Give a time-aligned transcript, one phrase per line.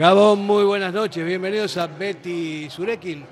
[0.00, 1.26] Gabón, muy buenas noches.
[1.26, 3.22] Bienvenidos a Betty Surekin.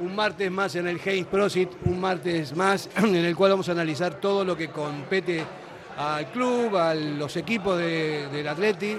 [0.00, 3.72] Un martes más en el Heinz Prosit, un martes más en el cual vamos a
[3.72, 5.44] analizar todo lo que compete
[5.96, 8.96] al club, a los equipos de- del Atleti.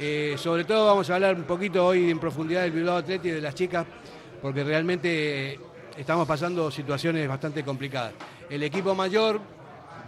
[0.00, 3.32] Eh, sobre todo vamos a hablar un poquito hoy en profundidad del Bilbao Atleti y
[3.32, 3.84] de las chicas,
[4.40, 5.60] porque realmente
[5.98, 8.14] estamos pasando situaciones bastante complicadas.
[8.48, 9.38] El equipo mayor,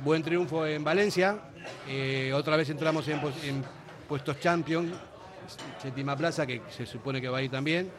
[0.03, 1.37] buen triunfo en Valencia,
[1.87, 3.21] eh, otra vez entramos en,
[4.09, 4.91] puestos champion,
[5.81, 7.91] séptima plaza, que se supone que va a ir también,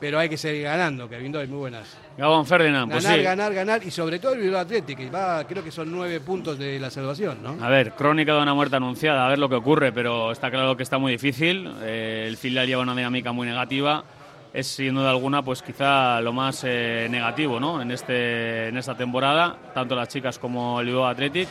[0.00, 1.96] pero hay que seguir ganando, que viendo hay muy buenas.
[2.16, 3.24] Gabón Ferdinand, pues Ganar, sí.
[3.24, 6.58] ganar, ganar, y sobre todo el Bilbao Athletic, que va, creo que son nueve puntos
[6.58, 7.56] de la salvación, ¿no?
[7.64, 10.76] A ver, crónica de una muerte anunciada, a ver lo que ocurre, pero está claro
[10.76, 11.68] que está muy difícil.
[11.82, 14.04] Eh, el filial lleva una dinámica muy negativa.
[14.54, 17.82] Es sin duda alguna, pues quizá lo más eh, negativo, ¿no?
[17.82, 21.48] En este, en esta temporada, tanto las chicas como el Bilbao Athletic.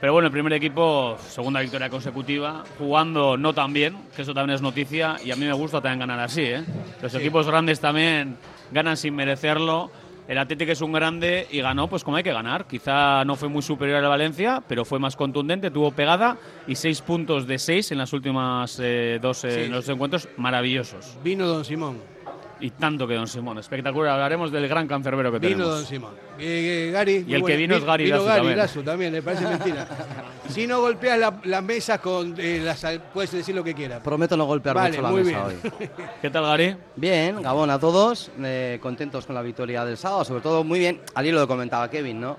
[0.00, 4.54] Pero bueno, el primer equipo, segunda victoria consecutiva, jugando no tan bien, que eso también
[4.56, 6.64] es noticia, y a mí me gusta también ganar así, ¿eh?
[7.00, 8.36] Los equipos grandes también
[8.72, 9.90] ganan sin merecerlo.
[10.28, 12.66] El Atlético es un grande y ganó pues como hay que ganar.
[12.66, 16.36] Quizá no fue muy superior al Valencia, pero fue más contundente, tuvo pegada
[16.66, 19.60] y seis puntos de seis en las últimas eh, dos eh, Sí.
[19.66, 21.16] en los encuentros maravillosos.
[21.22, 22.15] Vino Don Simón.
[22.58, 24.14] Y tanto que Don Simón, espectacular.
[24.14, 25.74] Hablaremos del gran cancerbero que Vino tenemos.
[25.76, 26.14] Don Simón.
[26.38, 27.56] Eh, eh, Gary, muy el que bueno.
[27.58, 28.58] vino es Gary vino Lazo Gary también.
[28.58, 29.86] Lazo también, le parece mentira.
[30.48, 34.00] si no golpeas la, la mesa con eh, las, puedes decir lo que quieras.
[34.02, 35.60] Prometo no golpear Vale, mucho la muy mesa bien.
[35.80, 35.88] hoy.
[36.22, 36.76] ¿Qué tal, Gary?
[36.96, 41.02] Bien, Gabón a todos, eh, contentos con la victoria del sábado, sobre todo muy bien,
[41.14, 42.38] al hilo lo que comentaba Kevin, ¿no?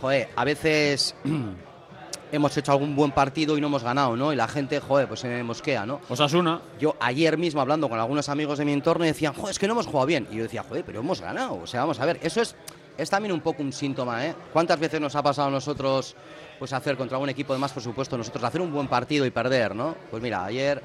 [0.00, 1.14] Joder, a veces
[2.32, 4.32] hemos hecho algún buen partido y no hemos ganado, ¿no?
[4.32, 6.00] Y la gente, joder, pues se mosquea, ¿no?
[6.08, 6.60] Osasuna.
[6.78, 9.74] Yo ayer mismo hablando con algunos amigos de mi entorno decían, joder, es que no
[9.74, 10.28] hemos jugado bien.
[10.30, 11.60] Y yo decía, joder, pero hemos ganado.
[11.62, 12.54] O sea, vamos a ver, eso es,
[12.96, 14.34] es también un poco un síntoma, ¿eh?
[14.52, 16.16] ¿Cuántas veces nos ha pasado a nosotros
[16.58, 19.74] pues hacer contra un equipo de más presupuesto, nosotros hacer un buen partido y perder,
[19.74, 19.94] ¿no?
[20.10, 20.82] Pues mira, ayer,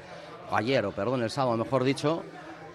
[0.50, 2.22] o ayer, o perdón, el sábado, mejor dicho,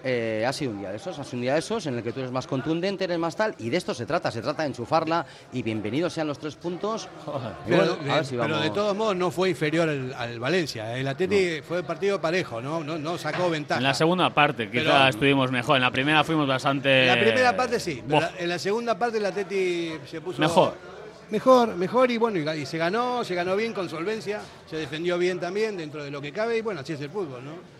[0.03, 2.03] eh, ha sido un día de esos, ha sido un día de esos en el
[2.03, 4.63] que tú eres más contundente, eres más tal, y de esto se trata, se trata
[4.63, 7.07] de enchufarla, y bienvenidos sean los tres puntos.
[7.67, 10.39] Pero, bueno, a ver si pero vamos- de todos modos no fue inferior al, al
[10.39, 10.97] Valencia.
[10.97, 12.83] El Atleti fue partido parejo, ¿no?
[12.83, 13.79] No, no sacó ventaja.
[13.79, 15.75] En la segunda parte, quizá Pero- estuvimos mejor.
[15.77, 17.01] En la primera fuimos bastante.
[17.01, 20.73] En la primera parte sí, pero en la segunda parte el Atleti se puso Mejor.
[21.29, 25.15] Mejor, mejor y bueno, y, y se ganó, se ganó bien con solvencia, se defendió
[25.19, 27.78] bien también dentro de lo que cabe y bueno, así es el fútbol, ¿no?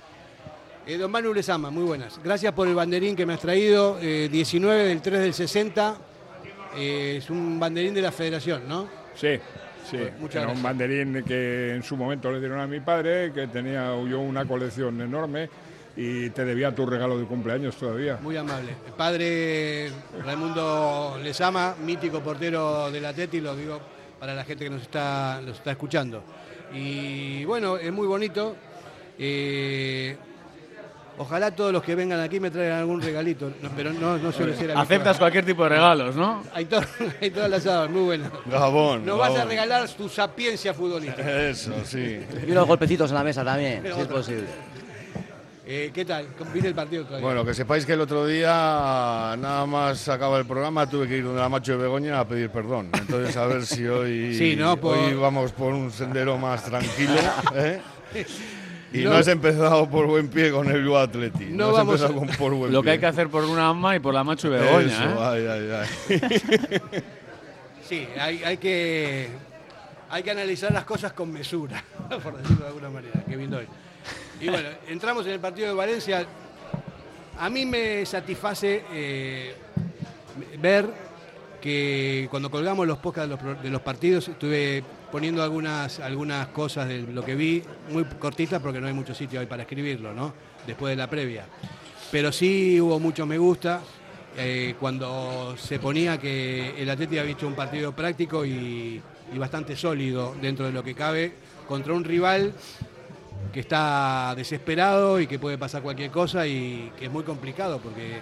[0.86, 2.20] Eh, don Manu Lezama, muy buenas.
[2.24, 5.98] Gracias por el banderín que me has traído, eh, 19 del 3 del 60.
[6.76, 8.88] eh, es un banderín de la federación, ¿no?
[9.16, 9.40] Sí,
[9.90, 9.98] sí.
[10.20, 10.58] Muchas Era gracias.
[10.58, 14.46] un banderín que en su momento le dieron a mi padre, que tenía yo una
[14.46, 15.50] colección enorme
[15.98, 18.18] y te debía tu regalo de cumpleaños todavía.
[18.22, 18.70] Muy amable.
[18.86, 19.92] El padre
[20.24, 23.80] Raimundo Lezama, mítico portero del Atleti, lo digo
[24.20, 26.24] para la gente que nos está, nos está escuchando.
[26.74, 28.56] Y bueno, es muy bonito.
[29.18, 30.16] Eh,
[31.20, 34.54] ojalá todos los que vengan aquí me traigan algún regalito, no, pero no, no suele
[34.54, 34.84] ser habitual.
[34.86, 36.44] Aceptas cualquier tipo de regalos, ¿no?
[36.54, 36.82] Hay, to-
[37.22, 38.32] hay todas las aves, muy bueno.
[38.48, 39.06] Gabón.
[39.06, 41.48] Nos vas a regalar tu sapiencia futbolística.
[41.50, 42.20] Eso, sí.
[42.48, 44.46] Y unos golpecitos en la mesa también, Pero si es posible.
[45.72, 46.26] Eh, ¿Qué tal?
[46.52, 47.24] ¿Viste el partido todavía?
[47.28, 48.48] Bueno, que sepáis que el otro día,
[49.38, 52.50] nada más acaba el programa, tuve que ir donde la Macho de Begoña a pedir
[52.50, 52.90] perdón.
[52.98, 54.78] Entonces, a ver si hoy, Sí, ¿no?
[54.78, 57.14] Por- hoy vamos por un sendero más tranquilo.
[57.54, 57.80] ¿eh?
[58.92, 61.46] Y No- no, has empezado por buen pie con el Bilbao Atleti.
[61.46, 62.86] No No, has vamos empezado a- con por buen Lo pie.
[62.88, 65.16] que hay que hacer por una ama y por la macho y Begoña, Eso, ¿eh?
[65.20, 65.72] ay, ay,
[66.20, 67.02] ay.
[67.88, 69.28] Sí, hay, hay que
[70.12, 71.84] hay que analizar las cosas con mesura,
[72.24, 73.68] por decirlo de alguna manera, que viendo hoy.
[74.42, 76.26] Y bueno, entramos en el partido de Valencia.
[77.40, 79.56] A mí me satisface eh,
[80.60, 80.86] ver
[81.62, 86.88] que cuando colgamos los podcasts de los, de los partidos estuve poniendo algunas, algunas cosas
[86.88, 90.34] de lo que vi, muy cortitas porque no hay mucho sitio ahí para escribirlo, ¿no?
[90.66, 91.46] Después de la previa.
[92.12, 93.82] Pero sí hubo mucho me gusta
[94.38, 99.02] eh, cuando se ponía que el Atleti había hecho un partido práctico y,
[99.34, 101.34] y bastante sólido dentro de lo que cabe
[101.68, 102.54] contra un rival
[103.54, 108.22] que está desesperado y que puede pasar cualquier cosa y que es muy complicado porque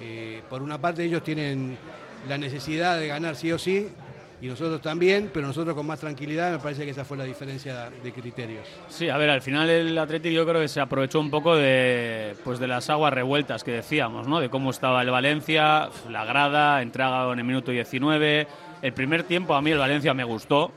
[0.00, 1.78] eh, por una parte ellos tienen
[2.28, 3.88] la necesidad de ganar sí o sí
[4.40, 7.90] y nosotros también, pero nosotros con más tranquilidad me parece que esa fue la diferencia
[7.90, 8.66] de criterios.
[8.88, 12.34] Sí, a ver, al final el Atlético yo creo que se aprovechó un poco de,
[12.44, 14.40] pues de las aguas revueltas que decíamos, ¿no?
[14.40, 18.46] De cómo estaba el Valencia, la grada, entrada en el minuto 19.
[18.82, 20.70] El primer tiempo a mí el Valencia me gustó,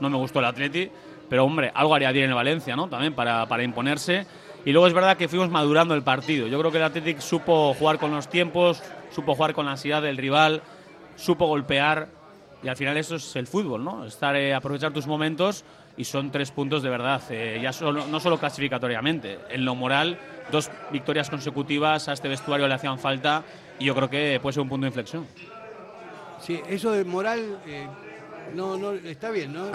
[0.00, 0.90] no me gustó el Atleti,
[1.28, 2.88] pero hombre, algo haría bien el Valencia, ¿no?
[2.88, 4.26] También para, para imponerse.
[4.64, 6.48] Y luego es verdad que fuimos madurando el partido.
[6.48, 10.02] Yo creo que el Athletic supo jugar con los tiempos, supo jugar con la ansiedad
[10.02, 10.60] del rival,
[11.14, 12.08] supo golpear.
[12.62, 14.04] Y al final eso es el fútbol, ¿no?
[14.04, 15.64] Estar, eh, aprovechar tus momentos
[15.96, 17.22] y son tres puntos de verdad.
[17.30, 20.18] eh, ya solo, no solo clasificatoriamente, en lo moral
[20.50, 23.44] dos victorias consecutivas a este vestuario le hacían falta
[23.78, 25.26] y yo creo que puede ser un punto de inflexión.
[26.40, 27.86] Sí, eso de moral, eh,
[28.54, 29.66] no, no, está bien, ¿no?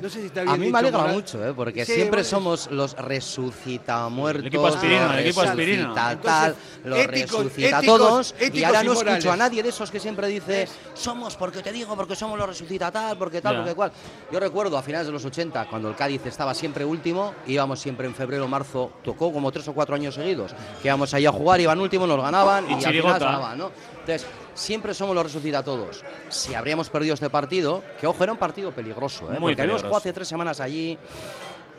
[0.00, 0.54] No sé si está bien.
[0.54, 1.14] A mí dicho me alegra moral.
[1.16, 1.52] mucho, ¿eh?
[1.54, 4.42] porque Sí, siempre bueno, somos los resucitamuertos.
[4.42, 5.94] El equipo aspirina, los el equipo aspirina.
[5.94, 6.54] tal, Entonces,
[6.84, 7.08] los éticos-
[7.44, 8.34] resucita éticos- todos.
[8.52, 9.26] y ahora y no escucho morales.
[9.26, 12.90] a nadie de esos que siempre dice, somos porque te digo, porque somos los resucita
[12.90, 13.92] tal, porque tal, porque cual.
[14.30, 18.06] Yo recuerdo a finales de los 80, cuando el Cádiz estaba siempre último, íbamos siempre
[18.06, 21.60] en febrero, marzo, tocó como tres o cuatro años seguidos, que íbamos ahí a jugar,
[21.60, 23.70] iban últimos, nos ganaban Y y, al final ganaban, ¿no?
[24.00, 26.04] Entonces, siempre somos los resucita todos.
[26.28, 29.38] Si habríamos perdido este partido, que ojo, era un partido peligroso, ¿eh?
[29.38, 29.86] Muy porque habíamos peligroso.
[29.88, 30.98] jugado hace tres semanas allí,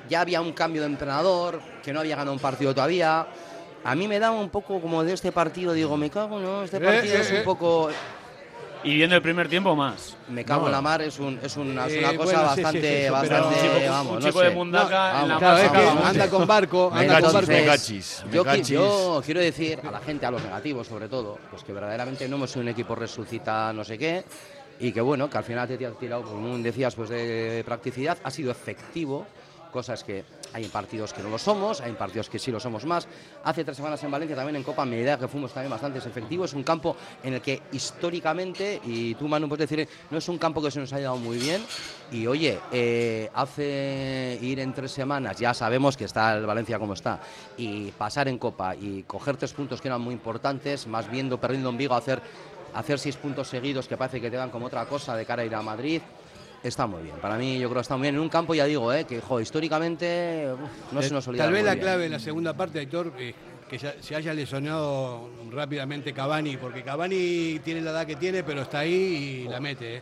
[0.10, 3.28] ya había un cambio de entrenador, que no había ganado un partido todavía.
[3.86, 6.64] A mí me da un poco como de este partido, digo, me cago, ¿no?
[6.64, 7.42] Este Eh, partido eh, es un eh.
[7.44, 7.90] poco.
[8.84, 10.18] Y viendo el primer tiempo más.
[10.28, 10.68] Me cago No.
[10.68, 13.04] en la mar, es, un, es, una, es Eh, una cosa bueno, sí, sí, bastante.
[13.06, 14.50] sí, bastante Un chico- vamos, un no chico de.
[14.52, 16.06] Mundaca No, en la vamos, Claro, es masa, que vamos.
[16.06, 17.52] anda con barco, anda con barco.
[17.52, 18.68] me cachis, me yo, qui- cachis.
[18.68, 22.36] yo quiero decir a la gente, a los negativos sobre todo, pues que verdaderamente no
[22.36, 24.24] hemos sido un equipo resucita no sé qué
[24.80, 28.32] y que bueno, que al final te has tirado, como decías, pues de practicidad, ha
[28.32, 29.26] sido efectivo,
[29.72, 30.24] cosas que
[30.54, 33.08] hay partidos que no lo somos, hay partidos que sí lo somos más.
[33.44, 36.52] Hace tres semanas en Valencia también en Copa me idea que fuimos también bastante efectivos,
[36.52, 40.38] es un campo en el que históricamente, y tú Manu puedes decir, no es un
[40.38, 41.64] campo que se nos haya dado muy bien
[42.12, 46.94] y oye, eh, hace ir en tres semanas, ya sabemos que está el Valencia como
[46.94, 47.20] está,
[47.58, 51.70] y pasar en Copa y coger tres puntos que eran muy importantes, más viendo, perdiendo
[51.70, 52.22] en Vigo, hacer,
[52.74, 55.46] hacer seis puntos seguidos que parece que te dan como otra cosa de cara a
[55.46, 56.02] ir a Madrid.
[56.64, 58.16] Está muy bien, para mí yo creo que está muy bien.
[58.16, 61.44] En un campo ya digo, eh, que jo, históricamente uf, no se nos olvida.
[61.44, 61.84] Tal vez la bien.
[61.84, 63.34] clave en la segunda parte, Héctor, eh,
[63.70, 68.62] que ya- se haya lesionado rápidamente Cavani, porque Cavani tiene la edad que tiene, pero
[68.62, 69.98] está ahí y la mete.
[69.98, 70.02] eh.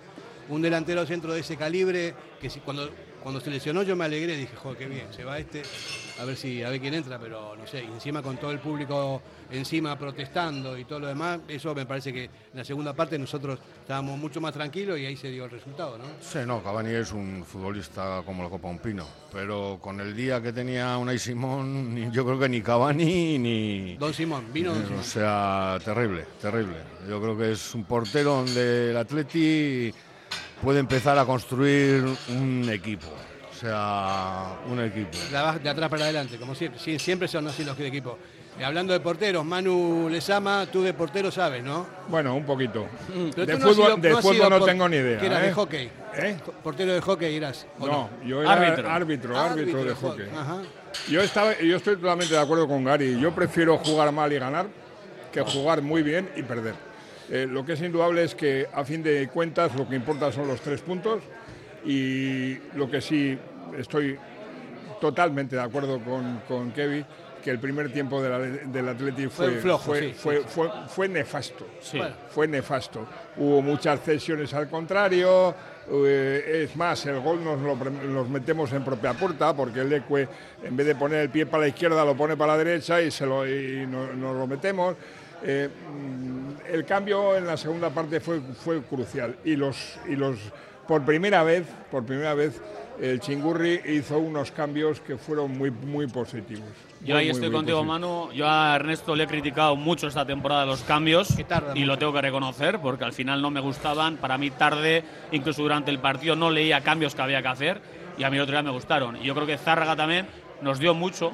[0.49, 2.89] Un delantero centro de ese calibre, que si- cuando,
[3.21, 5.63] cuando se lesionó yo me alegré, dije, joder, qué bien, se va este,
[6.19, 8.59] a ver si a ver quién entra, pero no sé, y encima con todo el
[8.59, 9.21] público
[9.51, 13.59] encima protestando y todo lo demás, eso me parece que en la segunda parte nosotros
[13.81, 16.06] estábamos mucho más tranquilos y ahí se dio el resultado, ¿no?
[16.21, 20.41] Sí, no, Cavani es un futbolista como la Copa Un Pino, pero con el día
[20.41, 23.97] que tenía Unai Simón, yo creo que ni Cavani ni...
[23.97, 25.03] Don Simón, vino Don O Simón.
[25.03, 26.77] sea, terrible, terrible.
[27.07, 29.94] Yo creo que es un portero donde el Atleti
[30.61, 33.07] puede empezar a construir un equipo.
[33.51, 35.17] O sea, un equipo.
[35.61, 36.79] De atrás para adelante, como siempre.
[36.79, 38.15] Sí, siempre son así los equipos.
[38.59, 41.85] Eh, hablando de porteros, Manu Lezama, tú de portero sabes, ¿no?
[42.09, 42.87] Bueno, un poquito.
[43.35, 45.21] Pero de no fútbol, sido- de no has fútbol no tengo ni idea.
[45.21, 45.45] Eras ¿eh?
[45.45, 45.91] de hockey.
[46.15, 46.37] ¿Eh?
[46.63, 47.65] Portero de hockey eras.
[47.79, 48.89] ¿o No, yo era Árbitro.
[48.89, 50.25] árbitro, árbitro, de hockey.
[50.35, 50.57] Ajá.
[51.09, 53.17] Yo, estaba, yo estoy totalmente de acuerdo con Gary.
[53.19, 54.65] Yo prefiero jugar mal y ganar
[55.31, 56.75] que jugar muy bien y perder.
[57.33, 60.47] Eh, lo que es indudable es que, a fin de cuentas, lo que importa son
[60.49, 61.23] los tres puntos
[61.85, 63.37] y lo que sí
[63.77, 64.17] estoy
[64.99, 67.05] totalmente de acuerdo con, con Kevin,
[67.41, 70.43] que el primer tiempo de la- del Atleti fue, Fue flojo, fue, sí, fue, sí,
[70.47, 71.65] fue- fue nefasto.
[71.81, 71.99] Sí.
[72.29, 73.07] Fue nefasto.
[73.37, 75.55] Hubo muchas cesiones al contrario.
[75.93, 80.27] eh, es más, el gol nos lo nos metemos en propia puerta porque el Ecue,
[80.63, 83.09] en vez de poner el pie para la izquierda, lo pone para la derecha y,
[83.11, 84.95] se lo, y no- nos lo metemos.
[85.43, 90.38] Eh, mm, el cambio en la segunda parte fue, fue crucial y los, y los
[90.88, 92.62] por primera vez, por primera vez,
[93.00, 96.67] el Chingurri hizo unos cambios que fueron muy, muy positivos.
[97.01, 98.27] Yo Muy, ahí muy, estoy muy contigo, positivos.
[98.27, 98.31] Manu.
[98.33, 101.86] Yo a Ernesto le he criticado mucho esta temporada los cambios y mucho.
[101.86, 104.17] lo tengo que reconocer porque al final no me gustaban.
[104.17, 107.81] Para mí tarde, incluso durante el partido no leía cambios que había que hacer
[108.17, 109.15] y a mí el otro día me gustaron.
[109.15, 110.27] Y yo creo que Zárraga también
[110.62, 111.31] nos dio mucho.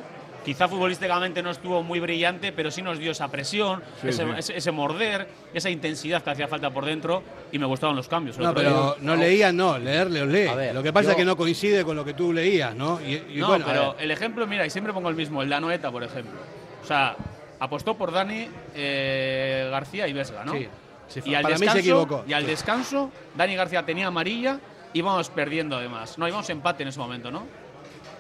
[0.48, 4.30] Quizá futbolísticamente no estuvo muy brillante, pero sí nos dio esa presión, Sí, ese, sí.
[4.38, 8.38] ese- ese morder, esa intensidad que hacía falta por dentro y me gustaron los cambios.
[8.38, 10.48] No, pero día- no leías, no, leer los lee.
[10.56, 13.02] Ver, Lo que pasa yo- es que no coincide con lo que tú leías, ¿no?
[13.02, 15.56] Y, y no, bueno, pero el ejemplo, mira, y siempre pongo el mismo, el de
[15.56, 16.40] Anoeta, por ejemplo.
[16.82, 17.18] O sea,
[17.60, 20.54] apostó por Dani eh, García y Vesga, ¿no?
[20.54, 20.68] Sí,
[21.20, 21.32] fue.
[21.32, 22.24] y al Para mí se descanso, equivocó.
[22.26, 22.50] Y al Sí.
[22.52, 24.60] descanso, Dani García tenía amarilla,
[24.94, 26.18] íbamos perdiendo además.
[26.18, 27.44] No, íbamos empate en ese momento, ¿no?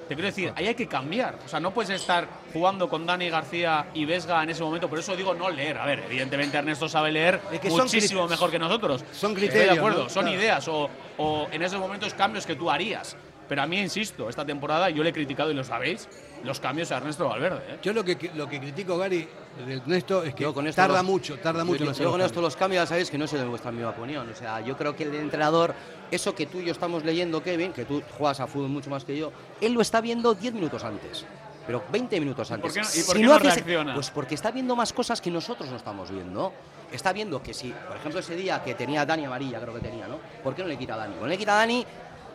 [0.08, 1.38] Te quiero decir, ahí hay que cambiar.
[1.46, 4.90] O sea, no puedes estar jugando con Dani García y Vesga en ese momento.
[4.90, 5.78] Por eso digo no leer.
[5.78, 9.02] A ver, evidentemente Ernesto sabe leer Es que son muchísimo crit- mejor que nosotros.
[9.12, 10.10] son Estoy criterios, de acuerdo, ¿no?
[10.10, 10.40] son Claro.
[10.40, 13.18] ideas o, o en esos momentos cambios que tú harías.
[13.50, 16.10] Pero a mí, insisto, esta temporada yo le he criticado y lo sabéis,
[16.44, 17.62] los cambios a Ernesto Valverde.
[17.70, 17.78] ¿eh?
[17.82, 19.26] yo lo que, lo que critico, Gary,
[19.66, 22.22] de Ernesto, es que Yo con esto tarda los- mucho, tarda mucho Yo, yo con
[22.22, 24.30] esto los cambios, ya sabéis que no soy de vuestra misma opinión.
[24.30, 25.74] O sea, yo creo que el entrenador,
[26.12, 29.04] eso que tú y yo estamos leyendo, Kevin, que tú juegas a fútbol mucho más
[29.04, 31.26] que yo, él lo está viendo 10 minutos antes.
[31.66, 32.74] Pero 20 minutos antes.
[32.74, 33.94] por qué y por Si qué no reacciona?
[33.94, 36.54] Pues porque está viendo más cosas que nosotros no estamos viendo.
[36.92, 40.08] Está viendo que si, por ejemplo, ese día que tenía Dani amarilla, creo que tenía,
[40.08, 40.18] ¿no?
[40.42, 41.16] ¿Por qué no le quita a Dani?
[41.16, 41.86] Bueno, le quita a Dani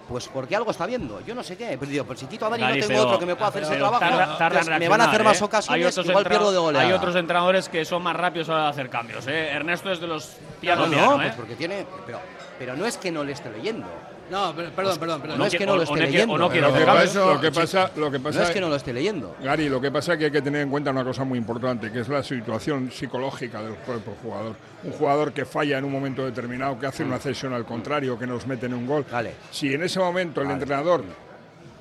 [0.09, 1.77] Pues porque algo está viendo, yo no sé qué.
[1.79, 3.63] Pero digo, pues si quito a Dani no tengo pero- otro que me pueda hacer
[3.63, 4.05] ese pero trabajo.
[4.05, 5.45] tarda- tarda en Entonces, me van a hacer reaccionar, más ¿eh?
[5.45, 6.87] ocasiones, otros igual entra- pierdo de goleada.
[6.87, 9.27] Hay otros entrenadores que son más rápidos a la hora de hacer cambios.
[9.29, 9.49] ¿eh?
[9.51, 11.35] Ernesto es de los piano no, no, piano, pues ¿eh?
[11.37, 11.87] porque tiene.
[12.05, 12.21] Pero,
[12.59, 13.87] pero no es que no le esté leyendo.
[14.31, 15.39] No, pero- perdón, perdón, perdón.
[15.39, 16.39] No es que no lo esté leyendo.
[16.39, 17.15] Lo que, pasa, cambios.
[17.15, 19.37] lo que pasa, lo que pasa No es que no lo esté leyendo.
[19.43, 21.91] Gary, lo que pasa es que hay que tener en cuenta una cosa muy importante,
[21.93, 24.57] que es la situación psicológica del propio jugador.
[24.85, 28.27] Un jugador que falla en un momento determinado, que hace una cesión al contrario, que
[28.27, 29.05] nos mete en un gol.
[29.11, 29.35] Vale.
[29.51, 30.61] Si en ese momento el Vale.
[30.61, 31.05] entrenador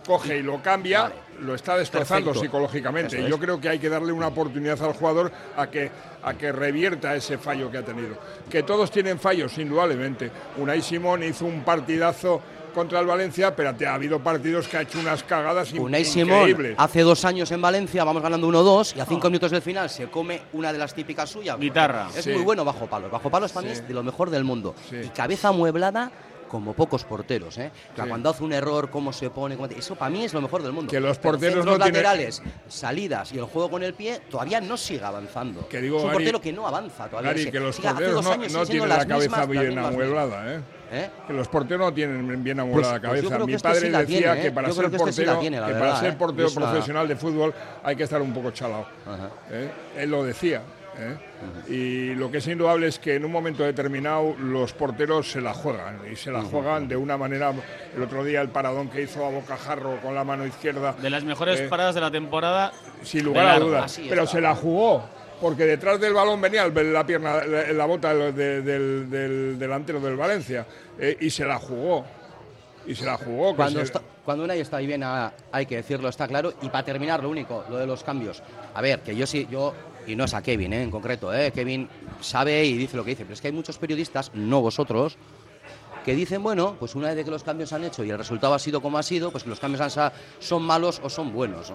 [0.05, 1.15] coge y lo cambia, Vale.
[1.41, 2.45] Lo está destrozando Perfecto.
[2.45, 3.17] psicológicamente.
[3.17, 3.41] Eso Y Yo es.
[3.41, 5.91] creo que hay que darle una oportunidad al jugador a que,
[6.23, 8.15] a que revierta ese fallo que ha tenido.
[8.49, 10.31] Que todos tienen fallos, indudablemente.
[10.57, 12.41] Unai Simón hizo un partidazo
[12.73, 16.37] contra el Valencia, pero te ha habido partidos que ha hecho unas cagadas Unai Simón
[16.49, 16.75] increíbles.
[16.77, 20.07] hace dos años en Valencia, vamos ganando 1-2 y a cinco minutos del final se
[20.07, 21.59] come una de las típicas suyas.
[21.59, 22.07] Guitarra.
[22.15, 22.31] Es Sí.
[22.31, 23.11] muy bueno bajo palos.
[23.11, 24.73] Bajo palos para mí es de lo mejor del mundo.
[24.89, 24.95] Sí.
[25.03, 26.11] Y cabeza amueblada
[26.51, 27.57] como pocos porteros.
[27.57, 27.71] ¿eh?
[27.95, 28.01] Sí.
[28.05, 29.55] Cuando hace un error, cómo se pone.
[29.55, 30.91] cómo- Eso para mí es lo mejor del mundo.
[30.91, 34.75] Que los porteros no tienen- laterales, salidas y el juego con el pie todavía no
[34.75, 35.65] sigue avanzando.
[35.69, 37.31] Que digo, es un Gary- portero que no avanza todavía.
[37.31, 40.59] Gary, que los porteros no, no tienen la cabeza mismas, bien amueblada, ¿eh?
[40.93, 41.09] ¿Eh?
[41.25, 43.45] Que los porteros no tienen bien amueblada Pues- la pues cabeza.
[43.45, 44.43] Mi este padre sí decía tiene, ¿eh?
[44.43, 47.53] que para Yo ser este sí portero, tiene, que para ser portero profesional de fútbol
[47.81, 48.87] hay que estar un poco chalado.
[49.97, 50.61] Él lo decía.
[50.97, 51.17] ¿Eh?
[51.69, 55.53] Y lo que es indudable es que en un momento determinado los porteros se la
[55.53, 57.53] juegan y se la juegan de una manera.
[57.95, 61.23] El otro día el paradón que hizo a Bocajarro con la mano izquierda, De las
[61.23, 62.71] mejores Eh, paradas de la temporada.
[63.03, 63.99] sin lugar a dudas.
[64.09, 64.33] Pero está.
[64.35, 65.03] se la jugó.
[65.39, 69.99] Porque detrás del balón venía la pierna, la, la bota del, de- del- del delantero
[69.99, 70.65] del Valencia.
[70.99, 72.05] eh, y se la jugó.
[72.85, 73.55] Y se la jugó.
[73.55, 76.53] Cuando, se- está, cuando Unai está ahí bien, ah, hay que decirlo, está claro.
[76.61, 78.43] Y para terminar, lo único, lo de los cambios.
[78.75, 79.73] A ver, que yo sí, yo,
[80.07, 81.87] y no es a Kevin eh, en concreto, eh, Kevin
[82.19, 85.17] sabe y dice lo que dice, pero es que hay muchos periodistas, no vosotros,
[86.05, 88.59] que dicen, bueno, pues una vez que los cambios han hecho y el resultado ha
[88.59, 91.71] sido como ha sido, pues los cambios han son malos o son buenos.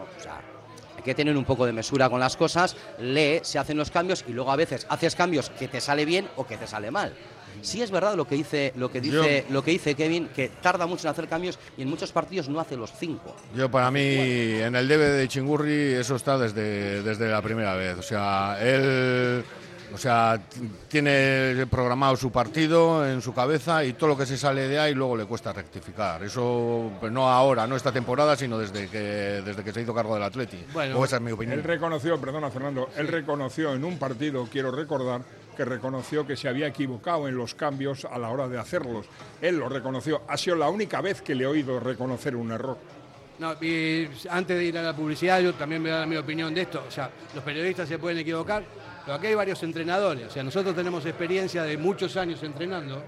[1.07, 4.33] Que tener un poco de mesura con las cosas, lee, se hacen los cambios y
[4.33, 7.15] luego a veces haces cambios que te sale bien o que te sale mal.
[7.63, 10.87] Sí es verdad lo que dice, lo que dice, lo que dice Kevin, que tarda
[10.87, 13.35] mucho en hacer cambios y en muchos partidos no hace los cinco.
[13.55, 17.97] Yo para mí, en el debe de Chingurri, eso está desde, desde la primera vez.
[17.99, 19.43] O sea, él
[19.95, 20.41] o sea,
[20.89, 24.95] tiene programado su partido en su cabeza y todo lo que se sale de ahí
[24.95, 26.23] luego le cuesta rectificar.
[26.23, 30.15] Eso pues, no ahora, no esta temporada, sino desde que, desde que se hizo cargo
[30.15, 30.65] del Atleti.
[30.73, 31.63] Bueno, o esa es mi Él opinión.
[31.63, 35.23] reconoció, perdona Fernando, él reconoció en un partido, quiero recordar,
[35.57, 39.07] que reconoció que se había equivocado en los cambios a la hora de hacerlos.
[39.41, 40.23] Él lo reconoció.
[40.29, 42.77] Ha sido la única vez que le he oído reconocer un error.
[43.39, 46.17] No, y antes de ir a la publicidad, yo también me voy a dar mi
[46.17, 46.83] opinión de esto.
[46.87, 48.65] O sea, los periodistas se pueden equivocar,
[49.07, 50.27] pero aquí hay varios entrenadores.
[50.27, 53.03] O sea, nosotros tenemos experiencia de muchos años entrenando.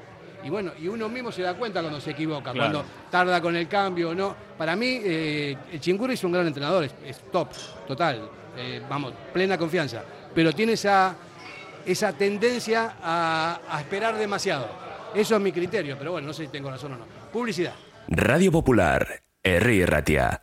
[0.45, 2.71] Y bueno, y uno mismo se da cuenta cuando se equivoca, Claro.
[2.73, 4.35] cuando tarda con el cambio o no.
[4.57, 7.49] Para mí, eh, el Chingurri es un gran entrenador, es, es top,
[7.87, 8.31] total.
[8.57, 10.03] Eh, vamos, plena confianza.
[10.33, 11.17] Pero tiene esa,
[11.85, 14.69] esa tendencia a, a esperar demasiado.
[15.13, 17.05] Eso es mi criterio, pero bueno, no sé si tengo razón o no.
[17.33, 17.75] Publicidad.
[18.07, 20.43] Radio Popular, Herri Ratia.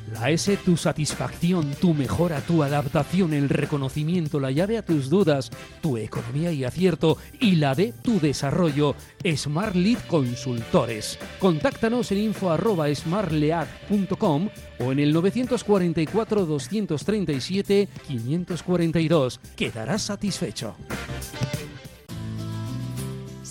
[0.21, 5.49] La S, tu satisfacción, tu mejora, tu adaptación, el reconocimiento, la llave a tus dudas,
[5.81, 8.93] tu economía y acierto y la de tu desarrollo.
[9.35, 11.17] Smart Lead Consultores.
[11.39, 19.39] Contáctanos en info arroba smartlead.com o en el 944 237 542.
[19.55, 20.75] Quedarás satisfecho.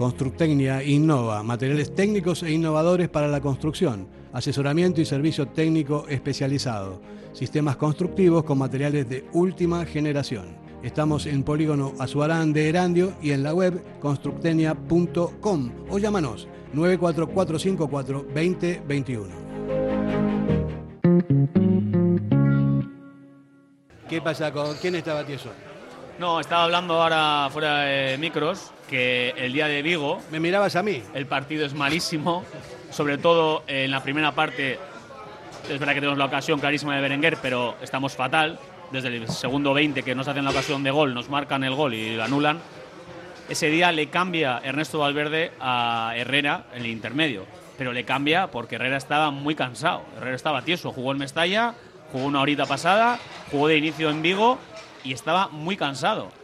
[0.00, 4.08] Constructecnia innova materiales técnicos e innovadores para la construcción.
[4.32, 7.02] asesoramiento y servicio técnico especializado,
[7.34, 10.56] sistemas constructivos con materiales de última generación.
[10.82, 19.28] Estamos en Polígono Azuarán de Erandio y en la web constructenia.com o llámanos 94454 2021.
[24.08, 25.50] ¿Qué pasa con quién estaba tieso?
[26.18, 30.20] No, estaba hablando ahora fuera de micros que el día de Vigo.
[30.32, 31.00] ¿Me mirabas a mí?
[31.14, 32.44] El partido es malísimo,
[32.90, 34.78] sobre todo en la primera parte.
[35.70, 38.58] Es verdad que tenemos la ocasión clarísima de Berenguer, pero estamos fatal.
[38.90, 41.94] Desde el segundo 20 que nos hacen la ocasión de gol, nos marcan el gol
[41.94, 42.58] y lo anulan.
[43.48, 47.46] Ese día le cambia Ernesto Valverde a Herrera en el intermedio,
[47.78, 50.02] pero le cambia porque Herrera estaba muy cansado.
[50.16, 51.74] Herrera estaba tieso, jugó en Mestalla,
[52.10, 53.20] jugó una horita pasada,
[53.52, 54.58] jugó de inicio en Vigo
[55.04, 56.39] y estaba muy cansado.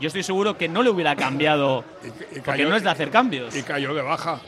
[0.00, 1.84] Yo estoy seguro que no le hubiera cambiado,
[2.44, 3.54] porque no es de hacer cambios.
[3.54, 4.40] Y cayó de baja.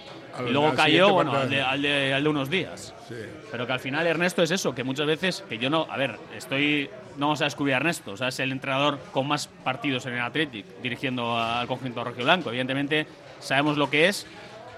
[0.49, 2.95] Y luego cayó, bueno, al de, al, de, al de, unos días.
[3.07, 3.17] Sí.
[3.51, 6.19] Pero que al final Ernesto es eso, que muchas veces, que yo no, a ver,
[6.35, 10.07] estoy, no vamos a descubrir a Ernesto, o sea, es el entrenador con más partidos
[10.07, 12.49] en el Athletic, dirigiendo al conjunto blanco.
[12.49, 13.07] Evidentemente
[13.41, 14.27] sabemos lo que es,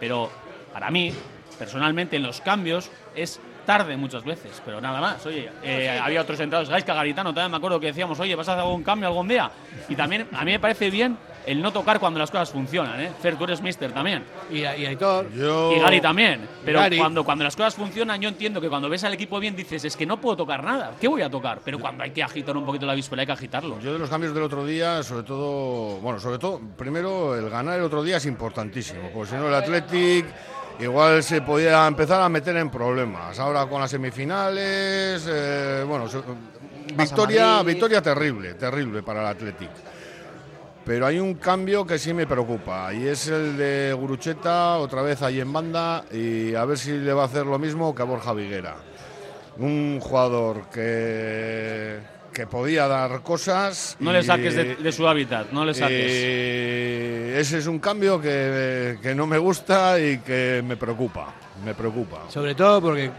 [0.00, 0.28] pero
[0.72, 1.12] para mí,
[1.56, 5.24] personalmente, en los cambios es tarde muchas veces, pero nada más.
[5.26, 8.52] Oye, eh, había otros entrados, Gaisca Garitano, también me acuerdo que decíamos, oye, ¿vas a
[8.52, 9.50] hacer algún cambio algún día?
[9.88, 11.16] Y también a mí me parece bien
[11.46, 13.12] el no tocar cuando las cosas funcionan, ¿eh?
[13.20, 14.24] Fer, tú eres mister también.
[14.50, 15.30] Y, y Aitor.
[15.32, 15.72] Yo...
[15.76, 16.48] Y Gary también.
[16.64, 16.96] Pero Gary.
[16.96, 19.94] Cuando, cuando las cosas funcionan, yo entiendo que cuando ves al equipo bien dices, es
[19.94, 20.92] que no puedo tocar nada.
[20.98, 21.60] ¿Qué voy a tocar?
[21.62, 23.78] Pero cuando hay que agitar un poquito la víspera, hay que agitarlo.
[23.80, 27.78] Yo de los cambios del otro día, sobre todo, bueno, sobre todo, primero el ganar
[27.78, 30.24] el otro día es importantísimo, porque si no el Athletic
[30.78, 33.38] igual se podía empezar a meter en problemas.
[33.38, 36.06] Ahora con las semifinales, eh, bueno,
[36.96, 39.70] victoria, victoria terrible, terrible para el Athletic.
[40.84, 45.22] Pero hay un cambio que sí me preocupa y es el de Gurucheta, otra vez
[45.22, 48.04] ahí en banda, y a ver si le va a hacer lo mismo que a
[48.04, 48.76] Borja Viguera.
[49.56, 52.00] Un jugador que,
[52.34, 53.96] que podía dar cosas.
[54.00, 56.12] No le saques de, de su hábitat, no le saques.
[57.38, 61.32] ese es un cambio que, que no me gusta y que me preocupa.
[61.64, 62.22] Me preocupa.
[62.28, 63.10] Sobre todo porque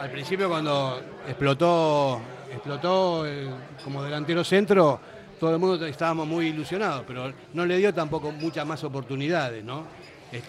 [0.00, 2.20] al principio cuando explotó,
[2.52, 3.48] explotó eh,
[3.82, 5.00] como delantero centro,
[5.38, 9.84] todo el mundo estábamos muy ilusionados, pero no le dio tampoco muchas más oportunidades, ¿no?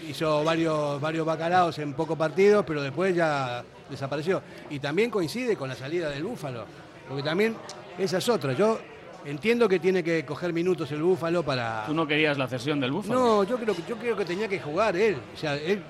[0.07, 4.41] Hizo varios, varios bacalaos en pocos partidos, pero después ya desapareció.
[4.71, 6.65] Y también coincide con la salida del Búfalo,
[7.07, 7.55] porque también
[7.97, 8.53] esa es otra.
[8.53, 8.79] Yo
[9.25, 11.85] entiendo que tiene que coger minutos el Búfalo para...
[11.87, 13.19] Tú no querías la cesión del Búfalo.
[13.19, 15.17] No, yo creo, que- yo creo que tenía que jugar él.
[15.33, 15.81] O sea, él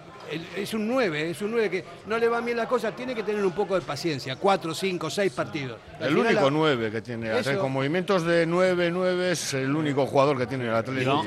[0.55, 3.23] es un 9, es un 9 que no le van bien las cosas, tiene que
[3.23, 4.35] tener un poco de paciencia.
[4.35, 5.77] 4, 5, 6 partidos.
[5.99, 7.57] Al El único la- 9 que tiene Eso.
[7.59, 11.23] Con movimientos de 9-9 es el único jugador que tiene el Atlético.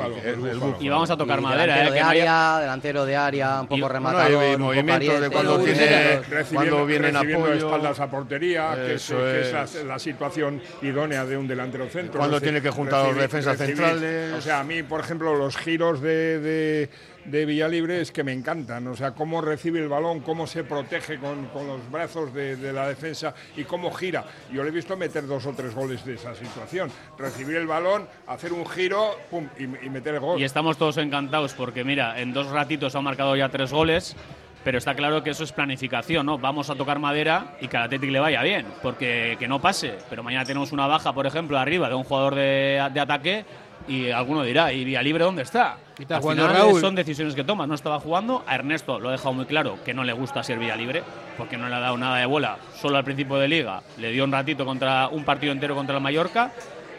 [0.81, 0.87] Y.
[0.87, 1.95] Y vamos a tocar Y madera, delantero ¿eh?
[1.95, 5.15] de no área, delantero de área, un poco Y- rematador, hay un poco movimientos de
[5.17, 5.31] ariete.
[5.35, 6.21] cuando tiene
[6.53, 9.53] cuando vienen apoyo espaldas a portería, que es, que es es.
[9.85, 12.19] la, la situación idónea de un delantero centro.
[12.19, 14.33] Cuando tiene que juntar los recibir- defensas recibir- centrales.
[14.35, 16.91] O sea, a mí, por ejemplo, los giros de, de,
[17.31, 18.87] de Villalibre es que me encantan.
[18.87, 22.73] O sea, cómo recibe el balón, cómo se protege con, con los brazos de, de
[22.73, 24.25] la defensa y cómo gira.
[24.53, 26.91] Yo le he visto meter dos o tres goles de esa situación.
[27.19, 30.41] Recibir el balón, hacer un giro pum, y, meter el gol.
[30.41, 34.17] Y estamos todos encantados porque, mira, en dos ratitos ha marcado ya tres goles,
[34.65, 36.39] pero está claro que eso es planificación, ¿no?
[36.39, 39.95] Vamos a tocar madera y que al Athletic le vaya bien, porque que no pase.
[40.11, 43.45] Pero mañana tenemos una baja, por ejemplo, arriba de un jugador de, de ataque
[43.89, 45.77] y alguno dirá, ¿y Vía Libre dónde está?
[45.99, 46.81] Está Al jugando final Raúl.
[46.81, 47.67] son decisiones que tomas.
[47.67, 48.45] No estaba jugando.
[48.47, 51.03] A Ernesto lo ha dejado muy claro que no le gusta ser Vía Libre,
[51.37, 52.59] porque no le ha dado nada de bola.
[52.81, 56.03] Solo al principio de liga le dio un ratito contra un partido entero contra el
[56.03, 56.53] Mallorca.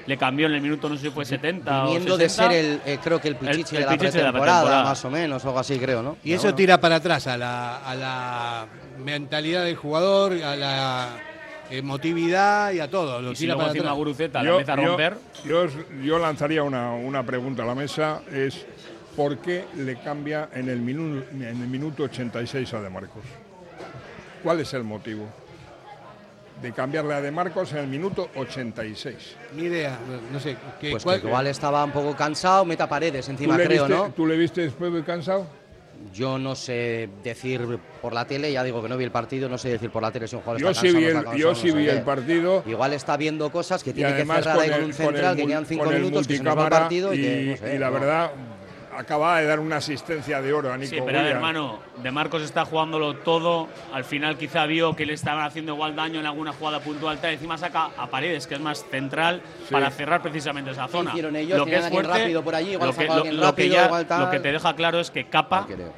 [0.08, 2.52] Le cambió en el minuto, no sé si fue 70 Viniendo o de 60.
[2.52, 4.84] ser el, eh, creo que el pichichi el de, la pichichi de la pretemporada, pretemporada.
[4.89, 6.17] más o menos, o algo así, creo, ¿no?
[6.23, 6.56] Y Pero eso bueno.
[6.56, 8.65] tira para atrás a la, a la
[8.97, 11.10] mentalidad del jugador, a la
[11.70, 13.22] emotividad y a todo.
[13.22, 13.92] Lo Y si tira luego para.
[13.94, 15.18] Guruceta la empieza a romper.
[15.46, 15.66] Yo,
[16.04, 18.66] yo lanzaría una, una pregunta a la mesa, es
[19.16, 23.24] ¿por qué le cambia en el, minu- en el minuto 86 a De Marcos?
[24.44, 25.26] ¿Cuál es el motivo
[26.62, 29.36] de cambiarle a De Marcos en el minuto 86?
[29.56, 29.98] Ni idea,
[30.32, 30.58] no sé.
[30.80, 33.86] ¿qué- Pues cuál- que igual estaba un poco cansado, meta paredes ¿Tú encima, le, creo,
[33.88, 34.12] viste, ¿no?
[34.14, 35.48] ¿Tú le viste después de cansado?
[36.14, 39.58] Yo no sé decir por la tele, ya digo que no vi el partido, no
[39.58, 41.38] sé decir por la tele si un jugador Yo está sí cansado, vi no el,
[41.40, 42.64] yo sí no vi el partido.
[42.66, 45.12] Igual está viendo cosas que tiene que cerrar con ahí con el- un con el
[45.14, 47.42] central que mul- quedan cinco con minutos, que se nos va el partido y, que,
[47.44, 48.32] y, no sé, y la verdad
[49.00, 51.36] acababa de dar una asistencia de oro a Nico Sí, pero a ver, Williams.
[51.36, 53.68] hermano, De Marcos está jugándolo todo.
[53.94, 57.18] Al final quizá vio que le estaban haciendo igual daño en alguna jugada puntual.
[57.20, 57.32] Tal.
[57.34, 61.12] Encima saca a Paredes, que es más central, para cerrar precisamente esa zona.
[61.12, 61.58] hicieron ellos?
[61.58, 63.48] Lo que es fuerte, rápido por allí, igual lo que, sacaba lo- alguien lo que
[63.48, 64.22] rápido, ya- igual tal.
[64.22, 65.94] lo que te deja claro es que Capa Creo.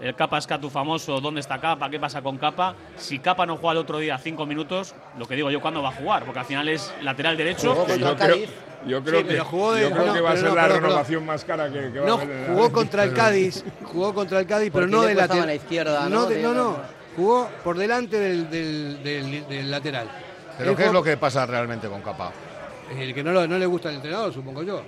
[0.00, 1.90] el Capa Escatu famoso, ¿dónde está Capa?
[1.90, 2.74] ¿Qué pasa con Capa?
[2.96, 5.88] Si Capa no juega el otro día cinco minutos, lo que digo yo, ¿cuándo va
[5.90, 6.24] a jugar?
[6.24, 7.86] Porque al final es lateral derecho.
[7.98, 8.69] Yo creo.
[8.86, 10.56] Yo creo Sí, que, jugó de- yo creo no, que va a pero ser no,
[10.56, 13.64] la perdón, renovación más cara que, que va No, a haber jugó contra el Cádiz,
[13.84, 15.46] jugó contra el Cádiz, pero no de lateral.
[15.46, 16.26] la izquierda, no, ¿no?
[16.26, 16.76] de- no, no,
[17.16, 20.08] jugó por delante del, del- del- del lateral.
[20.58, 22.32] Pero ¿qué es lo que pasa realmente con Capa?
[22.98, 24.82] El que no, lo- no le gusta al entrenador, supongo yo.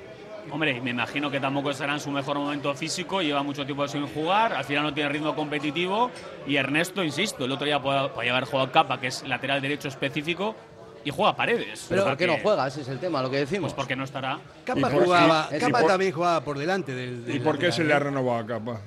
[0.51, 4.09] Hombre, me imagino que tampoco estará en su mejor momento físico, lleva mucho tiempo sin
[4.09, 6.11] jugar, al final no tiene ritmo competitivo
[6.49, 9.87] y Ernesto, insisto, el otro día podía, podía haber jugado Capa, que es lateral derecho
[9.87, 10.57] específico,
[11.05, 11.87] y juega Paredes.
[11.89, 12.67] Pero ¿por qué no juega?
[12.67, 13.73] Ese es el tema, lo que decimos.
[13.73, 14.39] Pues porque no estará.
[14.65, 17.25] Capa ¿Y por- jugaba, y- y Capa por- también jugaba por delante del.
[17.25, 18.01] del ¿Y por qué lateral, se le ha ¿eh?
[18.01, 18.81] renovado a Capa?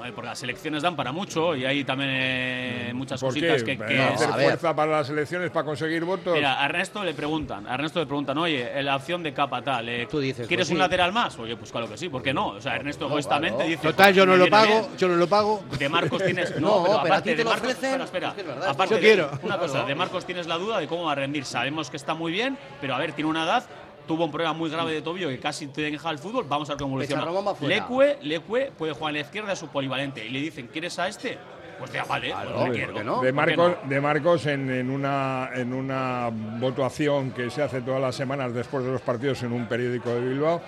[0.00, 3.76] Joder, Porque las selecciones dan para mucho y hay también eh, muchas ¿Por cositas qué?
[3.76, 4.46] que, que- No, ¿Hacer a ver.
[4.46, 6.32] fuerza para las elecciones para conseguir votos?
[6.34, 9.60] Mira, a Ernesto le preguntan, a Ernesto le preguntan, oye, en la opción de capa
[9.60, 10.80] tal, eh, Tú dices, ¿quieres pues un sí.
[10.80, 11.38] lateral más?
[11.38, 12.46] Oye, pues claro que sí, ¿por qué no?
[12.48, 13.68] O sea, Ernesto No, egoístamente claro.
[13.70, 13.82] dice...
[13.82, 14.96] Total, "Joder, yo no lo pago, bien".
[14.96, 15.62] yo no lo pago.
[15.78, 16.50] De Marcos tienes.
[16.60, 17.68] No, No, pero pero a aparte ti te de lo Marcos.
[17.70, 18.28] ofrecen, Espera, espera.
[18.28, 19.30] es que es verdad, Aparte Yo de- quiero.
[19.42, 21.44] Una cosa, de Marcos tienes la duda de cómo va a rendir.
[21.44, 23.64] Sabemos que está muy bien, pero a ver, tiene una edad.
[24.06, 26.44] Tuvo un problema muy grave de tobillo que casi te deja el fútbol.
[26.48, 27.22] Vamos a ver cómo evoluciona.
[27.60, 30.24] Leque, Leque puede jugar a la izquierda, es su polivalente.
[30.26, 31.38] Y le dicen, ¿quieres a este?
[31.78, 33.04] Pues ya vale, Claro, pues le ¿por quiero.
[33.04, 33.20] no?
[33.22, 33.88] De ¿Por qué Marcos, no?
[33.88, 38.84] de Marcos en, en una, en una votación que se hace todas las semanas después
[38.84, 40.60] de los partidos en un periódico de Bilbao,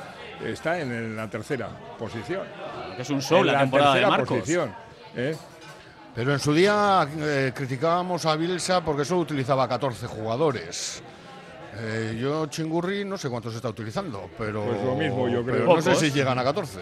[0.43, 1.69] está en, la tercera
[1.99, 2.43] posición.
[2.97, 4.29] Que es un show En la temporada de Marcos.
[4.39, 4.75] posición.
[5.17, 5.37] ¿eh?
[6.15, 11.03] Pero en su día eh, criticábamos a Bielsa porque solo utilizaba 14 jugadores.
[11.75, 15.57] Eh, yo Chingurri no sé cuántos está utilizando, pero Pues lo mismo, yo creo.
[15.65, 16.81] pero no sé si llegan a 14.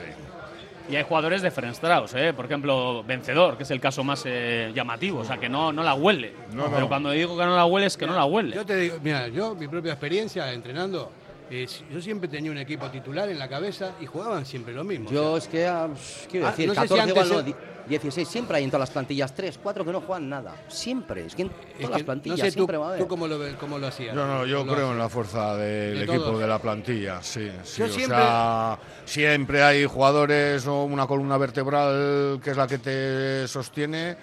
[0.88, 2.33] Y hay jugadores de Ferenc Strauss, ¿eh?
[2.35, 5.85] por ejemplo, Vencedor, que es el caso más eh, llamativo, o sea, que no, no
[5.85, 6.33] la huele.
[6.53, 6.74] No, no.
[6.74, 8.57] Pero cuando digo que no la huele es que no la huele.
[8.57, 11.12] Yo te digo, mira, yo, mi propia experiencia entrenando,
[11.51, 15.11] eh, yo siempre tenía un equipo titular en la cabeza y jugaban siempre lo mismo.
[15.11, 15.89] Yo o es que, ah,
[16.31, 17.55] quiero Ah, decir, no sé si 14 antes igual no, se- di-
[17.89, 20.55] 16, siempre hay en todas las plantillas 3, 4 que no juegan nada.
[20.69, 23.01] Siempre, es que en todas es las plantillas no sé tú, siempre va a haber.
[23.01, 24.15] tú cómo, lo, cómo lo hacías.
[24.15, 24.91] No, no, yo Lo creo hacías.
[24.93, 26.39] en la fuerza del De equipo, todos.
[26.41, 27.51] de la plantilla, sí.
[27.65, 32.69] sí Yo o siempre- sea, siempre hay jugadores o una columna vertebral que es la
[32.69, 34.17] que te sostiene,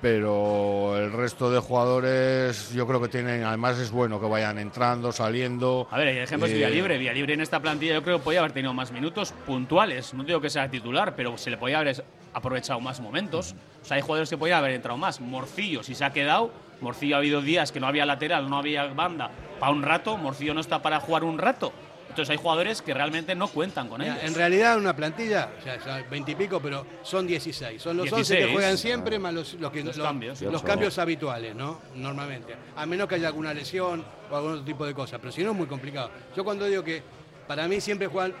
[0.00, 5.12] pero el resto de jugadores yo creo que tienen, además es bueno que vayan entrando,
[5.12, 5.86] saliendo.
[5.90, 6.98] A ver, el ejemplo es Eh, Villalibre.
[6.98, 10.14] Villalibre en esta plantilla yo creo que podía haber tenido más minutos puntuales.
[10.14, 13.54] No digo que sea titular, pero se le podía haber aprovechado más momentos.
[13.82, 15.20] O sea, hay jugadores que podían haber entrado más.
[15.20, 18.86] Morcillo, si se ha quedado, Morcillo ha habido días que no había lateral, no había
[18.86, 20.16] banda para un rato.
[20.16, 21.72] Morcillo no está para jugar un rato.
[22.10, 24.16] Entonces hay jugadores que realmente no cuentan con ellos.
[24.22, 27.80] en realidad una plantilla, o sea, ya 20 y pico, pero son 16.
[27.80, 28.52] Son los 11 que 16.
[28.52, 30.42] juegan siempre más los, los que- Los los- cambios.
[30.42, 31.80] los cambios habituales, ¿no?
[31.94, 32.54] Normalmente.
[32.76, 35.18] A menos que haya alguna lesión o algún otro tipo de cosas.
[35.20, 36.10] Pero si no es muy complicado.
[36.36, 37.02] Yo cuando digo que
[37.46, 38.34] para mí siempre juegan,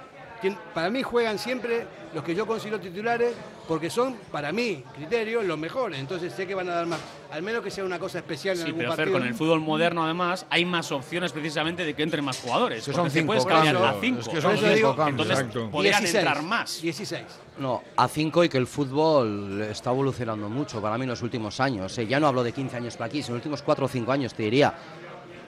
[0.74, 3.32] para mí juegan siempre los que yo considero titulares
[3.68, 6.00] porque son, para mí, criterio, los mejores.
[6.00, 6.98] Entonces sé que van a dar más.
[7.30, 9.18] Al menos que sea una cosa especial en Sí, algún pero Fer, partido.
[9.18, 12.84] con el fútbol moderno además hay más opciones precisamente de que entren más jugadores.
[12.84, 14.20] Que son cinco puedes cambiar cambios, a 5.
[14.20, 15.28] es que Por son eso cinco digo, cambios.
[15.40, 16.82] Entonces podrían 16, entrar más.
[16.82, 17.22] 16.
[17.58, 21.60] No, a 5 y que el fútbol está evolucionando mucho para mí en los últimos
[21.60, 21.96] años.
[21.98, 22.06] eh.
[22.06, 24.10] Ya no hablo de 15 años para aquí, sino en los últimos 4 o 5
[24.10, 24.74] años te diría.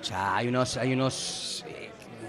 [0.01, 1.62] O sea, hay unos, hay unos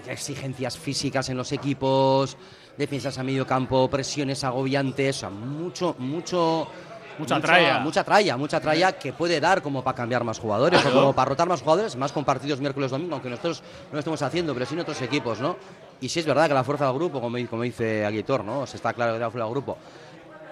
[0.08, 2.36] exigencias físicas en los equipos,
[2.76, 6.68] defensas a medio campo, presiones agobiantes, o sea, mucho, mucho.
[7.16, 7.78] Mucha tralla.
[7.78, 11.28] Mucha tralla, mucha tralla que puede dar como para cambiar más jugadores o como para
[11.28, 14.66] rotar más jugadores, más con partidos miércoles domingo, aunque nosotros no lo estemos haciendo, pero
[14.66, 15.56] sí en otros equipos, ¿no?
[16.00, 18.66] Y sí es verdad que la fuerza del grupo, como, como dice Aguitor, ¿no?
[18.66, 19.78] Se está claro que la fuerza del grupo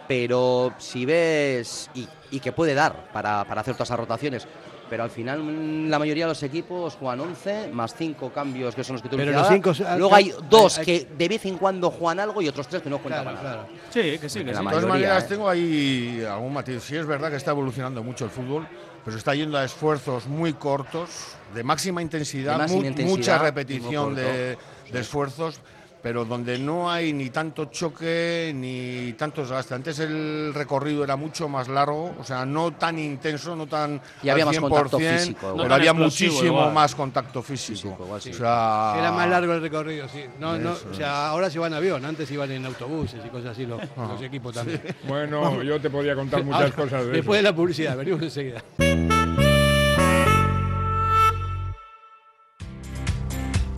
[0.07, 4.47] pero si ves y, y que puede dar para, para hacer todas esas rotaciones.
[4.93, 8.85] Pero al final mm, la mayoría de los equipos juegan 11 más 5 cambios que
[8.85, 11.57] son los que tú Pero los cinco- Luego hay dos hay- que de vez en
[11.57, 13.55] cuando juegan algo y otros tres que no cuentan Claro, nada.
[13.65, 13.69] claro.
[13.89, 14.65] Sí, que sí, que La sí.
[14.67, 15.27] De todas mayoría, maneras, ¿eh?
[15.31, 16.83] tengo ahí algún matiz.
[16.83, 18.69] Sí es verdad que está evolucionando mucho el fútbol,
[19.03, 21.09] pero se está yendo a esfuerzos muy cortos,
[21.55, 24.59] de máxima intensidad, De máxima mu- intensidad, mucha repetición de,
[24.93, 25.59] de esfuerzos,
[26.03, 29.75] pero donde no hay ni tanto choque ni tanto desgaste.
[29.75, 34.29] Antes el recorrido era mucho más largo, o sea, no tan intenso, no tan Y
[34.29, 36.73] había al más contacto 100%, físico, pero había muchísimo igual.
[36.73, 37.73] más contacto físico.
[37.79, 38.31] Físico, igual sí.
[38.31, 40.25] O sea, Era más largo el recorrido, sí.
[40.41, 43.53] No, no, o sea, ahora se van en avión, antes iban en autobuses y cosas
[43.53, 44.83] así los, los equipos también.
[45.07, 47.45] Bueno, yo te podía contar muchas Ahora, cosas de Después eso.
[47.47, 48.63] de la publicidad, venimos enseguida.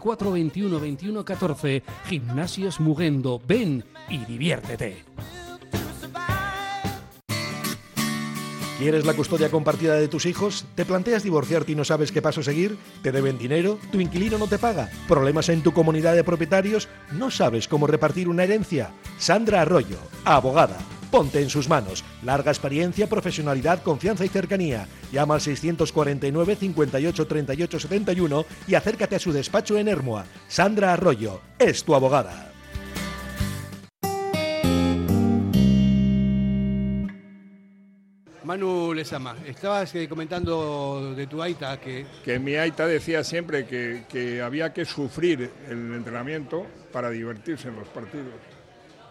[0.00, 1.82] 21 21 14.
[2.06, 3.40] Gimnasios Mugendo.
[3.46, 5.04] Ven y diviértete.
[8.78, 10.64] ¿Quieres la custodia compartida de tus hijos?
[10.74, 12.78] ¿Te planteas divorciarte y no sabes qué paso seguir?
[13.02, 13.78] ¿Te deben dinero?
[13.92, 14.88] ¿Tu inquilino no te paga?
[15.06, 16.88] ¿Problemas en tu comunidad de propietarios?
[17.12, 18.90] ¿No sabes cómo repartir una herencia?
[19.18, 20.78] Sandra Arroyo, abogada.
[21.10, 22.04] Ponte en sus manos.
[22.22, 24.86] Larga experiencia, profesionalidad, confianza y cercanía.
[25.12, 30.24] Llama al 649 58 38 71 y acércate a su despacho en Hermoa.
[30.48, 32.50] Sandra Arroyo es tu abogada.
[38.50, 42.04] Manu Lezama, estabas eh, comentando de tu Aita que...
[42.24, 47.76] Que mi Aita decía siempre que, que había que sufrir el entrenamiento para divertirse en
[47.76, 48.34] los partidos.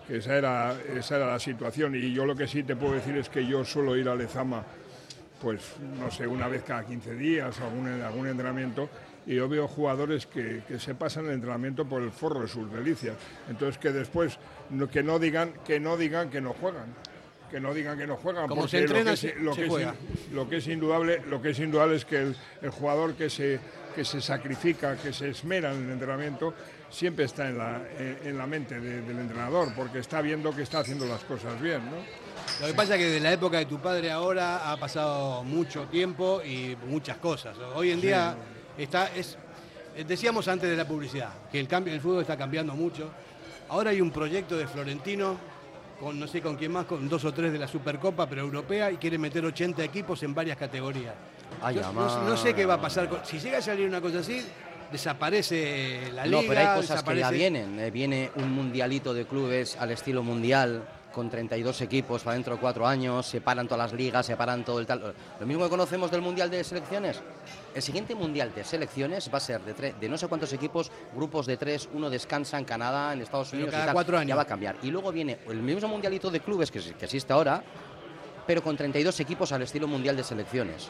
[0.09, 1.95] Esa era, esa era la situación.
[1.95, 4.63] Y yo lo que sí te puedo decir es que yo suelo ir a Lezama,
[5.41, 5.61] pues
[5.99, 8.89] no sé, una vez cada 15 días o algún, algún entrenamiento.
[9.27, 12.71] Y yo veo jugadores que, que se pasan el entrenamiento por el forro de sus
[12.73, 13.15] delicias.
[13.49, 14.39] Entonces que después
[14.71, 16.87] no, que, no digan, que no digan que no juegan
[17.51, 19.53] que no digan que no juegan Como porque se entrena, lo, que se- es, lo,
[19.55, 19.95] se que es juega.
[20.29, 23.27] in- lo que es indudable lo que es indudable es que el, el jugador que
[23.31, 23.59] se
[23.95, 26.53] que se sacrifica que se esmera en el entrenamiento
[26.89, 30.63] siempre está en la, en, en la mente de- del entrenador porque está viendo que
[30.63, 31.97] está haciendo las cosas bien ¿no?
[32.62, 35.84] Lo que pasa es que de la época de tu padre ahora ha pasado mucho
[35.86, 37.56] tiempo y muchas cosas.
[37.75, 38.36] Hoy en día
[38.78, 39.38] está, es,
[39.95, 43.10] eh, decíamos antes de la publicidad, que el cambio el fútbol está cambiando mucho.
[43.69, 45.38] Ahora hay un proyecto de Florentino
[45.99, 48.89] con no sé con quién más, con dos o tres de la Supercopa, pero europea,
[48.89, 51.13] y quiere meter 80 equipos en varias categorías.
[51.62, 53.10] Ay, Yo no, no sé qué va a pasar.
[53.10, 54.43] con- si llega a salir una cosa así,
[54.91, 56.41] desaparece la liga.
[56.41, 57.80] No, pero hay cosas que ya vienen.
[57.80, 62.62] Eh, viene un mundialito de clubes al estilo mundial con 32 equipos para dentro de
[62.62, 65.13] cuatro años, se paran todas las ligas, se paran todo el tal.
[65.39, 67.19] Lo mismo que conocemos del mundial de selecciones.
[67.73, 70.91] El siguiente mundial de selecciones va a ser de, tre- de no sé cuántos equipos,
[71.15, 73.69] grupos de tres, uno descansa en Canadá, en Estados Unidos.
[73.69, 73.93] y cada tal.
[73.95, 74.30] cuatro años.
[74.30, 74.75] Ya va a cambiar.
[74.84, 77.63] Y luego viene el mismo mundialito de clubes que, que existe ahora,
[78.45, 80.89] pero con 32 equipos al estilo mundial de selecciones.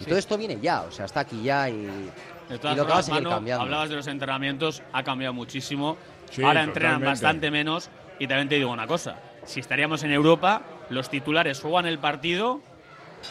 [0.00, 0.08] Y Sí.
[0.10, 2.10] todo esto viene ya, o sea, está aquí ya y,
[2.48, 3.62] De y todas lo que va a formas, seguir Manu, cambiando.
[3.64, 5.96] hablabas de los entrenamientos, ha cambiado muchísimo.
[6.30, 7.06] Sí, Ahora entrenan totalmente.
[7.10, 7.90] bastante menos.
[8.18, 12.60] Y también te digo una cosa: si estaríamos en Europa, los titulares juegan el partido,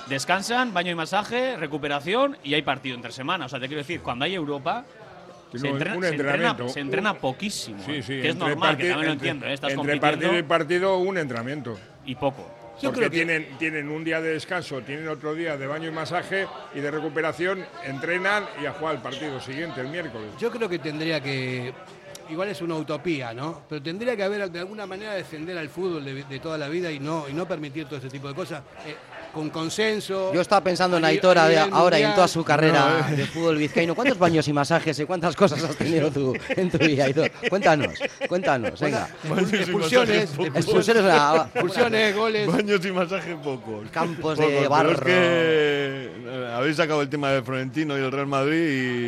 [0.08, 3.46] descansan, baño y masaje, recuperación y hay partido entre semana.
[3.46, 4.86] O sea, te quiero decir, cuando hay Europa.
[5.54, 7.80] Se entrena, se entrena- se entrena poquísimo.
[7.86, 9.46] Sí, sí, que es normal, que también lo entiendo.
[9.46, 9.54] ¿eh?
[9.54, 12.46] Estás entre compitiendo partido y partido un entrenamiento y poco.
[12.82, 15.88] Yo porque creo que- tienen, tienen un día de descanso, tienen otro día de baño
[15.90, 20.28] y masaje y de recuperación, entrenan y a jugar el partido siguiente, el miércoles.
[20.40, 21.74] Yo creo que tendría que,
[22.30, 23.64] igual es una utopía, ¿no?
[23.70, 26.92] Pero tendría que haber de alguna manera defender al fútbol de, de toda la vida
[26.92, 28.62] y no, y no permitir todo ese tipo de cosas.
[28.86, 28.96] eh,
[29.36, 30.32] con consenso.
[30.34, 32.42] Yo estaba pensando en a ni- Aitor a a- nivel ahora y en toda su
[32.46, 33.18] carrera No, eh.
[33.18, 33.94] de fútbol vizcaíno.
[33.94, 37.30] ¿Cuántos baños y masajes y cuántas cosas has tenido tú en tu vida, Aitor?
[37.50, 39.10] Cuéntanos, cuéntanos, venga.
[39.52, 41.04] Expulsiones, Expulsiones,
[41.54, 42.48] expulsiones, goles.
[42.48, 43.90] Baños y masajes pocos.
[43.92, 44.92] Campos Pocos, de barro.
[44.94, 45.06] es que
[46.28, 48.56] eh, habéis sacado el tema del Florentino y el Real Madrid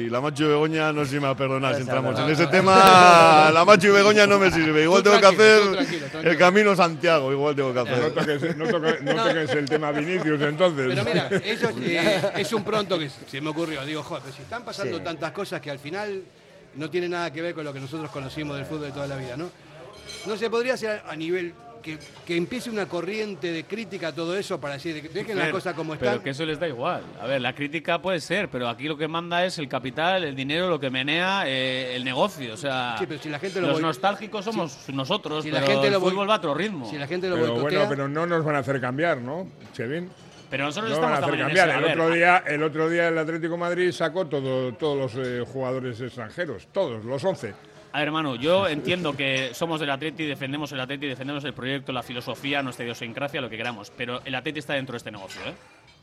[0.06, 2.30] y la Macho y Begoña no sé si me va a perdonar si entramos en
[2.30, 3.50] ese tema.
[3.54, 4.84] La Macho y Begoña no me sirve.
[4.84, 6.32] Igual tengo que hacer tú tranquilo, tranquilo.
[6.32, 7.32] el camino Santiago.
[7.32, 8.12] Igual tengo que No hacer.
[8.14, 9.92] toques, no toques- no toques el tema
[10.24, 10.88] Vinicius entonces.
[10.90, 13.86] Pero mira, eso eh, es un pronto que se me ocurrió.
[13.86, 15.04] Digo, joder, pero si están pasando Sí.
[15.04, 16.24] tantas cosas que al final
[16.76, 19.18] no tienen nada que ver con lo que nosotros conocimos del fútbol de toda la
[19.18, 19.50] vida, ¿no?
[20.26, 21.54] No se podría hacer a nivel
[21.88, 25.50] que, que empiece una corriente de crítica a todo eso para decir, que dejen las
[25.50, 26.24] cosas como Pero están.
[26.24, 27.02] que eso les da igual.
[27.22, 30.36] A ver, la crítica puede ser, pero aquí lo que manda es el capital, el
[30.36, 32.54] dinero, lo que menea eh, el negocio.
[32.54, 35.72] O sea, Sí, pero si la gente lo los nostálgicos somos nosotros, si pero la
[35.72, 36.90] gente el lo boi- fútbol va a otro ritmo.
[36.90, 39.48] Si la gente lo Pero boicotea, bueno, pero no nos van a hacer cambiar, ¿no?
[39.74, 40.10] Chevin.
[40.50, 41.70] Pero nosotros no estamos van a hacer cambiar.
[41.70, 45.26] ese- El otro, día, el otro día el Atlético de Madrid sacó todo, todos los
[45.28, 47.54] eh, jugadores extranjeros, todos, los 11.
[47.94, 51.92] A ver, hermano, yo entiendo que somos del Atleti, defendemos el Atleti, defendemos el proyecto,
[51.92, 55.42] la filosofía, nuestra idiosincrasia, lo que queramos, pero el Atleti está dentro de este negocio,
[55.46, 55.54] ¿eh?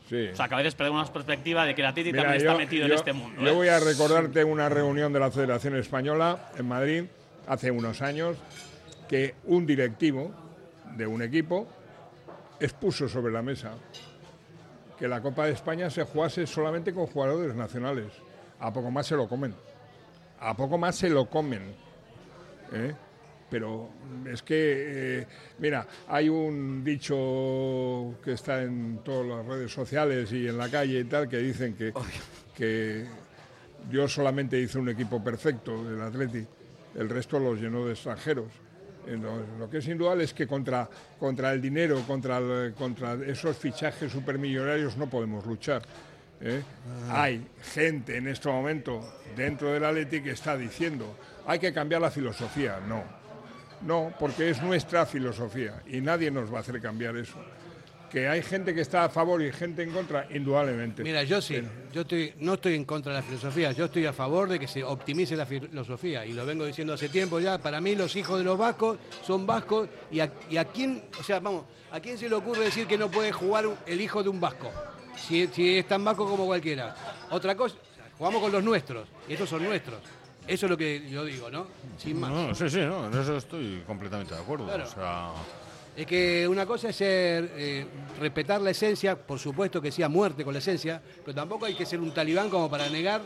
[0.09, 0.27] Sí.
[0.33, 2.49] O sea, que a veces perdemos la perspectiva de que el Atleti Mira, también yo-
[2.49, 3.41] está metido en este mundo.
[3.41, 3.51] Yo ¿eh?
[3.53, 7.03] voy a recordarte una reunión de la Federación Española en Madrid
[7.47, 8.37] hace unos años
[9.07, 10.31] que un directivo
[10.95, 11.67] de un equipo
[12.59, 13.71] expuso sobre la mesa
[14.97, 18.07] que la Copa de España se jugase solamente con jugadores nacionales.
[18.59, 19.53] A poco más se lo comen.
[20.45, 21.73] A poco más se lo comen.
[22.71, 22.93] ¿eh?
[23.49, 23.89] Pero
[24.31, 25.27] es que, eh,
[25.59, 30.99] mira, hay un dicho que está en todas las redes sociales y en la calle
[30.99, 31.93] y tal que dicen que,
[32.55, 33.05] que
[33.89, 36.45] Dios solamente hizo un equipo perfecto del Atleti,
[36.95, 38.47] el resto los llenó de extranjeros.
[39.07, 43.55] Lo, lo que es indudable es que contra, contra el dinero, contra, el- contra esos
[43.55, 45.83] fichajes supermillonarios no podemos luchar.
[46.41, 46.63] ¿Eh?
[47.09, 49.01] Hay gente en este momento
[49.35, 51.15] dentro del Atleti que está diciendo
[51.47, 52.79] hay que cambiar la filosofía.
[52.87, 53.03] No,
[53.81, 57.37] no, porque es nuestra filosofía y nadie nos va a hacer cambiar eso.
[58.09, 61.03] Que hay gente que está a favor y gente en contra, indudablemente.
[61.03, 64.13] Mira, yo sí, yo estoy, no estoy en contra de la filosofía, yo estoy a
[64.13, 67.57] favor de que se optimice la filosofía y lo vengo diciendo hace tiempo ya.
[67.57, 71.23] Para mí los hijos de los vascos son vascos y a, y a quién, o
[71.23, 74.29] sea, vamos, ¿a quién se le ocurre decir que no puede jugar el hijo de
[74.29, 74.71] un vasco?
[75.17, 76.95] Si, si es tan vasco como cualquiera.
[77.31, 77.75] Otra cosa,
[78.17, 79.99] jugamos con los nuestros y estos son nuestros.
[80.47, 81.65] Eso es lo que yo digo, ¿no?
[81.97, 82.29] Sin más.
[82.31, 84.65] No, sí, sí, no, en eso estoy completamente de acuerdo.
[84.65, 84.83] Claro.
[84.83, 85.31] O sea,
[85.97, 87.85] Es que una cosa es ser, eh,
[88.19, 91.85] respetar la esencia, por supuesto que sea muerte con la esencia, pero tampoco hay que
[91.85, 93.21] ser un talibán como para negar,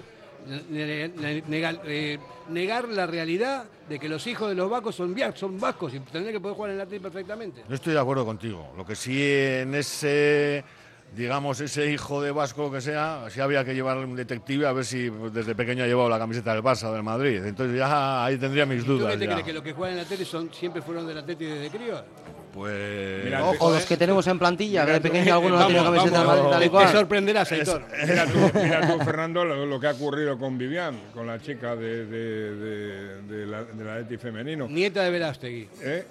[0.70, 5.14] ne- ne- negar, eh, negar la realidad de que los hijos de los vascos son,
[5.60, 7.64] vascos y tendrían que poder jugar en el Atlético perfectamente.
[7.68, 8.72] yo estoy de acuerdo contigo.
[8.78, 10.64] Lo que sí en ese,
[11.16, 14.86] digamos, ese hijo de Vasco, que sea, sí había que llevar un detective a ver
[14.86, 17.44] si pues, desde pequeño ha llevado la camiseta del Barça o del Madrid.
[17.46, 19.14] Entonces ya ahí tendría mis ¿Y ¿Tú dudas.
[19.14, 19.32] qué te ya.
[19.32, 22.04] crees que los que juegan en la tele son, siempre fueron del Atlético desde crío?
[22.54, 23.24] Pues.
[23.26, 25.86] Mira, Ojo, los que tenemos en plantilla, que de Mira, pequeño alguno no vamos, tiene
[25.86, 26.86] camiseta vamos, del Madrid, tal y cual.
[26.88, 27.84] te sorprenderás, Aitor.
[28.08, 31.76] Mira tú, mira tú, Fernando, lo, lo que ha ocurrido con Vivian, con la chica
[31.76, 34.68] de, de, de, de la, de la Leti femenino.
[34.68, 35.70] Nieta de Verástegui.
[35.82, 36.06] ¿eh?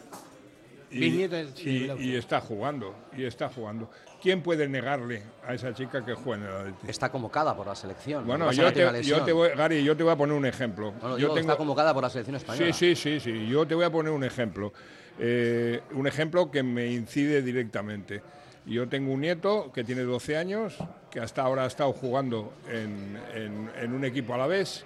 [0.91, 3.91] Y, y- y está jugando, y está jugando.
[4.21, 6.91] ¿Quién puede negarle a esa chica que juega en el Atleti?
[6.91, 8.27] Está convocada por la selección.
[8.27, 10.93] Bueno, yo te, yo te voy, Gary, yo te voy a poner un ejemplo.
[11.01, 12.73] No, no, yo digo que está convocada por la selección española.
[12.73, 13.47] Sí, sí, sí, sí.
[13.49, 14.73] Yo te voy a poner un ejemplo.
[15.21, 18.21] Eh, un ejemplo que me incide directamente.
[18.67, 20.77] Yo tengo un nieto que tiene 12 años,
[21.11, 24.85] que hasta ahora ha estado jugando en, en- en un equipo a la vez,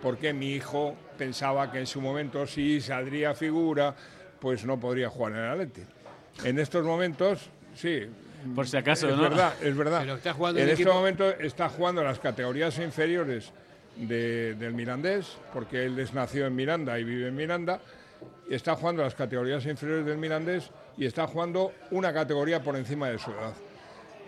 [0.00, 3.94] porque mi hijo pensaba que en su momento si saldría figura,
[4.40, 5.82] pues no podría jugar en el Atleti.
[6.44, 8.06] En estos momentos, sí.
[8.54, 9.22] Por si acaso, es ¿no?
[9.22, 10.00] verdad, es verdad.
[10.00, 13.52] Pero está jugando en en este equipo- momento está jugando las categorías inferiores
[13.96, 17.80] de- del Mirandés, porque él es nació en Miranda y vive en Miranda.
[18.48, 23.08] y Está jugando las categorías inferiores del Mirandés y está jugando una categoría por encima
[23.08, 23.52] de su edad.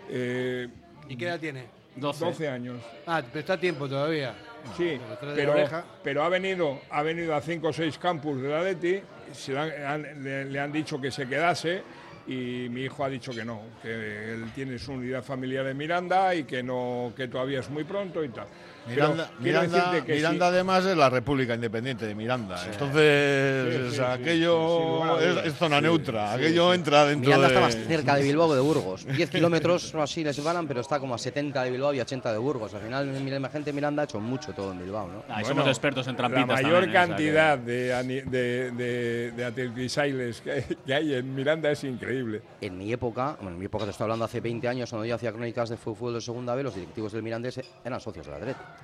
[0.09, 0.67] Eh,
[1.07, 1.65] ¿Y qué edad tiene?
[1.95, 2.25] 12.
[2.25, 2.81] 12 años.
[3.07, 4.33] Ah, pero está a tiempo todavía.
[4.75, 4.99] Sí,
[5.35, 5.65] pero,
[6.03, 8.99] pero ha venido ha venido a cinco o seis campus de la Leti,
[9.31, 11.83] se le han, han- le, le han dicho que se quedase
[12.27, 16.33] y mi hijo ha dicho que no, que él tiene su unidad familiar en Miranda
[16.33, 18.47] y que no que todavía es muy pronto y tal.
[18.87, 22.63] Miranda, Miranda, Miranda sí- además es la República Independiente de Miranda.
[22.65, 26.29] Entonces, Sí, sea, sí, aquello es, zona Sí, neutra.
[26.29, 26.75] sí, aquello sí.
[26.75, 27.53] entra dentro Miranda de...
[27.53, 29.05] está más cerca de Bilbao que de Burgos.
[29.17, 32.31] 10 kilómetros o así les separan, pero está como a 70 de Bilbao y 80
[32.31, 32.73] de Burgos.
[32.73, 35.19] Al final, la gente de Miranda ha hecho mucho todo en Bilbao, ¿no?
[35.33, 36.91] Ahí Bueno, somos expertos en La trampitas mayor también, ¿eh?
[36.91, 40.51] Que- cantidad de, de, de, de atletisailes que,
[40.93, 42.41] hay- en Miranda es increíble.
[42.61, 45.15] En mi época, bueno, en mi época te estoy hablando hace 20 años, cuando yo
[45.15, 48.59] hacía crónicas de fútbol de segunda B, los directivos del Mirandés eran socios del Atleti.
[48.59, 48.74] O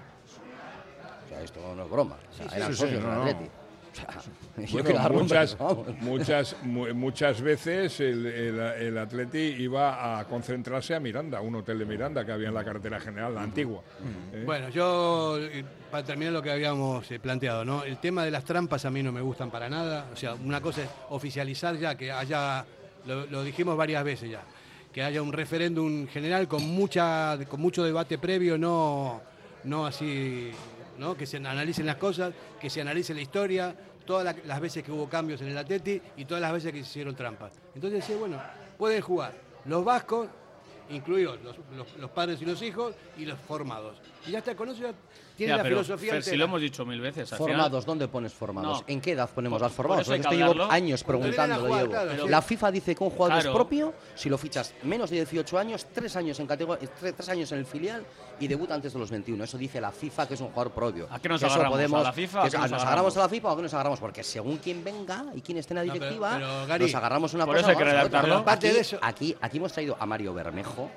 [1.49, 2.17] sea, esto no es broma.
[2.31, 3.23] O sea, eran sí, sí, socios no, del no.
[3.23, 3.49] Atleti.
[3.91, 4.07] O sea,
[4.71, 5.57] Bueno, muchas,
[5.99, 11.79] muchas, mu- muchas veces el, el, el Atleti iba a concentrarse a Miranda, un hotel
[11.79, 13.81] de Miranda que había en la carretera general, la antigua.
[14.33, 14.43] ¿eh?
[14.45, 17.83] Bueno, yo, eh, para terminar lo que habíamos eh, planteado, ¿no?
[17.83, 20.07] El tema de las trampas a mí no me gustan para nada.
[20.13, 22.65] O sea, una cosa es oficializar ya, que haya,
[23.05, 24.41] lo, lo dijimos varias veces ya,
[24.93, 29.21] que haya un referéndum general con, mucha, con mucho debate previo, no,
[29.65, 30.51] no así,
[31.01, 31.17] ¿no?
[31.17, 32.31] Que se analicen las cosas,
[32.61, 33.75] que se analice la historia,
[34.05, 36.83] todas la- las veces que hubo cambios en el Atleti y todas las veces que
[36.83, 37.53] se hicieron trampas.
[37.73, 38.39] Entonces, sí, bueno,
[38.77, 39.33] pueden jugar
[39.65, 40.27] los vascos,
[40.91, 41.55] incluidos los,
[41.99, 43.97] los- padres y los hijos, y los formados.
[44.27, 44.69] Y ya está, con
[45.41, 47.31] tiene Ya, la pero, filosofía Fer, si lo hemos dicho mil veces.
[47.33, 48.79] al final- Formados, ¿dónde pones formados?
[48.81, 48.85] No.
[48.87, 50.05] ¿En qué edad ponemos Por- los formados?
[50.07, 51.91] por eso esto llevo años preguntándolo, jugar, Diego.
[52.03, 52.41] claro, La.
[52.41, 53.49] FIFA dice que un jugador Claro.
[53.49, 57.51] es propio si lo fichas menos de 18 años, 3 años en categoría, 3, años
[57.51, 58.05] en el filial
[58.39, 59.43] y debuta antes de los 21.
[59.43, 61.07] Eso dice la FIFA que es un jugador propio.
[61.09, 61.71] ¿A qué nos Que agarramos?
[61.71, 63.73] podemos- ¿A la FIFA que nos ¿Nos agarramos a la FIFA o a qué nos
[63.73, 63.99] agarramos?
[63.99, 66.95] Porque según quien venga y quien esté en la No, pero- directiva, pero, Gary, nos
[66.95, 70.05] agarramos una por cosa eso hay que aquí, de eso- aquí, aquí hemos traído a
[70.05, 70.89] Mario Bermejo.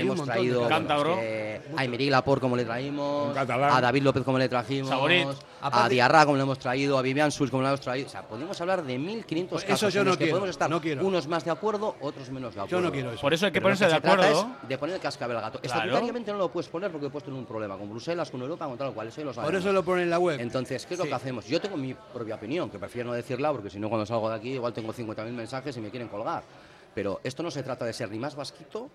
[0.00, 0.68] Hemos de traído.
[0.68, 1.16] Cántabro.
[1.16, 5.26] que a Emery Laporte como le traímos, a David López como le trajimos, Saborit.
[5.62, 8.06] a Diarra como le hemos traído, a Vivian Sus como le hemos traído.
[8.06, 10.36] O sea, podemos hablar de 1500 Pues eso casos yo en no los que quiero,
[10.38, 11.06] podemos estar no quiero.
[11.06, 12.76] unos más de acuerdo, otros menos de acuerdo.
[12.76, 13.20] Yo no quiero eso.
[13.20, 14.48] Por eso hay que Pero ponerse de se trata acuerdo.
[14.62, 15.60] es de poner el cascabel al gato.
[15.60, 15.76] Claro.
[15.82, 18.78] Estatutariamente no lo puedes poner porque puedes tener un problema con Bruselas, con Europa, con
[18.78, 19.08] tal cual.
[19.08, 20.40] Eso lo Por eso lo ponen en la web.
[20.40, 21.08] Entonces, ¿qué es lo Sí.
[21.10, 21.46] que hacemos?
[21.46, 24.36] Yo tengo mi propia opinión, que prefiero no decirla porque si no cuando salgo de
[24.36, 26.42] aquí igual tengo 50.000 mensajes y me quieren colgar.
[26.94, 28.88] Pero esto no se trata de ser ni más vasquito,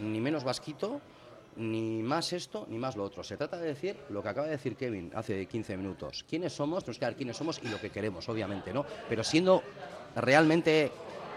[0.00, 1.00] ni menos vasquito,
[1.56, 3.22] ni más esto, ni más lo otro.
[3.24, 6.24] Se trata de decir lo que acaba de decir Kevin hace 15 minutos.
[6.28, 6.84] ¿Quiénes somos?
[6.84, 8.84] Tenemos que ver quiénes somos y lo que queremos, obviamente, ¿no?
[9.08, 9.62] Pero siendo
[10.14, 10.90] realmente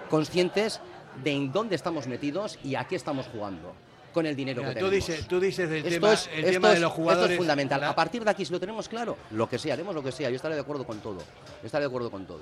[0.10, 0.82] conscientes
[1.24, 3.74] de en dónde estamos metidos y a qué estamos jugando
[4.14, 5.08] con el dinero Mira, que tú, tenemos.
[5.08, 7.32] dices, tú dices del Esto tema, es, el esto tema de los esto jugadores.
[7.32, 7.84] es fundamental.
[7.84, 10.30] A partir de aquí, si lo tenemos claro, lo que sea, haremos lo que sea.
[10.30, 11.20] Yo estaré de acuerdo con todo.
[11.20, 12.42] Yo estaré de acuerdo con todo.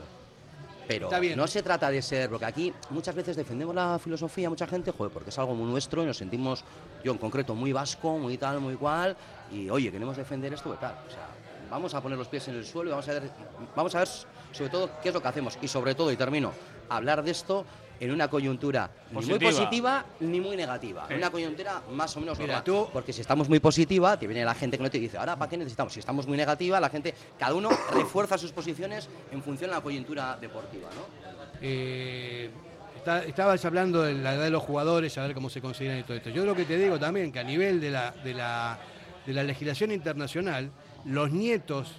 [0.88, 4.92] Pero no se trata de ser, porque aquí muchas veces defendemos la filosofía, mucha gente,
[4.92, 6.64] joder, porque es algo muy nuestro y nos sentimos,
[7.04, 9.18] yo en concreto, muy vasco, muy tal, muy cual,
[9.52, 10.96] y oye, queremos defender esto y tal.
[11.08, 11.28] O sea,
[11.70, 13.32] vamos a poner los pies en el suelo y vamos a ver,
[13.76, 14.08] vamos a ver
[14.52, 15.58] sobre todo qué es lo que hacemos.
[15.62, 16.54] Y sobre todo, y termino,
[16.90, 17.66] hablar de esto
[18.00, 20.06] en una coyuntura ni muy Positiva.
[20.20, 21.06] ni muy negativa.
[21.10, 22.64] En una coyuntura más o menos Mira, normal.
[22.64, 25.36] tú- Porque si estamos muy positiva, te viene la gente que no te dice, ahora,
[25.36, 25.94] ¿para qué necesitamos?
[25.94, 29.82] Si estamos muy negativa, la gente, cada uno refuerza sus posiciones en función de la
[29.82, 31.58] coyuntura deportiva, ¿no?
[31.62, 32.50] Eh,
[32.96, 36.04] está- estabas hablando de la edad de los jugadores, a ver cómo se consideran y
[36.04, 36.30] todo esto.
[36.30, 38.78] Yo lo que te digo también, que a nivel de la, de la,
[39.26, 40.70] de la legislación internacional,
[41.06, 41.94] los nietos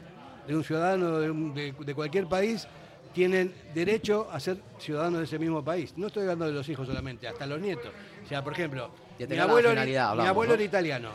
[0.47, 2.67] de un ciudadano de, un- de- de cualquier país
[3.13, 5.93] tienen derecho a ser ciudadanos de ese mismo país.
[5.97, 7.91] No estoy hablando de los hijos solamente, hasta los nietos.
[8.25, 10.55] O sea, por ejemplo, mi abuelo, mi hablamos, abuelo ¿no?
[10.55, 11.11] era italiano.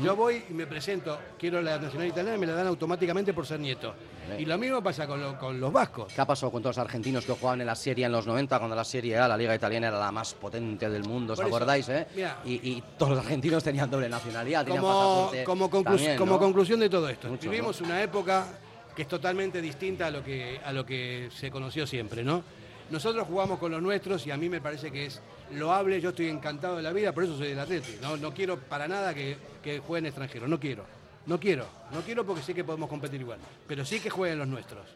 [0.00, 3.44] Yo voy y me presento, quiero la nacionalidad italiana y me la dan automáticamente por
[3.44, 3.92] ser nieto.
[4.38, 6.12] Y lo mismo pasa con, lo- con los vascos.
[6.14, 8.58] ¿Qué ha pasado con todos los argentinos que jugaban en la Serie en los 90,
[8.60, 11.88] cuando la Serie A, la Liga Italiana, era la más potente del mundo, ¿os acordáis?
[11.88, 12.06] Eh?
[12.44, 16.32] y, y todos los argentinos tenían doble nacionalidad, tenían como, pasaporte como, conclu- también, como
[16.34, 16.38] ¿no?
[16.38, 18.46] conclusión de todo esto, Mucho, vivimos una época
[18.94, 22.42] que es totalmente distinta a lo que, a lo que se conoció siempre, ¿no?
[22.90, 25.20] Nosotros jugamos con los nuestros y a mí me parece que es
[25.52, 28.86] loable, yo estoy encantado de la vida, por eso soy del Atleti, no, quiero para
[28.86, 30.84] nada que, que jueguen extranjeros, no quiero,
[31.26, 34.48] no quiero, no quiero porque sé que podemos competir igual, pero sí que jueguen los
[34.48, 34.86] nuestros.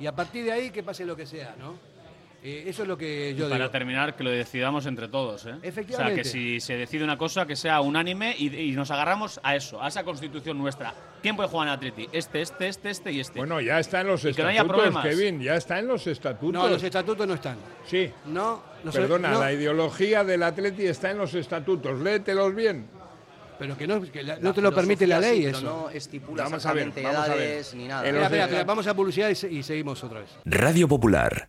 [0.00, 1.74] Y a partir de ahí que pase lo que sea, ¿no?
[2.42, 3.70] Eh, eso es lo que yo Y para digo.
[3.70, 5.46] terminar, que lo decidamos entre todos.
[5.46, 5.54] ¿eh?
[5.62, 6.20] Efectivamente.
[6.20, 9.40] O sea, que si se decide una cosa, que sea unánime y, y nos agarramos
[9.42, 10.94] a eso, a esa constitución nuestra.
[11.22, 12.08] ¿Quién puede jugar en Atleti?
[12.12, 13.38] Este, este, este, este y este.
[13.40, 15.04] Bueno, ya está en los Y que no haya estatutos, problemas.
[15.06, 16.52] Kevin, ya está en los estatutos.
[16.52, 17.56] No, los estatutos no están.
[17.86, 18.10] Sí.
[18.26, 21.98] No, los- Perdona, no, la ideología del Atleti está en los estatutos.
[22.00, 22.86] Léetelos bien.
[23.58, 25.60] pero que no, que la- La no te lo permite la ley sí, eso.
[25.60, 27.64] pero no estipula Vamos a ver, exactamente a ver.
[27.74, 28.06] ni nada.
[28.06, 30.28] Espera, espera, vamos a publicidad y, se- y seguimos otra vez.
[30.44, 31.48] Radio Popular,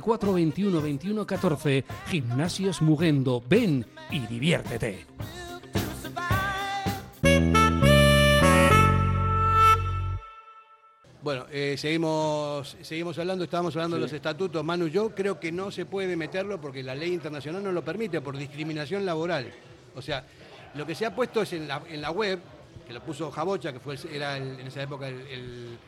[0.00, 1.84] 944 21 21 14.
[2.08, 3.42] Gimnasios Mugendo.
[3.46, 5.04] Ven y diviértete.
[11.22, 14.64] Bueno, eh, seguimos, seguimos hablando, estábamos hablando de los estatutos.
[14.64, 18.20] Manu, yo creo que no se puede meterlo porque la ley internacional no lo permite
[18.20, 19.52] por discriminación laboral.
[19.94, 20.24] O sea,
[20.74, 22.40] lo que se ha puesto es en la, en la web,
[22.86, 25.78] que lo puso Jabocha, que fue, era el- en esa época el, el,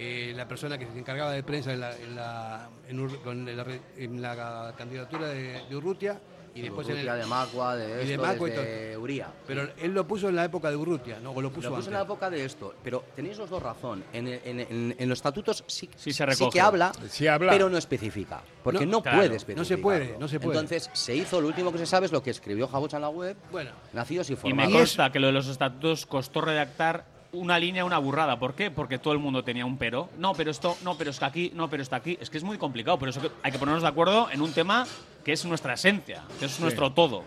[0.00, 3.44] eh, la persona que se encargaba de prensa en la, en la, en Ur- con
[3.44, 3.64] la
[3.96, 6.20] en candidatura de, de Urrutia
[6.54, 9.02] y después en Urrutia, el, de Macua, de y de esto, Macua y desde todo.
[9.02, 9.32] Uría.
[9.46, 11.32] Pero él lo puso en la época de Urrutia, ¿no?
[11.32, 11.86] O lo puso Lo antes.
[11.86, 14.04] puse en la época de esto, pero tenéis los dos razón.
[14.12, 17.50] En, en- en- en los estatutos sí, Sí se sí que habla, Sí habla.
[17.52, 18.40] pero no especifica.
[18.62, 19.66] Porque No, no, claro, puede no especificar.
[19.66, 20.58] se puede, no se puede.
[20.60, 23.08] Entonces se hizo, lo último que se sabe es lo que escribió Jabocha en la
[23.08, 24.72] web, Bueno, nacidos y Y me formados.
[24.72, 28.38] consta que lo de los estatutos costó redactar una línea, una burrada.
[28.38, 28.70] ¿Por qué?
[28.70, 30.08] Porque todo el mundo tenía un pero.
[30.18, 32.16] No, pero esto, no, pero es que aquí, no, pero está aquí.
[32.20, 32.98] Es que es muy complicado.
[32.98, 34.86] Por eso que hay que ponernos de acuerdo en un tema
[35.24, 37.24] que es nuestra esencia, que es nuestro todo.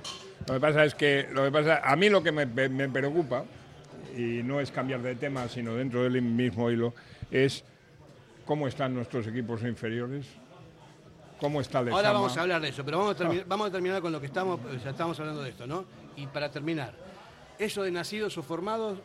[0.48, 3.44] Lo que pasa es que, lo que pasa, a mí lo que me, me- preocupa,
[4.18, 6.94] y no es cambiar de tema, sino dentro del mismo hilo,
[7.30, 7.64] es
[8.46, 10.26] cómo están nuestros equipos inferiores,
[11.40, 13.72] cómo está el ahora vamos a hablar de eso, pero vamos a, termi- vamos a
[13.72, 15.86] terminar con lo que estamos, ya estamos hablando de esto, ¿no?
[16.18, 16.94] Y para terminar,
[17.60, 18.98] eso de nacidos o formados,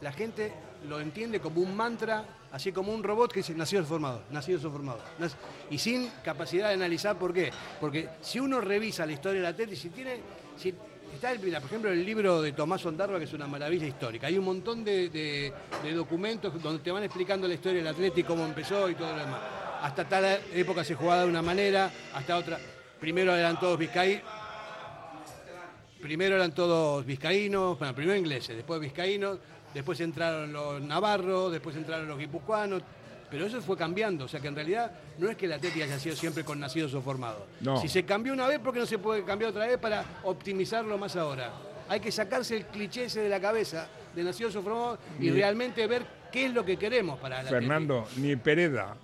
[0.00, 0.52] la gente
[0.88, 4.64] lo entiende como un mantra, así como un robot que dice nacidos o formados, nacidos
[4.64, 5.02] o formados.
[5.18, 5.32] Nac-
[5.70, 7.50] Y sin capacidad de analizar por qué.
[7.80, 10.20] Porque si uno revisa la historia del Atleti, si tiene.
[10.56, 10.72] Si
[11.14, 14.26] está el, por ejemplo, el libro de Tomás Ondarva, que es una maravilla histórica.
[14.28, 18.22] Hay un montón de, de- de documentos donde te van explicando la historia del Atleti,
[18.22, 19.40] cómo empezó y todo lo demás.
[19.82, 22.58] Hasta tal época se jugaba de una manera, hasta otra.
[23.00, 24.22] Primero eran todos vizcaínos.
[26.00, 29.38] Primero eran todos vizcaínos, bueno, primero ingleses, después vizcaínos,
[29.74, 32.82] después entraron los navarros, después entraron los guipuzcoanos,
[33.30, 35.98] pero eso fue cambiando, o sea que en realidad no es que el Atleti haya
[35.98, 37.42] sido siempre con nacidos o formados.
[37.60, 37.80] No.
[37.80, 40.96] Si se cambió una vez, ¿por qué no se puede cambiar otra vez para optimizarlo
[40.96, 41.52] más ahora?
[41.90, 45.30] Hay que sacarse el cliché ese de la cabeza de nacidos o formados y Ni-
[45.30, 47.64] realmente ver qué es lo que queremos para el Atleti.
[47.66, 48.96] Fernando, ni Pereda,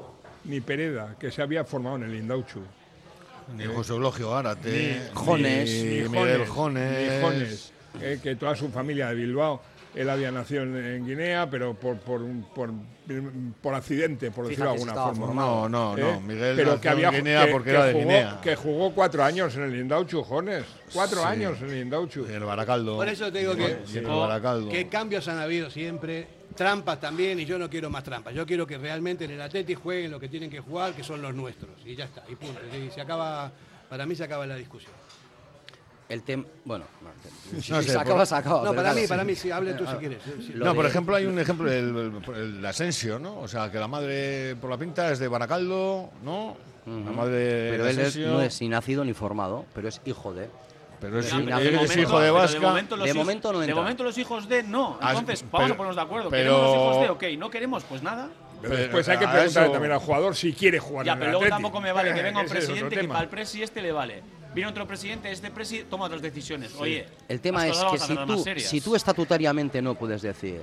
[0.44, 2.60] ni Pereda, que se había formado en el Indauchu.
[3.56, 5.70] Ni José Eulogio Árate, Ni- Jones.
[5.70, 7.12] ni ni Miguel Jones, Jones.
[7.12, 9.60] ni Jones, eh, que toda su familia de Bilbao,
[9.94, 12.70] él había nacido en, en Guinea, pero por, por, un- por,
[13.60, 15.34] por accidente, por decirlo de alguna forma.
[15.34, 16.08] No, no, no.
[16.14, 16.20] ¿Eh?
[16.20, 18.40] Miguel pero nació que había en Guinea que- porque que era de jugó, Guinea.
[18.42, 20.64] Que jugó cuatro años en el Indauchu, Jones.
[20.92, 21.26] Cuatro Sí.
[21.26, 22.26] años en el Indauchu.
[22.28, 22.96] Y el Baracaldo.
[22.96, 24.68] Por eso te digo que- el Baracaldo.
[24.70, 26.26] ¿Qué cambios han habido siempre?
[26.54, 28.32] Trampas también, y yo no quiero más trampas.
[28.32, 31.20] Yo quiero que realmente en el Atleti jueguen lo que tienen que jugar, que son
[31.20, 31.70] los nuestros.
[31.84, 32.60] Y ya está, y punto.
[32.76, 33.50] Y se acaba,
[33.88, 34.92] para mí se acaba la discusión.
[36.08, 36.44] El tema.
[36.64, 38.58] Bueno, no, si No se acaba, por- se acaba.
[38.62, 39.26] No, para claro, mí, para sí.
[39.26, 40.18] mí, sí, hable tú si quieres.
[40.22, 41.96] Sí, Lo No, de- por ejemplo, hay un ejemplo, el,
[42.36, 43.38] el, el Asensio, ¿no?
[43.40, 46.56] O sea, que la madre, por la pinta, es de Baracaldo, ¿no?
[46.86, 50.34] La madre Pero de él es- no es ni nacido ni formado, pero es hijo
[50.34, 50.50] de.
[51.00, 52.60] pero es, de es momento- hijo de Vasca.
[52.60, 53.80] De momento, los De hijos- momento no de entra.
[53.82, 54.98] momento los hijos de no.
[55.00, 56.28] Ah, Entonces, pero- vamos a ponernos de acuerdo.
[56.30, 57.08] pero- ¿Queremos hijos de?
[57.32, 58.28] Ok, no queremos, pues nada.
[58.60, 61.24] Pero después hay que preguntarle eso- también al jugador si quiere jugar Ya, en el
[61.26, 63.92] pero luego tampoco me vale que venga un presidente que para el presi este le
[63.92, 64.22] vale.
[64.54, 66.72] Viene otro presidente, este presi toma otras decisiones.
[66.78, 70.62] Oye, El tema es que si tú, si tú estatutariamente no puedes decir,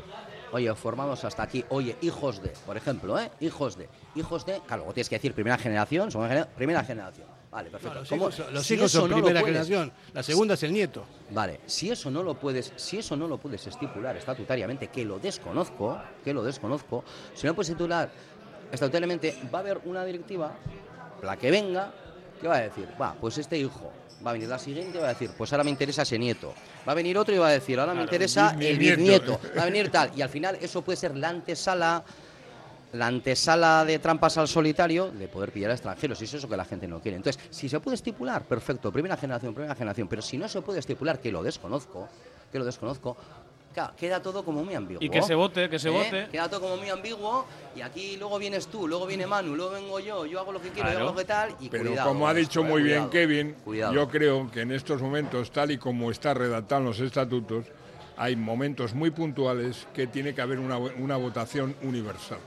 [0.53, 3.29] oye, formados hasta aquí, oye, hijos de, por ejemplo, ¿eh?
[3.41, 7.27] Hijos de, hijos de, claro, luego tienes que decir primera generación, segunda generación, primera generación.
[7.51, 7.99] Vale, No, perfecto.
[7.99, 10.63] los ¿Cómo- hijos, son- los si hijos eso son no primera generación, la segunda es
[10.63, 11.03] el nieto.
[11.31, 15.19] Vale, si eso no lo puedes, si eso no lo puedes estipular estatutariamente, que lo
[15.19, 18.09] desconozco, que lo desconozco, si no puedes estipular
[18.71, 20.53] estatutariamente, va a haber una directiva,
[21.23, 21.91] la que venga,
[22.41, 23.91] que va a decir, va, pues este hijo,
[24.25, 26.53] va a venir la siguiente y va a decir, pues ahora me interesa ese nieto.
[26.87, 29.39] Va a venir otro y va a decir, ahora me Claro, interesa el bisnieto.
[29.57, 30.11] Va a venir tal.
[30.15, 32.03] Y al final eso puede ser la antesala
[32.93, 36.57] la antesala de trampas al solitario de poder pillar a extranjeros, y es eso que
[36.57, 37.15] la gente no quiere.
[37.15, 40.79] Entonces, si se puede estipular, perfecto, primera generación, primera generación, pero si no se puede
[40.79, 42.09] estipular, que lo desconozco,
[42.51, 43.15] que lo desconozco,
[43.73, 45.03] claro, queda todo como muy ambiguo.
[45.03, 45.91] Y que se vote, que se ¿Eh?
[45.91, 46.27] vote.
[46.31, 47.45] Queda todo como muy ambiguo,
[47.75, 50.69] y aquí luego vienes tú, luego viene Manu, luego vengo yo, yo hago lo que
[50.69, 52.81] quiero, yo hago lo que tal, y Pero cuidado como ha con dicho eh, muy
[52.83, 53.93] bien cuidado, Kevin, cuidado.
[53.93, 57.65] yo creo que en estos momentos, tal y como está redactado en los estatutos,
[58.17, 62.37] hay momentos muy puntuales que tiene que haber una, una votación universal.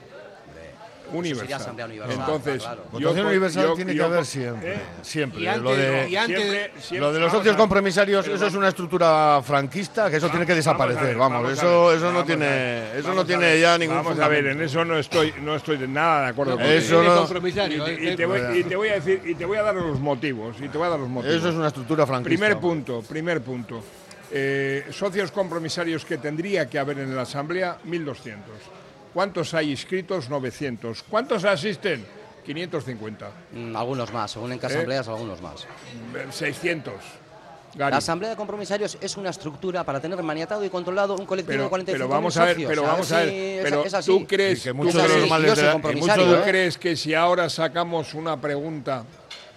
[1.13, 1.41] Universal.
[1.41, 2.85] sería asamblea universal, Entonces, claro.
[2.93, 4.75] yo Votación universal yo- tiene yo que haber siempre.
[4.75, 4.79] ¿eh?
[5.03, 5.41] Siempre.
[5.43, 8.55] Y antes- lo de, y antes- Siempre- siempre- lo de los socios compromisarios, eso es
[8.55, 11.05] una estructura franquista que eso tiene que desaparecer.
[11.05, 14.47] ver, Vamos, eso, eso no tiene, ver, eso no tiene ya ningún Vamos a ver,
[14.47, 17.81] en eso no estoy, no estoy de nada de acuerdo con Eso no- Y eh,
[17.85, 20.01] te, y te voy, y te voy a decir y te voy a dar los
[20.01, 21.37] motivos y te voy a dar los motivos.
[21.37, 22.29] Eso es una estructura franquista.
[22.29, 23.83] Primer punto, primer punto.
[24.37, 28.51] Eh, socios compromisarios que tendría que haber en la asamblea 1200.
[29.15, 30.29] ¿Cuántos hay inscritos?
[30.29, 31.05] 900.
[31.05, 32.05] ¿Cuántos asisten?
[32.45, 33.31] 550.
[33.53, 34.71] Mm, algunos más, según en qué ¿Eh?
[34.71, 35.63] asambleas, algunos más.
[35.63, 36.95] Eh, 600.
[37.77, 37.91] Gary.
[37.91, 41.63] La asamblea de compromisarios es una estructura para tener maniatado y controlado un colectivo pero,
[41.65, 42.69] de 45 pero vamos a ver, socios.
[42.71, 45.63] pero vamos a ver, es- es tú crees, Y que muchos de los males de
[45.65, 46.43] la- ¿Tú ¿eh?
[46.45, 49.03] crees que si ahora sacamos una pregunta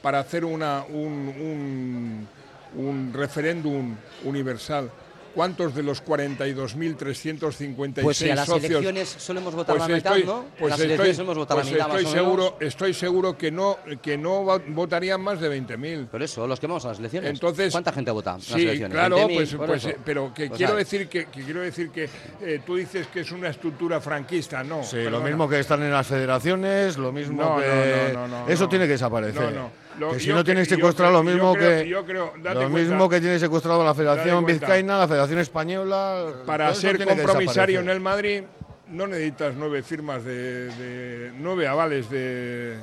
[0.02, 2.28] para hacer una, un,
[2.76, 4.90] un, un referéndum universal,
[5.38, 10.18] ¿cuántos de los 42.356 Pues si a las socios elecciones solemos votar pues la mitad,
[10.18, 10.46] estoy, ¿no?
[10.58, 12.56] pues las estoy- elecciones solemos votar pues la mitad estoy más o seguro, menos.
[12.62, 16.08] estoy seguro que no que no votarían más de 20.000.
[16.08, 17.30] Por eso, los que vamos a las elecciones.
[17.30, 18.94] Entonces, ¿Cuánta gente vota en las Sí, elecciones?
[18.98, 20.90] claro, 20.000, pues, pues, eh, pero que Pues quiero sabes.
[20.90, 22.10] decir que, que quiero decir que
[22.42, 24.84] eh, tú dices que es una estructura franquista, no.
[24.84, 28.12] Sí, lo mismo que están en las federaciones, lo mismo No, que.
[28.14, 28.70] no, no, no, no, eso no.
[28.70, 29.54] tiene que desaparecer.
[30.00, 31.90] Lo- que si no yo secuestrado creo- lo mismo yo creo- que.
[31.90, 32.80] yo creo- date lo cuenta.
[32.80, 34.46] mismo que tiene secuestrado la Federación.
[34.46, 36.34] Vizcaína, la Federación Española.
[36.46, 38.44] Para ser tiene compromisario en el Madrid
[38.88, 42.78] no necesitas nueve firmas de, de- nueve avales de,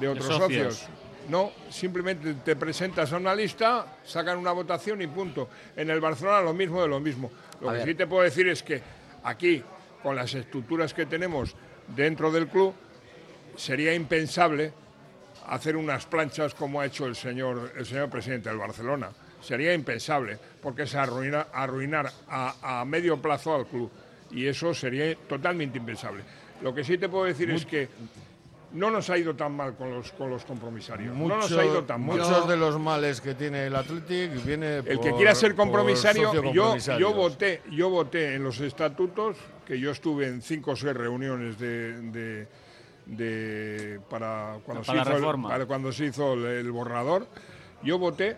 [0.00, 0.74] de otros socios.
[0.74, 0.88] socios.
[1.28, 5.48] No, simplemente te presentas a una lista, sacan una votación y punto.
[5.76, 7.30] En el Barcelona lo mismo de lo mismo.
[7.60, 7.88] Lo A que ver.
[7.88, 8.80] sí te puedo decir es que
[9.22, 9.62] aquí,
[10.02, 11.54] con las estructuras que tenemos
[11.94, 12.74] dentro del club,
[13.56, 14.72] sería impensable
[15.46, 19.10] hacer unas planchas como ha hecho el señor, el señor presidente del Barcelona.
[19.40, 23.90] Sería impensable, porque es arruina- arruinar a, a medio plazo al club.
[24.30, 26.22] Y eso sería totalmente impensable.
[26.62, 27.88] Lo que sí te puedo decir es que
[28.72, 31.14] no nos ha ido tan mal con los, con los compromisarios.
[31.14, 32.16] no nos ha ido tan mal.
[32.18, 36.32] muchos de los males que tiene el Athletic viene El por- que quiera ser compromisario,
[36.52, 39.36] yo, yo voté, yo voté en los estatutos,
[39.66, 42.48] que yo estuve en cinco o seis reuniones de, de-
[43.06, 45.48] de- para cuando Para la se hizo el- reforma.
[45.48, 47.26] para cuando se hizo el, el borrador,
[47.82, 48.36] yo voté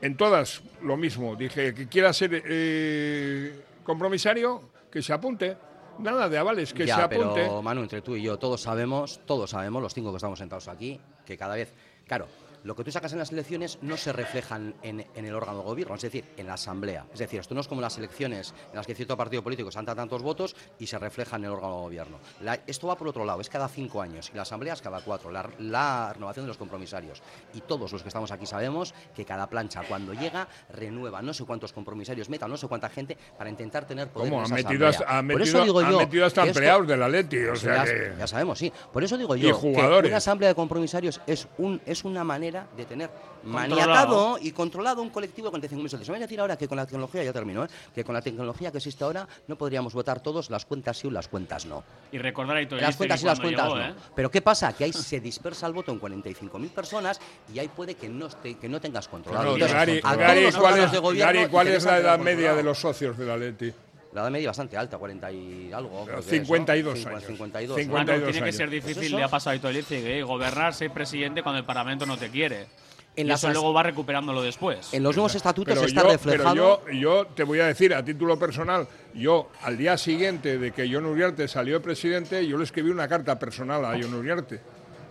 [0.00, 1.36] en todas lo mismo.
[1.36, 5.56] Dije que quiera ser eh, compromisario, que se apunte.
[5.98, 7.42] Nada de avales, que ya, se apunte.
[7.42, 10.66] pero Manu, entre tú y yo, todos sabemos, todos sabemos, los cinco que estamos sentados
[10.68, 11.74] aquí, que cada vez,
[12.06, 12.26] claro,
[12.64, 15.64] lo que tú sacas en las elecciones no se reflejan en, en el órgano de
[15.64, 17.06] gobierno, es decir, en la asamblea.
[17.12, 19.94] Es decir, esto no es como las elecciones en las que cierto partido político saca
[19.94, 22.18] tantos votos y se refleja en el órgano de gobierno.
[22.40, 25.00] La- esto va por otro lado, es cada cinco años y la asamblea es cada
[25.00, 27.22] cuatro, la, la renovación de los compromisarios.
[27.54, 31.44] Y todos los que estamos aquí sabemos que cada plancha cuando llega renueva no sé
[31.44, 34.44] cuántos compromisarios meta, no sé cuánta gente para intentar tener poder ¿Cómo?
[34.44, 35.08] en Han esa metido, asamblea.
[35.08, 36.82] hasta- han Por eso metido- digo han yo metido hasta empleados.
[36.82, 38.72] O Pues sea ya, que- ya sabemos, sí.
[38.92, 39.66] Por eso digo yo que
[40.08, 43.10] una asamblea de compromisarios es un es una manera de tener
[43.42, 43.68] Controlado.
[43.68, 46.08] maniatado y controlado un colectivo de 45.000 socios.
[46.08, 47.68] Me voy a decir ahora que con la tecnología, ya terminó, ¿eh?
[47.94, 51.10] que con la tecnología que existe ahora no podríamos votar todos las cuentas sí o
[51.10, 51.82] las cuentas no.
[52.12, 54.00] Y recordar a Las cuentas sí, las cuando cuentas llegó, no.
[54.00, 54.12] ¿eh?
[54.14, 54.72] Pero ¿qué pasa?
[54.74, 57.20] Que ahí se dispersa el voto en 45.000 personas
[57.52, 59.54] y ahí puede que no, esté- que no tengas controlado.
[59.54, 61.98] Entonces, Gary, a todos Gary, los ¿cuál, órganos es, de gobierno Gary, ¿cuál es la
[61.98, 63.72] edad media de los socios del Atleti?
[64.12, 66.04] La edad media bastante alta, 40 y algo.
[66.04, 66.56] creo que es, ¿no?
[66.56, 67.24] 52 Cincu- años.
[67.24, 67.76] 52.
[67.78, 67.92] 50.
[67.92, 70.22] Manu, 52 tiene que ser difícil, le ha pasado a Ito ¿eh?
[70.22, 72.66] gobernar, ser presidente cuando el Parlamento no te quiere.
[73.14, 74.92] En y las eso luego va recuperándolo después.
[74.94, 76.80] En los nuevos estatutos Pero está yo, reflejado.
[76.84, 80.72] pero yo, yo te voy a decir a título personal, yo al día siguiente de
[80.72, 84.60] que John Uriarte salió de presidente, yo le escribí una carta personal a John Uriarte,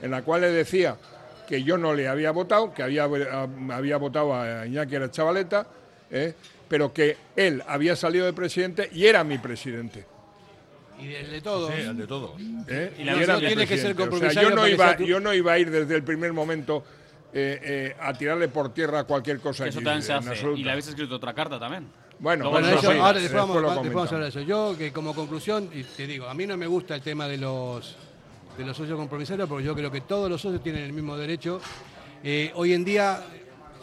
[0.01, 0.95] en la cual le decía
[1.47, 5.67] que yo no le había votado, que había, había votado a Iñaki la chavaleta,
[6.09, 6.33] ¿eh?
[6.71, 10.05] Pero que él había salido de presidente y era mi presidente.
[10.97, 11.67] Y del de todo.
[11.67, 12.35] Sí, el de todo.
[12.69, 12.93] ¿eh?
[12.97, 14.03] Y la Y era mi tiene que ser presidente.
[14.03, 16.31] O sea, compromisario yo, no iba, tu- yo no iba a ir desde el primer
[16.31, 16.81] momento
[17.33, 19.65] eh, eh, a tirarle por tierra cualquier cosa.
[19.65, 20.29] Que eso también se hace.
[20.29, 20.57] absoluto.
[20.61, 21.87] Y le habéis escrito otra carta también.
[22.19, 24.31] Bueno, Luego Bueno, eso eso, sí, ahora después después vamos, lo después vamos a hablar
[24.31, 24.47] de eso.
[24.47, 27.37] Yo, que como conclusión, y te digo, a mí no me gusta el tema de
[27.37, 27.97] los,
[28.57, 31.59] de los socios compromisarios, porque yo creo que todos los socios tienen el mismo derecho.
[32.23, 33.21] Eh, hoy en día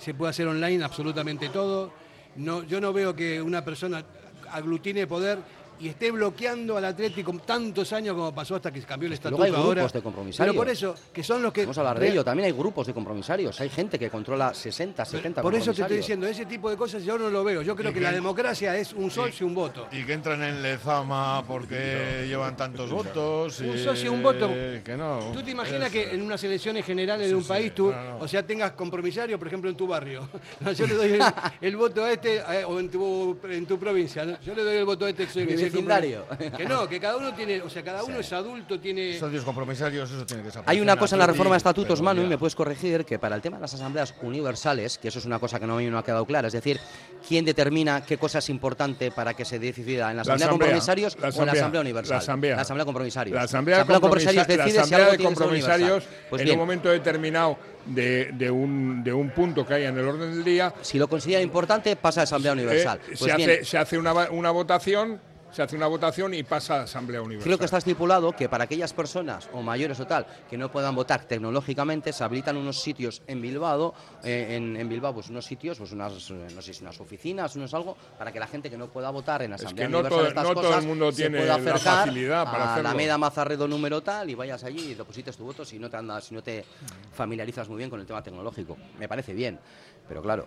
[0.01, 1.93] se puede hacer online absolutamente todo.
[2.39, 4.05] No, yo no veo que una persona
[4.53, 5.39] aglutine poder
[5.81, 9.43] y esté bloqueando al Atlético tantos años como pasó hasta que cambió el Luego estatuto
[9.45, 9.89] hay grupos ahora.
[9.89, 10.53] de compromisarios.
[10.55, 11.63] Pero por eso, que son los que...
[11.63, 12.25] Vamos a hablar de ello.
[12.25, 13.61] También hay grupos de compromisarios.
[13.61, 15.99] Hay gente que controla 60, 70 Por eso te estoy compromisarios.
[16.07, 17.63] diciendo, ese tipo de cosas yo no lo veo.
[17.63, 19.87] Yo creo Y que la democracia es un sol y un voto.
[19.93, 23.61] Y que entran en Lezama porque llevan tantos votos.
[23.61, 24.49] Un y- socio, un voto.
[24.49, 25.19] Que no.
[25.33, 28.19] ¿Tú te imaginas Es- que en unas elecciones generales de un país tú, no, no.
[28.19, 30.29] o sea, tengas compromisario, por ejemplo, en tu barrio?
[30.77, 31.23] Yo le doy el,
[31.61, 34.39] el voto a este, eh, o en tu, en tu provincia, ¿no?
[34.41, 36.25] yo le doy el voto a este que soy vecindario.
[36.57, 39.19] Que no, que cada uno tiene, o sea, cada uno es adulto, tiene.
[39.19, 40.71] Socios compromisarios, eso tiene que desaparecer.
[40.77, 43.19] Hay una cosa en la Sí, reforma de estatutos, Manu, y me puedes corregir, que
[43.19, 45.79] para el tema de las asambleas universales, que eso es una cosa que no, a
[45.79, 46.79] mí no ha quedado clara, es decir,
[47.27, 51.15] ¿quién determina qué cosa es importante para que se decida en la asamblea, asamblea, compromisarios
[51.15, 52.15] la o en la asamblea, asamblea universal?
[52.15, 52.57] la asamblea.
[52.57, 53.35] La asamblea compromisarios.
[53.35, 56.05] La asamblea, compromisarios compromisa- la decide si asamblea algo de compromisarios.
[56.31, 59.99] Pues en bien, un momento determinado de, de un, de un punto que haya en
[59.99, 60.75] el orden del día.
[60.83, 62.99] si lo considera importante, pasa a asamblea universal.
[62.99, 66.43] eh, Pues se, bien, hace, se hace una, una votación, se hace una votación y
[66.43, 67.45] pasa a asamblea universal.
[67.45, 70.95] Creo que está estipulado que para aquellas personas o mayores o tal que no puedan
[70.95, 75.79] votar tecnológicamente se habilitan unos sitios en Bilbao, eh, en, en Bilbao pues unos sitios,
[75.79, 78.77] pues unas eh, no sé si unas oficinas, unos algo para que la gente que
[78.77, 81.11] no pueda votar en asamblea que no universal todo- estas no todo cosas el mundo
[81.13, 82.89] se tiene pueda la acercar facilidad para a hacerlo.
[82.91, 85.97] la Meda Mazarredo número tal y vayas allí y deposites tu voto si no te
[85.97, 86.65] andas, si no te
[87.13, 88.77] familiarizas muy bien con el tema tecnológico.
[88.99, 89.59] Me parece bien,
[90.07, 90.47] pero claro,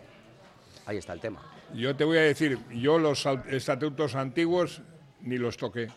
[0.85, 1.41] ahí está el tema.
[1.73, 4.81] Yo te voy a decir, yo los estatutos antiguos
[5.23, 5.87] ni los toqué.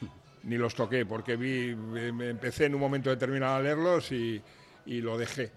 [0.44, 4.40] Ni los toqué, porque vi, me- empecé en un momento determinado a leerlos y,
[4.86, 5.50] y lo dejé.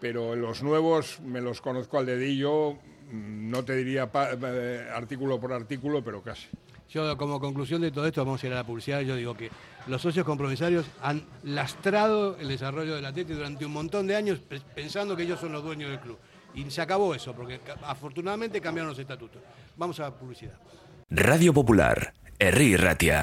[0.00, 5.40] Pero los nuevos me los conozco al dedillo, mm, no te diría pa- eh, artículo
[5.40, 6.48] por artículo, pero casi.
[6.90, 9.00] Yo, como conclusión de todo esto, vamos a ir a la publicidad.
[9.00, 9.48] Yo digo que
[9.86, 14.60] los socios compromisarios han lastrado el desarrollo del Atleti durante un montón de años pe-
[14.74, 16.18] pensando que ellos son los dueños del club.
[16.54, 19.40] Y se acabó eso, porque afortunadamente cambiaron los estatutos.
[19.76, 20.58] Vamos a la publicidad.
[21.10, 22.12] Radio Popular,
[22.44, 23.22] herri irratia.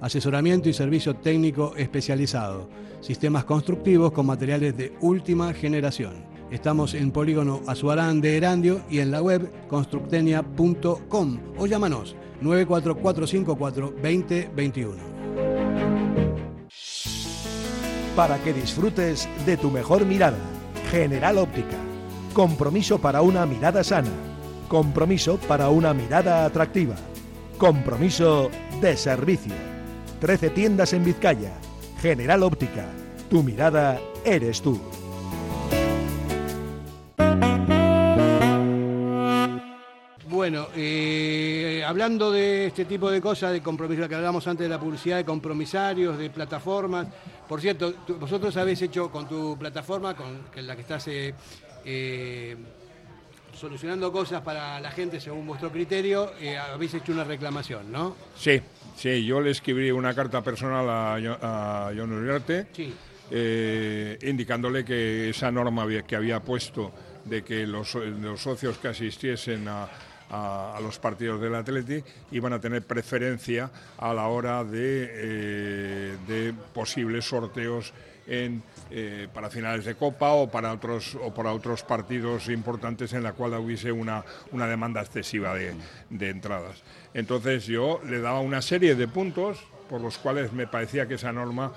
[0.00, 2.68] asesoramiento y servicio técnico especializado,
[3.00, 6.24] sistemas constructivos con materiales de última generación.
[6.50, 15.16] Estamos en Polígono Azuarán de Erandio y en la web constructenia.com o llámanos 94454 2021.
[18.14, 20.38] Para que disfrutes de tu mejor mirada.
[20.90, 21.76] General Óptica.
[22.32, 24.10] Compromiso para una mirada sana.
[24.68, 26.94] Compromiso para una mirada atractiva.
[27.58, 29.75] Compromiso de servicio.
[30.26, 31.52] 13 tiendas en Vizcaya.
[32.02, 32.84] General Óptica.
[33.30, 34.80] Tu mirada eres tú.
[40.28, 44.80] Bueno, eh, hablando de este tipo de cosas, de compromiso, que hablamos antes de la
[44.80, 47.06] publicidad, de compromisarios, de plataformas.
[47.48, 51.32] Por cierto, tú- vosotros habéis hecho con tu plataforma, con la que estás eh,
[51.84, 52.56] eh,
[53.54, 58.16] solucionando cosas para la gente según vuestro criterio, eh, habéis hecho una reclamación, ¿no?
[58.36, 58.60] Sí,
[58.96, 62.92] sí, yo le escribí una carta personal a, a John Uriarte, Sí.
[63.30, 66.92] eh, indicándole que esa norma que había puesto
[67.24, 69.88] de que los, los socios que asistiesen a,
[70.30, 76.16] a- a los partidos del Atleti iban a tener preferencia a la hora de, eh,
[76.26, 77.92] de posibles sorteos
[78.26, 83.22] en, eh, para finales de Copa o para otros o para otros partidos importantes en
[83.22, 85.74] la cual hubiese una, una demanda excesiva de,
[86.10, 86.82] de entradas.
[87.14, 89.58] Entonces yo le daba una serie de puntos
[89.88, 91.72] por los cuales me parecía que esa norma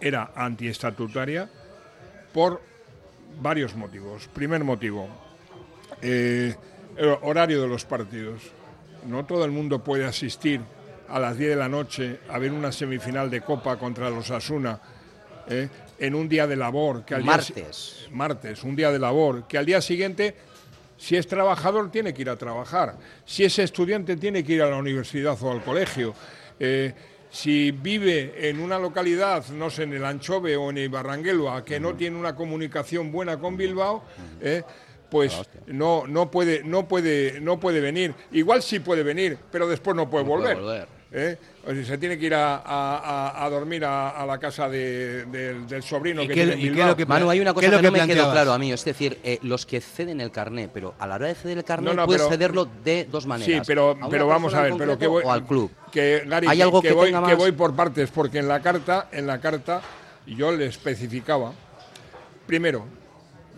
[0.00, 1.48] era antiestatutaria
[2.32, 2.60] por
[3.40, 4.28] varios motivos.
[4.28, 5.08] Primer motivo,
[6.02, 6.54] eh,
[6.96, 8.42] el horario de los partidos.
[9.06, 10.60] No todo el mundo puede asistir
[11.08, 14.80] a las 10 de la noche a ver una semifinal de Copa contra los Asuna
[15.98, 17.04] en un día de labor.
[17.04, 18.08] Que al día si- Martes.
[18.10, 20.34] martes, un día de labor, que al día siguiente,
[20.96, 22.96] si es trabajador, tiene que ir a trabajar.
[23.24, 26.14] Si es estudiante, tiene que ir a la universidad o al colegio.
[26.60, 26.92] Eh,
[27.30, 31.78] si vive en una localidad, no sé, en el Anchove o en el Barranguelua, que
[31.78, 34.02] no tiene una comunicación buena con Bilbao,
[34.40, 34.62] eh,
[35.10, 38.14] pues no, no, puede, no, puede, no puede venir.
[38.32, 40.56] Igual sí puede venir, pero después no puede No puede volver.
[40.58, 40.88] volver.
[41.12, 41.38] ¿eh?
[41.68, 42.62] O sea, se tiene que ir a,
[43.44, 46.70] a- dormir a, a la casa de- del- del sobrino ¿Y que tiene en y
[46.70, 48.58] lo que Manu, hay una cosa ¿Qué es que, no que me quedó claro a
[48.58, 51.58] mí, es decir, eh, los que ceden el carné, pero a la hora de ceder
[51.58, 53.54] el carné No, no, puedes pero- cederlo de dos maneras.
[53.54, 55.70] Sí, pero, A una pero vamos a ver, pero que voy, o al club.
[55.92, 58.60] Que, Gary, ¿Hay que- algo que, que voy, que voy por partes, porque en la
[58.62, 59.82] carta, en la carta
[60.26, 61.52] yo le especificaba,
[62.46, 62.86] primero,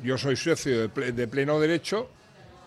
[0.03, 2.09] yo soy socio de pleno derecho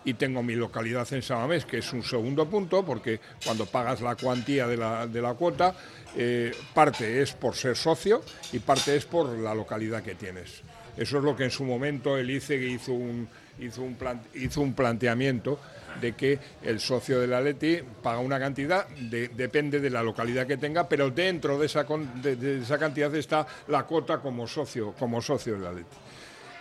[0.04, 4.16] y tengo mi localidad en Samamés, que es un segundo punto, porque cuando pagas la
[4.16, 5.74] cuantía de la, de la cuota,
[6.16, 10.62] eh, parte es por ser socio y parte es por la localidad que tienes.
[10.96, 13.28] Eso es lo que en su momento el ICE hizo un,
[13.58, 13.96] hizo un,
[14.34, 15.58] hizo un planteamiento
[16.00, 20.56] de que el socio del Atleti paga una cantidad, de- depende de la localidad que
[20.56, 25.20] tenga, pero dentro de esa, de- de esa cantidad está la cuota como socio, como
[25.22, 25.96] socio del Atleti.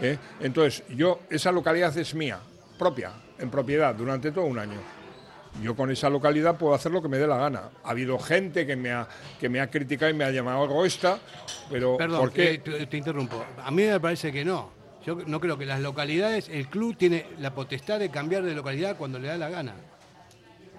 [0.02, 0.18] ¿eh?
[0.40, 2.40] Entonces, yo, esa localidad es mía,
[2.78, 4.80] propia, en propiedad, durante todo un año.
[5.62, 7.70] Yo con esa localidad puedo hacer lo que me dé la gana.
[7.84, 9.08] Ha habido gente que me ha,
[9.40, 11.20] que me ha criticado y me ha llamado egoísta,
[11.70, 12.54] pero Perdón, ¿por qué?
[12.54, 13.46] eh, te, te interrumpo.
[13.64, 14.72] A mí me parece que no.
[15.06, 18.96] Yo no creo que las localidades, el club tiene la potestad de cambiar de localidad
[18.98, 19.76] cuando le da la gana.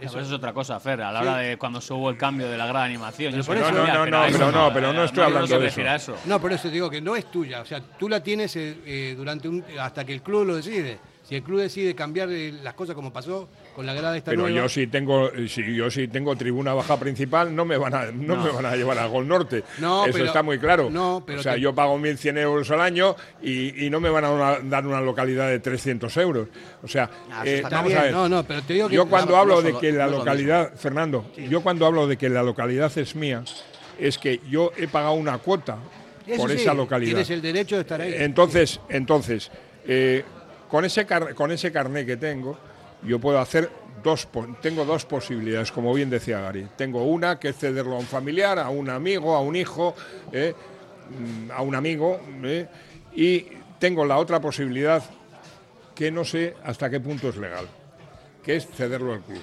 [0.00, 2.48] Eso, eso es otra cosa, Fer, a la hora de cuando se hubo el cambio
[2.48, 3.32] de la gran animación.
[3.46, 6.16] Pero Yo No, no, no, pero no, pero no estoy hablando se de eso.
[6.24, 7.60] No, por eso te digo que no es tuya.
[7.60, 10.98] O sea, tú la tienes eh, eh, durante un, hasta que el club lo decide.
[11.26, 14.42] Si el club decide cambiar eh, las cosas como pasó con la grada esta Pero
[14.42, 18.04] nueva, yo si tengo, si yo si tengo tribuna baja principal, no me van a,
[18.12, 18.44] no, No.
[18.44, 19.64] me van a llevar al Gol Norte.
[19.78, 20.90] No, Eso pero- está muy claro.
[20.90, 24.10] no, pero o sea, te- yo pago 1.100 euros al año y, y no me
[24.10, 26.48] van a una- dar una localidad de 300 euros.
[26.82, 27.98] O sea, Ah, eh, está vamos bien.
[27.98, 28.12] a ver.
[28.12, 31.62] No, no, pero te digo que- yo cuando hablo de que la localidad, Fernando, yo
[31.62, 33.42] cuando hablo de que la localidad es mía,
[33.98, 35.78] es que yo he pagado una cuota
[36.26, 37.12] Eso por sí, esa localidad.
[37.12, 38.12] Tienes el derecho de estar ahí.
[38.18, 39.50] Entonces, entonces
[39.86, 40.24] eh,
[40.74, 42.58] con, ese car- con ese carné que tengo,
[43.04, 43.70] yo puedo hacer
[44.02, 44.26] dos,
[44.60, 46.66] tengo dos posibilidades, como bien decía Gary.
[46.76, 49.94] Tengo una que es cederlo a un familiar, a un amigo, a un hijo,
[50.32, 50.52] eh,
[51.46, 52.66] mm, a un amigo, eh,
[53.14, 53.46] y
[53.78, 55.00] tengo la otra posibilidad
[55.94, 57.68] que no sé hasta qué punto es legal,
[58.42, 59.42] que es cederlo al club.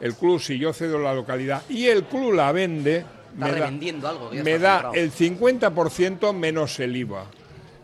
[0.00, 3.66] El club, si yo cedo la localidad y el club la vende, Está me da,
[4.08, 7.26] algo me da el 50% menos el IVA.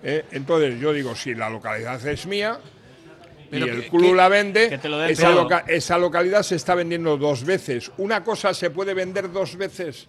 [0.09, 0.25] ¿Eh?
[0.31, 2.59] Entonces yo digo, si la localidad es mía
[3.51, 4.75] Pero y el club que- la vende,
[5.09, 5.43] esa, todo.
[5.43, 7.91] loca- esa localidad se está vendiendo dos veces.
[7.99, 10.07] ¿Una cosa se puede vender dos veces?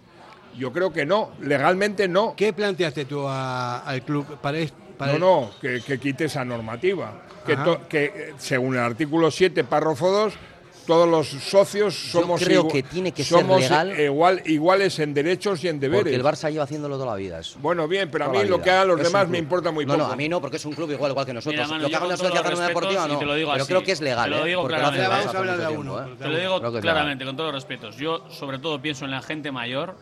[0.57, 2.33] Yo creo que no, legalmente no.
[2.35, 4.57] ¿Qué planteaste tú a- al club para,
[4.97, 7.23] para No, no, que, que quite esa normativa.
[7.45, 10.33] Que, que, eh, según el artículo 7, párrafo 2,
[10.87, 13.99] todos los socios somos, creo igu- que tiene que ser somos legal.
[13.99, 16.03] igual, iguales en derechos y en deberes.
[16.05, 17.59] Porque el Barça lleva haciéndolo toda la vida eso.
[17.61, 19.85] Bueno, bien, pero a mí la lo que hagan los Es demás me importa muy
[19.85, 20.07] no, poco.
[20.07, 21.67] No, a mí no, porque es un club igual, igual que nosotros.
[21.67, 23.19] Mira, lo que hagan respetos, deportivas y no.
[23.19, 24.49] te lo digo pero así, creo que es legal, te lo ¿eh?
[24.49, 25.05] digo claramente.
[25.05, 26.17] Barça Vamos a hablar hace de mucho uno, tiempo, ¿eh?
[26.17, 27.97] Te lo digo que es claramente, con todos los respetos.
[27.97, 29.95] Yo, sobre todo, pienso en la gente mayor,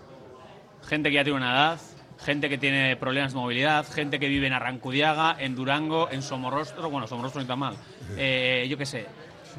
[0.87, 1.79] gente que ya tiene una edad,
[2.23, 6.89] gente que tiene problemas de movilidad, gente que vive en Arrancudiaga, en Durango, en Somorrostro,
[6.89, 7.75] bueno, Somorrostro no está mal,
[8.17, 9.05] eh, yo qué sé,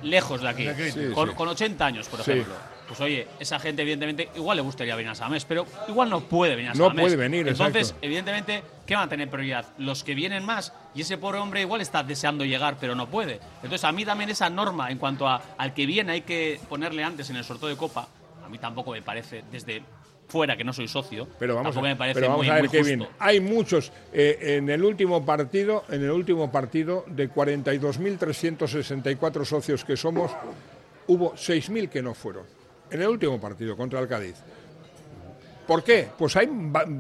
[0.03, 1.35] lejos de aquí, Sí, con, sí.
[1.35, 2.31] con 80 años, por Sí.
[2.33, 2.55] ejemplo.
[2.87, 6.55] Pues oye, esa gente evidentemente igual le gustaría venir a Samés, pero igual no puede
[6.55, 7.03] venir a No Samés.
[7.03, 7.99] puede venir, Entonces, exacto.
[8.07, 9.67] evidentemente, ¿qué van a tener prioridad?
[9.79, 13.41] Los que vienen más y ese pobre hombre igual está deseando llegar, pero no puede.
[13.57, 17.03] Entonces, a mí también esa norma en cuanto a, al que viene hay que ponerle
[17.03, 18.07] antes en el sorteo de Copa,
[18.45, 19.83] a mí tampoco me parece, desde
[20.29, 22.55] fuera que no soy socio, Pero vamos, tampoco a, me parece pero vamos muy, a
[22.55, 22.99] ver, muy Kevin.
[23.01, 23.15] justo.
[23.19, 23.93] Hay muchos.
[24.13, 30.33] eh, en el último partido, en el último partido, de 42.364 socios que somos,
[31.07, 32.45] hubo 6.000 que no fueron.
[32.91, 34.37] En el último partido contra el Cádiz.
[35.67, 36.07] ¿Por qué?
[36.17, 36.49] Pues hay,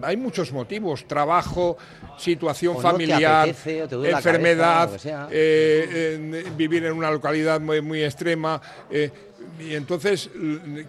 [0.02, 1.06] hay muchos motivos.
[1.06, 1.76] Trabajo,
[2.18, 8.02] situación O no te familiar, apetece, enfermedad, cabeza, eh, vivir en una localidad muy, muy
[8.02, 8.60] extrema.
[8.90, 9.12] eh,
[9.58, 10.30] y entonces,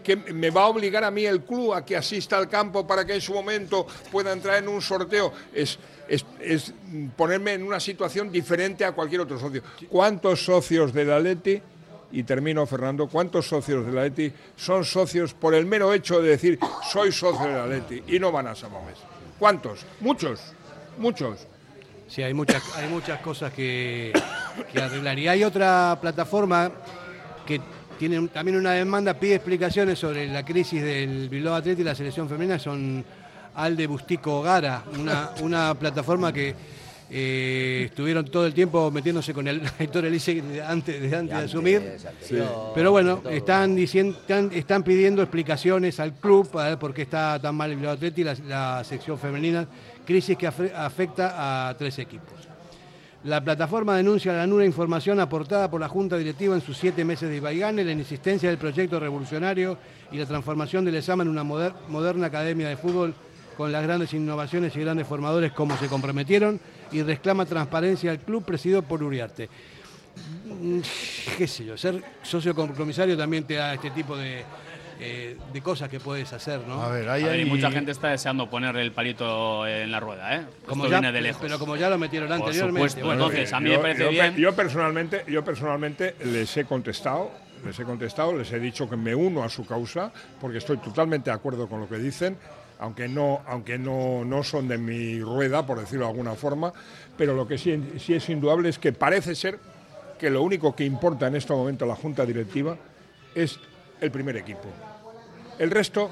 [0.04, 3.06] ¿qué me va a obligar a mí el club a que asista al campo para
[3.06, 5.32] que en su momento pueda entrar en un sorteo?
[5.54, 6.74] Es, es, es
[7.16, 9.62] ponerme en una situación diferente a cualquier otro socio.
[9.90, 11.62] ¿Cuántos socios del Atleti,
[12.12, 16.60] y termino Fernando, cuántos socios del Atleti son socios por el mero hecho de decir
[16.90, 18.98] soy socio del Atleti y no van a Samamés?
[19.40, 19.86] ¿Cuántos?
[20.00, 20.42] Muchos,
[20.98, 21.48] muchos.
[22.08, 24.14] Sí, hay muchas, hay muchas cosas que,
[24.72, 25.20] que arreglar.
[25.20, 26.72] Y hay otra plataforma
[27.46, 27.60] que
[27.98, 31.96] tiene un- también una demanda, pide explicaciones sobre la crisis del Bilbao Atleti y la
[31.96, 33.04] selección femenina, son
[33.56, 36.54] Alde Bustico Gara, una, una plataforma que
[37.10, 41.38] eh, estuvieron todo el tiempo metiéndose con el Héctor Elise de antes, de antes.
[41.38, 41.82] De asumir.
[42.76, 47.40] Pero bueno, están, diciendo, están, están pidiendo explicaciones al club para ver por qué está
[47.42, 48.36] tan mal el Bilbao Athletic y la,
[48.78, 49.66] la sección femenina,
[50.06, 52.47] crisis que afe- afecta a tres equipos.
[53.24, 57.30] La plataforma denuncia la nula información aportada por la Junta Directiva en sus siete meses
[57.30, 59.78] de Ibaigane, la inexistencia del proyecto revolucionario
[60.12, 63.14] y la transformación del examen en una moder- moderna academia de fútbol
[63.58, 66.60] con las grandes innovaciones y grandes formadores como se comprometieron
[66.92, 69.50] y reclama transparencia al club presidido por Uriarte.
[70.46, 70.80] Mm,
[71.38, 74.46] qué sé yo, ser socio compromisario también te da este tipo de,
[75.00, 76.82] eh, de cosas que puedes hacer, ¿no?
[76.82, 77.46] A ver, A ver, y hay...
[77.46, 80.46] mucha gente está deseando poner el palito en la rueda, ¿eh?
[80.66, 81.42] Como Esto ya- viene de lejos.
[81.42, 82.80] Pero como ya lo metieron Por anteriormente.
[82.90, 84.36] supuesto, bueno, entonces, a mí yo, me parece yo bien.
[84.36, 87.32] yo personalmente, yo personalmente les he contestado,
[87.66, 91.30] les he contestado, les he dicho que me uno a su causa, porque estoy totalmente
[91.30, 92.38] de acuerdo con lo que dicen,
[92.80, 96.72] aunque no, aunque no, no son de mi rueda, por decirlo de alguna forma,
[97.18, 99.60] pero lo que sí, sí es indudable es que parece ser
[100.20, 102.76] que lo único que importa en este momento a la Junta Directiva
[103.36, 103.60] es
[104.00, 104.66] el primer equipo.
[105.60, 106.12] El resto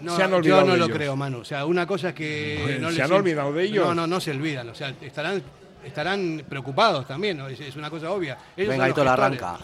[0.00, 0.96] No, se han olvidado yo no de lo ellos.
[0.96, 1.38] creo, Manu.
[1.38, 2.78] O sea, una cosa es que.
[2.80, 3.86] No ¿se les han olvidado de ellos?
[3.86, 4.68] No, no, no se olvidan.
[4.68, 5.42] O sea, estarán,
[5.84, 7.46] estarán preocupados también, ¿no?
[7.48, 8.36] Es, es una cosa obvia.
[8.56, 9.58] Ellos Venga, Hito, la arranca.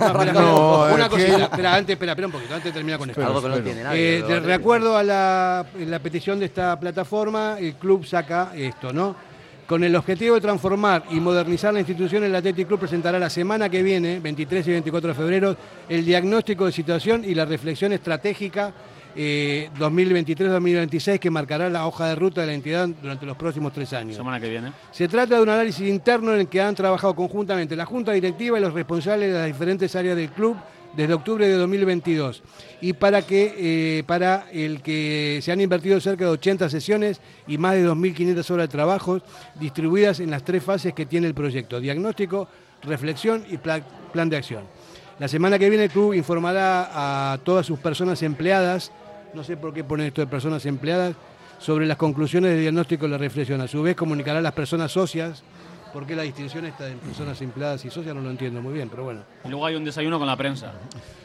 [0.00, 3.24] No, No, una que- espera, antes, espera, espera un poquito, antes de terminar con esto.
[3.26, 4.18] Algo que no entiende nadie.
[4.18, 9.33] Eh, recuerdo a la, la petición de esta plataforma, el club saca esto, ¿no?
[9.66, 13.70] Con el objetivo de transformar y modernizar la institución, el Athletic Club presentará la semana
[13.70, 15.56] que viene, 23 y 24 de febrero,
[15.88, 18.74] el diagnóstico de situación y la reflexión estratégica
[19.16, 23.92] eh, 2023-2026 que marcará la hoja de ruta de la entidad durante los próximos tres
[23.94, 24.16] años.
[24.16, 24.72] Semana que viene.
[24.90, 28.58] Se trata de un análisis interno en el que han trabajado conjuntamente la Junta Directiva
[28.58, 30.56] y los responsables de las diferentes áreas del club
[30.96, 32.42] desde octubre de 2022
[32.80, 33.54] y para que
[33.98, 38.50] eh, para el que se han invertido cerca de 80 sesiones y más de 2.500
[38.50, 39.20] horas de trabajo
[39.58, 42.48] distribuidas en las tres fases que tiene el proyecto, diagnóstico,
[42.82, 43.82] reflexión y pla-
[44.12, 44.64] plan de acción.
[45.18, 48.90] La semana que viene el club informará a todas sus personas empleadas,
[49.32, 51.14] no sé por qué poner esto de personas empleadas,
[51.58, 53.60] sobre las conclusiones del diagnóstico y la reflexión.
[53.60, 55.42] A su vez comunicará a las personas socias,
[55.94, 58.14] ¿por qué la distinción está en personas empleadas y socias?
[58.14, 59.22] No lo entiendo muy bien, pero bueno.
[59.44, 60.72] Y luego hay un desayuno con la prensa.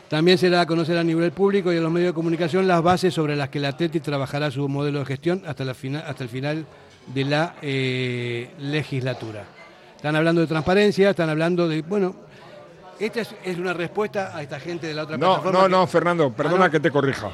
[0.08, 3.14] También será a conocer a nivel público y a los medios de comunicación las bases
[3.14, 6.30] sobre las que el Atleti trabajará su modelo de gestión hasta, la fina- hasta el
[6.30, 6.66] final
[7.14, 9.44] de la eh, legislatura.
[9.96, 12.16] Están hablando de transparencia, están hablando de, bueno,
[13.00, 15.60] esta es, es una respuesta a esta gente de la otra No, plataforma.
[15.60, 16.72] no, que- no, Fernando, perdona Ah, no.
[16.72, 17.32] que te corrija.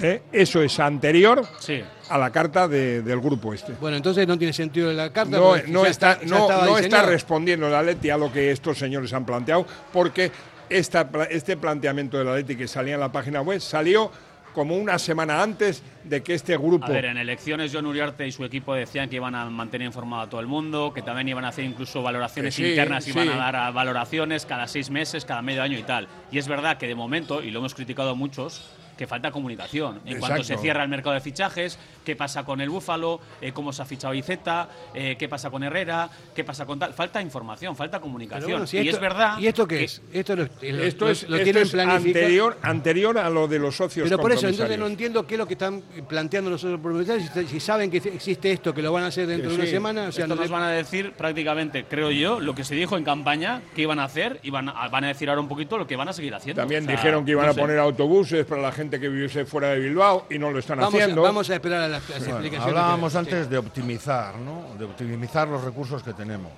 [0.00, 0.22] ¿Eh?
[0.32, 1.82] Eso es anterior Sí.
[2.08, 3.72] a la carta de- del grupo este.
[3.80, 5.36] Bueno, entonces no tiene sentido la carta.
[5.36, 9.66] No, está, ya no, está respondiendo la Leti a lo que estos señores han planteado,
[9.92, 10.30] porque
[10.70, 14.10] esta este planteamiento de la Leti que salía en la página web salió
[14.54, 16.86] como una semana antes de que este grupo.
[16.86, 20.22] A ver, en elecciones John Uriarte y su equipo decían que iban a mantener informado
[20.22, 23.10] a todo el mundo, que también iban a hacer incluso valoraciones sí, internas, sí.
[23.10, 26.08] iban a dar a valoraciones cada seis meses, cada medio año y tal.
[26.32, 28.68] Y es verdad que de momento, y lo hemos criticado muchos,
[28.98, 30.02] que falta comunicación.
[30.04, 31.78] En cuanto se cierra el mercado de fichajes,
[32.08, 35.62] qué pasa con el Búfalo, eh, cómo se ha fichado Izeta, eh, qué pasa con
[35.62, 36.94] Herrera, qué pasa con tal.
[36.94, 38.50] Falta información, falta comunicación.
[38.50, 39.38] bueno, si y esto- es verdad.
[39.38, 40.00] ¿Y esto qué que- es?
[40.10, 42.24] Esto lo, lo- esto lo- es, lo esto tienen es planificado.
[42.24, 45.38] anterior, anterior a lo de los socios Pero por eso, entonces no entiendo qué es
[45.38, 47.28] lo que están planteando los otros propietarios.
[47.34, 49.70] Si, si saben que existe esto, que lo van a hacer dentro de una sí.
[49.70, 52.64] semana, o sea, Esto no nos sé- van a decir prácticamente, creo yo, lo que
[52.64, 55.42] se dijo en campaña que iban a hacer y van a, van a decir ahora
[55.42, 56.62] un poquito lo que van a seguir haciendo.
[56.62, 57.60] También O sea, dijeron que iban no a sé.
[57.60, 60.94] poner autobuses para la gente que viviese fuera de Bilbao y no lo están vamos,
[60.94, 61.20] a, haciendo.
[61.20, 61.88] vamos a esperar a
[62.32, 64.74] Bueno, hablábamos que- antes de optimizar, ¿no?
[64.78, 66.52] De optimizar los recursos que tenemos.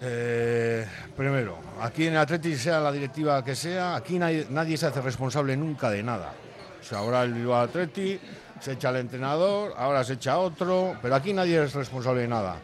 [0.00, 5.00] Eh, primero, aquí en Atleti, sea la directiva que sea, aquí nadie, nadie se hace
[5.00, 6.32] responsable nunca de nada.
[6.80, 8.18] O sea, ahora el Bilbao Atleti
[8.60, 12.56] se echa al entrenador, ahora se echa otro, pero aquí nadie es responsable de nada.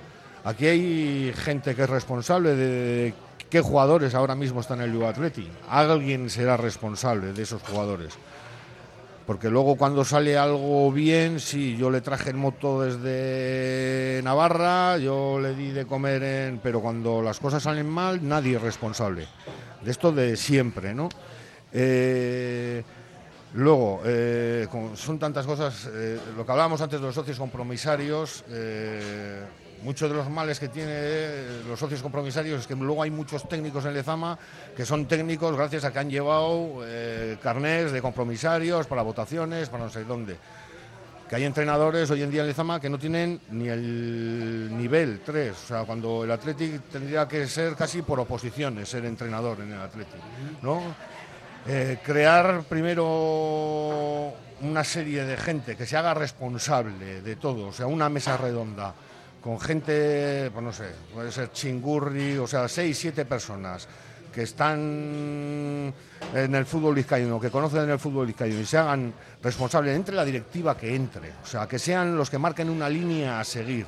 [0.45, 3.15] Aquí hay gente que es responsable de
[3.49, 5.49] qué jugadores ahora mismo están en el Bilbao Atleti.
[5.69, 8.15] Alguien será responsable de esos jugadores.
[9.31, 15.39] Porque luego cuando sale algo bien, sí, yo le traje en moto desde Navarra, yo
[15.39, 16.59] le di de comer en...
[16.59, 19.29] Pero cuando las cosas salen mal, nadie es responsable.
[19.85, 21.09] De esto de siempre, ¿no?
[21.73, 22.83] Eh,
[23.55, 29.45] luego, eh, son tantas cosas, eh, lo que hablábamos antes de los socios compromisarios, eh,
[29.83, 33.49] muchos de los males que tiene eh, los socios compromisarios es que luego hay muchos
[33.49, 34.39] técnicos en Lezama
[34.77, 39.85] que son técnicos gracias a que han llevado eh, carnés de compromisarios para votaciones, para
[39.85, 40.37] no sé dónde.
[41.29, 45.53] Que hay entrenadores hoy en día en Lezama que no tienen ni el nivel 3.
[45.53, 49.81] O sea, cuando el Athletic tendría que ser casi por oposiciones ser entrenador en el
[49.81, 50.21] Athletic.
[50.63, 50.83] ¿no?
[51.67, 57.87] Eh, crear primero una serie de gente que se haga responsable de todo, o sea,
[57.87, 58.95] una mesa redonda
[59.43, 63.89] con gente, pues no sé, puede ser chingurri, o sea, seis, siete personas
[64.33, 65.93] que están
[66.35, 69.13] en el fútbol vizcaíno, que conocen el fútbol vizcaíno y se hagan
[69.43, 73.41] responsables entre la directiva que entre, o sea, que sean los que marquen una línea
[73.41, 73.87] a seguir.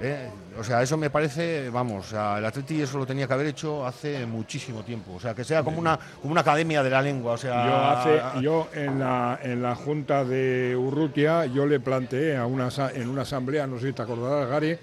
[0.00, 0.30] ¿Eh?
[0.58, 4.26] O sea, eso me parece, vamos, el Atleti eso lo tenía que haber hecho hace
[4.26, 7.36] muchísimo tiempo, o sea, que sea como una, como una academia de la lengua, o
[7.36, 7.66] sea...
[7.66, 12.68] Yo, hace, yo en, la, en la junta de Urrutia, yo le planteé a una,
[12.94, 14.78] en una asamblea, no sé si te acordarás, Gary,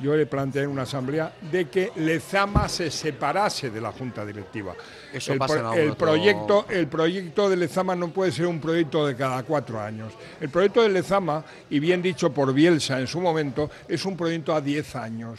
[0.00, 4.74] yo le planteé en una asamblea de que Lezama se separase de la junta directiva.
[5.12, 8.32] Eso el, pasa pro- en algún el otro- proyecto, el proyecto de Lezama no puede
[8.32, 10.12] ser un proyecto de cada cuatro años.
[10.40, 14.54] El proyecto de Lezama, y bien dicho por Bielsa en su momento, es un proyecto
[14.54, 15.38] a 10 años.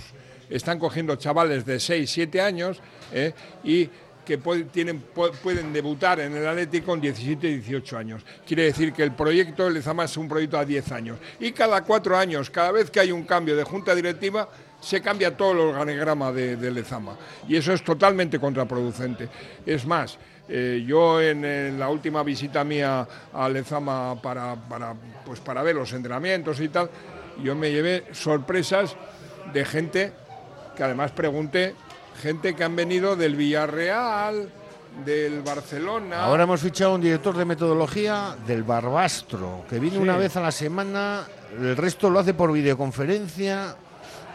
[0.49, 2.79] Están cogiendo chavales de 6, 7 años
[3.13, 3.33] ¿eh?
[3.63, 3.89] y
[4.25, 8.23] que pueden, tienen, pu- pueden debutar en el Atlético con 17, 18 años.
[8.45, 11.17] Quiere decir que el proyecto de Lezama es un proyecto a 10 años.
[11.39, 14.49] Y cada cuatro años, cada vez que hay un cambio de junta directiva,
[14.79, 17.15] se cambia todo el organigrama de, Lezama.
[17.47, 19.29] Y eso es totalmente contraproducente.
[19.65, 20.17] Es más,
[20.49, 24.95] eh, yo en, la última visita mía a Lezama para, para,
[25.25, 26.89] pues para ver los entrenamientos y tal,
[27.43, 28.95] yo me llevé sorpresas
[29.53, 30.13] de gente
[30.75, 31.75] que además pregunté,
[32.19, 34.49] gente que han venido del Villarreal,
[35.05, 36.23] del Barcelona.
[36.23, 40.01] Ahora hemos fichado un director de metodología del Barbastro, que viene Sí.
[40.01, 41.23] una vez a la semana,
[41.57, 43.75] el resto lo hace por videoconferencia.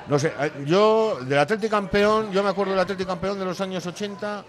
[0.08, 3.60] No sé, eh, yo del Atlético campeón, yo me acuerdo del Atlético campeón de los
[3.60, 4.44] años 80.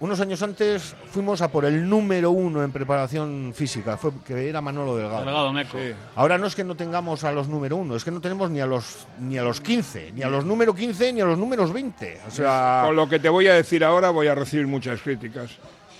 [0.00, 4.62] Unos años antes fuimos a por el número uno en preparación física, fue, que era
[4.62, 5.26] Manolo Delgado.
[5.26, 5.76] Delgado Meco.
[5.78, 5.92] Sí.
[6.16, 8.60] Ahora no es que no tengamos a los número uno, es que no tenemos ni
[8.60, 11.70] a los ni a los 15, ni a los número 15, ni a los números
[11.70, 12.20] 20.
[12.26, 15.50] O sea, Con lo que te voy a decir ahora voy a recibir muchas críticas.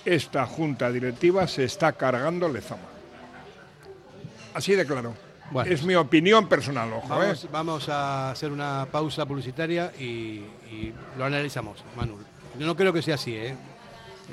[0.03, 2.81] Esta junta directiva se está cargando Lezama.
[4.55, 5.13] Así de claro.
[5.51, 5.69] Bueno.
[5.69, 7.21] es mi opinión personal, ojo.
[7.21, 7.27] ¿eh?
[7.27, 10.03] Vamos, vamos a hacer una pausa publicitaria y,
[10.71, 12.25] y lo analizamos, Manuel.
[12.57, 13.55] Yo no creo que sea así, ¿eh?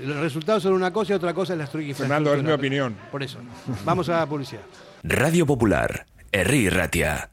[0.02, 2.54] Los resultados son una cosa y otra cosa es la estru- Fernando, es mi infraestructura.
[2.54, 2.96] opinión.
[3.10, 3.38] Por eso.
[3.84, 4.62] Vamos a la publicidad.
[5.02, 7.30] Radio Popular, Herri Ratia.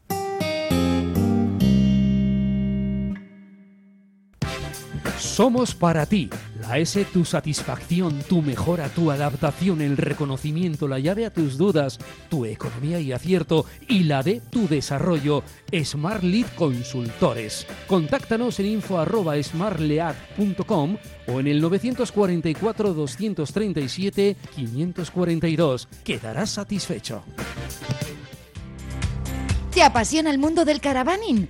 [5.36, 6.30] Somos para ti.
[6.62, 12.00] La S, tu satisfacción, tu mejora, tu adaptación, el reconocimiento, la llave a tus dudas,
[12.30, 15.44] tu economía y acierto y la de tu desarrollo.
[15.84, 17.68] Smart Lead Consultores.
[17.86, 25.90] Contáctanos en info arroba smartlead.com o en el 944 237 542.
[26.06, 27.24] Quedarás satisfecho.
[29.76, 31.50] ¿Te apasiona el mundo del caravaning?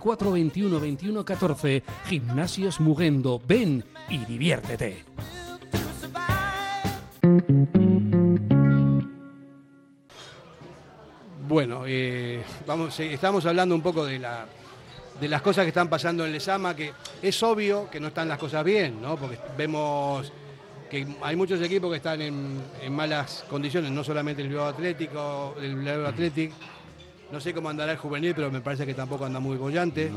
[0.00, 1.82] 21 21 14.
[2.06, 3.40] Gimnasios Mugendo.
[3.46, 5.04] Ven y diviértete.
[11.46, 14.46] Bueno, eh, vamos, estamos hablando un poco de, la,
[15.20, 18.38] de las cosas que están pasando en Lesama, que es obvio que no están las
[18.38, 19.16] cosas bien, ¿no?
[19.16, 20.32] Porque vemos
[20.88, 25.56] que hay muchos equipos que están en, en malas condiciones, no solamente el Bilbao Atlético,
[25.60, 26.52] el Bilbao Athletic,
[27.32, 30.10] no sé cómo andará el juvenil, pero me parece que tampoco anda muy bollante.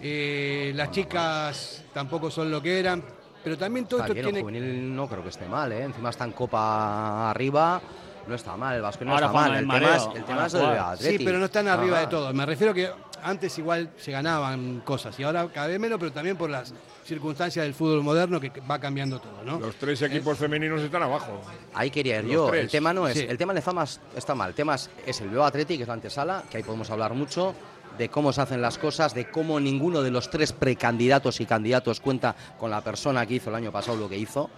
[0.00, 3.02] Eh, las chicas tampoco son lo que eran,
[3.42, 4.38] pero también todo Está esto bien, tiene...
[4.38, 5.82] el juvenil no creo que esté mal, ¿eh?
[5.84, 7.80] Encima está en Copa arriba,
[8.26, 9.50] no está mal, el Vasco no Ahora está mal.
[9.52, 11.18] el El tema es, el tema es el.
[11.18, 12.00] Sí, pero no están arriba Ah.
[12.02, 12.32] de todo.
[12.34, 12.90] Me refiero que
[13.24, 16.72] antes igual se ganaban cosas y ahora cada vez menos, pero también por las
[17.04, 19.58] circunstancias del fútbol moderno que va cambiando todo, ¿no?
[19.58, 21.40] Los tres equipos femeninos están abajo.
[21.74, 22.46] Ahí quería ir Los yo.
[22.48, 22.62] tres.
[22.64, 23.14] El tema no es.
[23.18, 23.26] Sí.
[23.28, 24.50] El tema de fama es- está mal.
[24.50, 27.14] El tema es, es el Bilbao Athletic, que es la antesala, que ahí podemos hablar
[27.14, 27.54] mucho
[27.98, 32.00] de cómo se hacen las cosas, de cómo ninguno de los tres precandidatos y candidatos
[32.00, 34.50] cuenta con la persona que hizo el año pasado lo que hizo,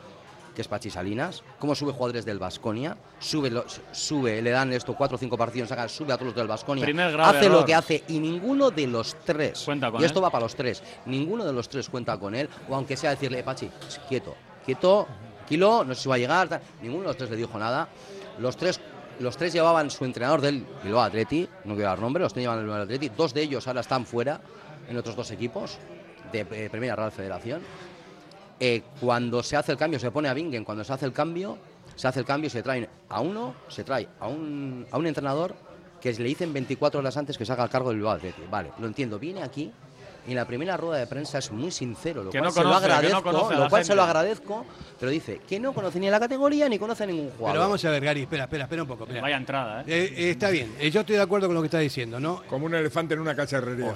[0.57, 3.53] que es Pachi Salinas, cómo sube jugadores del Vasconia, sube,
[3.93, 6.87] sube, le dan esto cuatro o cinco partidos, saca, sube a todos los del Vasconia,
[6.87, 10.25] grave hace lo que hace y ninguno de los tres, Cuenta con y esto él.
[10.25, 13.43] va para los tres, ninguno de los tres cuenta con él, o aunque sea decirle,
[13.43, 13.71] Pachi,
[14.09, 14.35] quieto,
[14.65, 15.07] quieto,
[15.47, 16.63] kilo, no sé si va a llegar, tal".
[16.81, 17.89] ninguno de los tres le dijo nada,
[18.39, 18.81] los tres
[19.21, 22.61] los tres llevaban su entrenador del Bilbao Atleti, no quiero dar nombre, los tres llevaban
[22.61, 24.41] el Bilbao Atleti, dos de ellos ahora están fuera
[24.89, 25.77] en otros dos equipos
[26.33, 27.61] de eh, Primera Real Federación.
[28.59, 31.59] Eh, cuando se hace el cambio, se pone a Bingen, cuando se hace el cambio,
[31.95, 35.55] se hace el cambio se traen a uno, se trae a un, a un entrenador
[36.01, 38.19] que le dicen 24 horas antes que se haga el cargo del Bilbao.
[38.51, 39.73] Vale, lo entiendo, viene aquí
[40.27, 42.65] en la primera rueda de prensa es muy sincero, lo Que cual no se lo
[42.65, 44.11] conoce, que no agradezco, conoce a lo la cual se lo gente.
[44.19, 44.67] agradezco,
[44.99, 47.53] pero dice que no conoce ni a la categoría ni conoce a ningún jugador.
[47.53, 49.05] Pero vamos a ver, Gary, espera, espera, espera un poco.
[49.05, 49.23] espera.
[49.23, 49.85] Vaya entrada, ¿eh?
[49.87, 52.43] Eh, eh, está bien, eh, yo estoy de acuerdo con lo que está diciendo, ¿no?
[52.49, 53.95] Como un elefante en una cacharrería.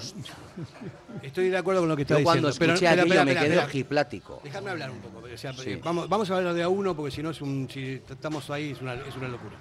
[1.23, 2.49] Estoy de acuerdo con lo que está Yo diciendo.
[2.53, 4.41] cuando escuché espera, me quedé ojiplático.
[4.45, 5.19] Déjame hablar un poco.
[5.33, 5.71] o sea, Sí.
[5.73, 8.49] eh, vamos, vamos a hablar de a uno porque si no es un, si estamos
[8.51, 9.57] ahí es una, es una locura.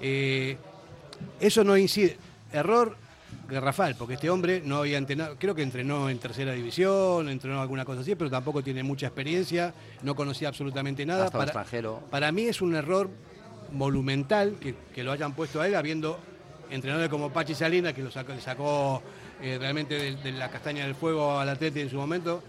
[0.00, 0.56] Eh,
[1.40, 2.16] eso no incide.
[2.52, 2.96] Error
[3.48, 7.84] garrafal, porque este hombre no había entrenado, creo que entrenó en tercera división, entrenó alguna
[7.84, 9.72] cosa así, pero tampoco tiene mucha experiencia,
[10.02, 11.24] no conocía absolutamente nada.
[11.26, 12.02] Hasta Para, extranjero.
[12.10, 13.08] para mí es un error
[13.72, 16.18] monumental que, que lo hayan puesto a él, habiendo
[16.70, 19.02] entrenadores como Pachi Salinas, que lo sacó, le sacó
[19.42, 22.42] eh, realmente de, de la castaña del fuego al Atleti en su momento.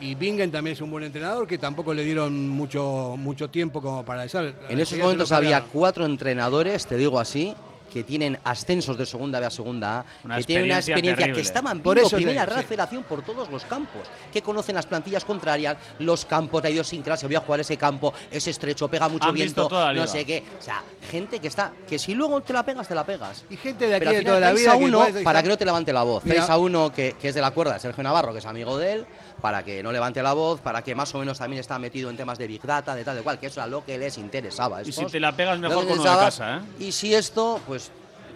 [0.00, 4.04] Y Bingen también es un buen entrenador que tampoco le dieron mucho, mucho tiempo como
[4.04, 4.54] para desarrollar.
[4.68, 7.52] En esos momentos había cuatro entrenadores, te digo así,
[7.92, 11.34] que tienen ascensos de segunda B a segunda A, Una que tienen una experiencia terrible.
[11.34, 12.64] que estaban Por eso primera digo, sí.
[12.66, 14.02] Federación por todos los campos,
[14.32, 18.46] que conocen las plantillas contrarias, los campos, la idiosincrasia, voy a jugar ese campo, es
[18.46, 20.44] estrecho, pega mucho Han visto viento, toda la no sé qué.
[20.58, 23.44] O sea, gente que está, que si luego te la pegas, te la pegas.
[23.50, 24.72] Y gente de aquí Pero de toda la 3 vida.
[24.72, 26.24] a que 1 puede- para que no te levante la voz.
[26.24, 26.36] Mira.
[26.36, 28.76] 3 a 1 que, que es de la cuerda de Sergio Navarro, que es amigo
[28.78, 29.06] de él,
[29.40, 32.16] para que no levante la voz, para que más o menos también está metido en
[32.16, 34.82] temas de Big Data, de tal, de cual, que eso era lo que les interesaba.
[34.82, 36.84] Y si te la pegas mejor con uno de interesaba, casa, ¿eh?
[36.84, 37.90] Y si esto, pues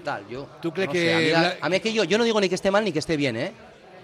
[0.04, 0.46] tal, yo.
[0.60, 2.18] ¿Tú crees no que sé, a, mí, la- Bla- a mí es que yo, yo
[2.18, 3.52] no digo ni que esté mal ni que esté bien, ¿eh?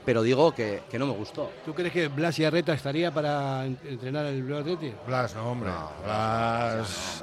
[0.05, 1.51] Pero digo que, que no me gustó.
[1.67, 4.93] ¿Tú crees que Blas y Arreta estaría para en- entrenar al Blue Atleti?
[5.07, 5.71] Blas, no, hombre.
[6.05, 7.23] Blas.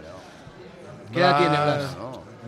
[1.12, 1.96] ¿Qué edad tiene Blas?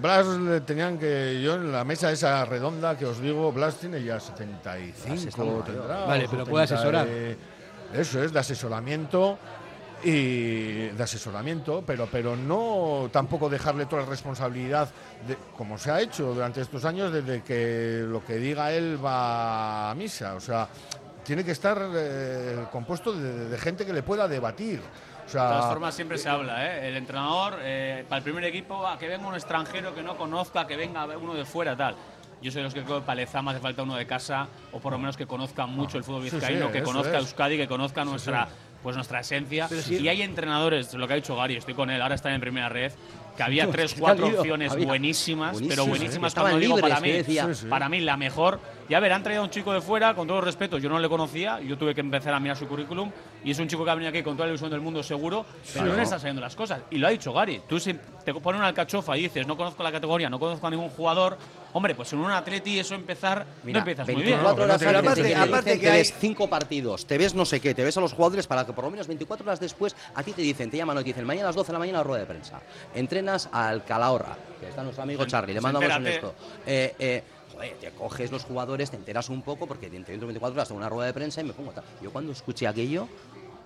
[0.02, 1.42] Blas le tenían que.
[1.42, 5.14] Yo en la mesa esa redonda que os digo, Blas tiene ya 75.
[5.14, 7.08] está muy tendrá, Vale, pero puede 70, asesorar.
[7.94, 9.38] Eso es, de asesoramiento.
[10.04, 14.88] Y de asesoramiento, pero, pero no tampoco dejarle toda la responsabilidad,
[15.28, 19.90] de, como se ha hecho durante estos años, desde que lo que diga él va
[19.90, 20.36] a misa.
[20.36, 20.68] O sea,
[21.24, 24.82] tiene que estar eh, compuesto de, de gente que le pueda debatir.
[25.28, 26.88] O sea, De todas formas, siempre se habla, ¿eh?
[26.88, 30.66] El entrenador, eh, para el primer equipo, va, que venga un extranjero que no conozca,
[30.66, 31.96] que venga uno de fuera, tal.
[32.42, 34.80] Yo soy de los que creo que para Lezama hace falta uno de casa, o
[34.80, 37.24] por lo menos que conozca mucho el fútbol Sí, sí, vizcaíno, que conozca es.
[37.24, 38.48] Euskadi, que conozca Sí, nuestra,
[38.82, 39.68] pues nuestra esencia.
[39.90, 42.70] Y hay entrenadores, lo que ha dicho Gary, estoy con él, ahora está en primera
[42.70, 42.94] red,
[43.36, 47.12] que había tres, cuatro opciones buenísimas, pero buenísimas cuando digo para mí,
[47.70, 48.60] para mí la mejor.
[48.90, 51.10] Ya ver, han traído a un chico de fuera, con todo respeto, yo no le
[51.10, 53.12] conocía, yo tuve que empezar a mirar su currículum,
[53.44, 55.46] y es un chico que ha venido aquí con toda la ilusión del mundo seguro,
[55.74, 56.82] pero no le están saliendo las cosas.
[56.90, 57.94] Y lo ha dicho Gary, tú si
[58.24, 61.38] te pones una alcachofa y dices, no conozco la categoría, no conozco a ningún jugador,
[61.74, 64.28] hombre, pues en un atleti eso empezar, Mira, no empiezas muy bien.
[64.38, 67.06] 24 horas No, no, antes pero de que aparte- que te hay- ves cinco partidos,
[67.06, 69.08] te ves no sé qué, te ves a los jugadores para que por lo menos
[69.08, 71.56] 24 horas después a ti te dicen, te llaman o te dicen, mañana a las
[71.56, 72.62] 12 de la mañana rueda de prensa.
[72.96, 76.36] Entrenas al Calahorra, que está nuestro amigo Charlie, le mandamos un esto.
[76.66, 77.24] Eh, eh,
[77.58, 80.80] joder, te coges los jugadores, te enteras un poco, porque dentro de 24 horas tengo
[80.80, 81.84] una rueda de prensa y me pongo tal.
[82.02, 83.08] Yo cuando escuché aquello,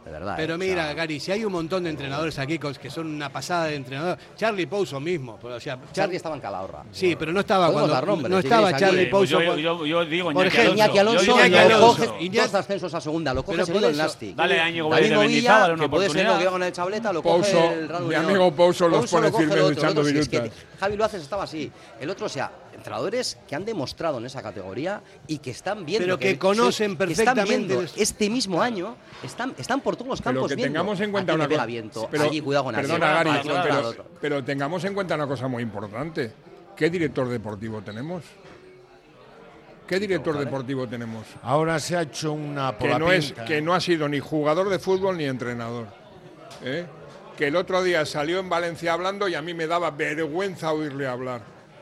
[0.05, 0.33] de verdad.
[0.35, 3.05] Pero eh, o mira, sea, Gary, si hay un montón de entrenadores aquí que son
[3.05, 4.17] una pasada de entrenador.
[4.35, 5.37] Charlie Pouso mismo.
[5.39, 6.83] pero, o sea, Charlie estaba en Calahorra.
[6.91, 8.75] Sí, pero no estaba cuando dar nombres, no estaba.
[8.75, 9.43] Charlie Pues Pouso.
[9.43, 11.87] yo, yo, yo digo Por Iñaki ejemplo, Iñaki Alonso, Iñaki lo Alonso.
[12.07, 14.35] coge Iñaki- dos ascensos a segunda, lo coge seguido por el Nastic.
[14.35, 16.63] Dale a Íñigo David de Movilla, Mendizábal una que puede ser lo que haga en
[16.63, 19.59] el chableta, lo coge Pouso, el Real mi amigo Pouso los pone lo coge firmes
[19.59, 20.51] el el virutas.
[20.79, 21.71] Javi Luaces estaba así.
[21.99, 26.05] El otro, o sea, entrenadores que han demostrado en esa categoría y que están viendo.
[26.05, 30.21] Pero que conocen que están perfectamente viendo este mismo año, están, están por todos los
[30.21, 30.63] Pero campos viendo.
[30.65, 31.65] tengamos en cuenta una cosa.
[31.65, 35.63] viento, pero- allí cuidado con Perdona, Gary, pero, pero tengamos en cuenta una cosa muy
[35.63, 36.31] importante.
[36.75, 38.23] ¿Qué director deportivo tenemos?
[39.87, 41.25] ¿Qué director deportivo tenemos?
[41.43, 44.79] ahora se ha hecho una Que no, es, que no ha sido ni jugador de
[44.79, 45.87] fútbol ni entrenador.
[46.63, 46.85] ¿eh?
[47.37, 51.07] Que el otro día salió en Valencia hablando y a mí me daba vergüenza oírle
[51.07, 51.41] hablar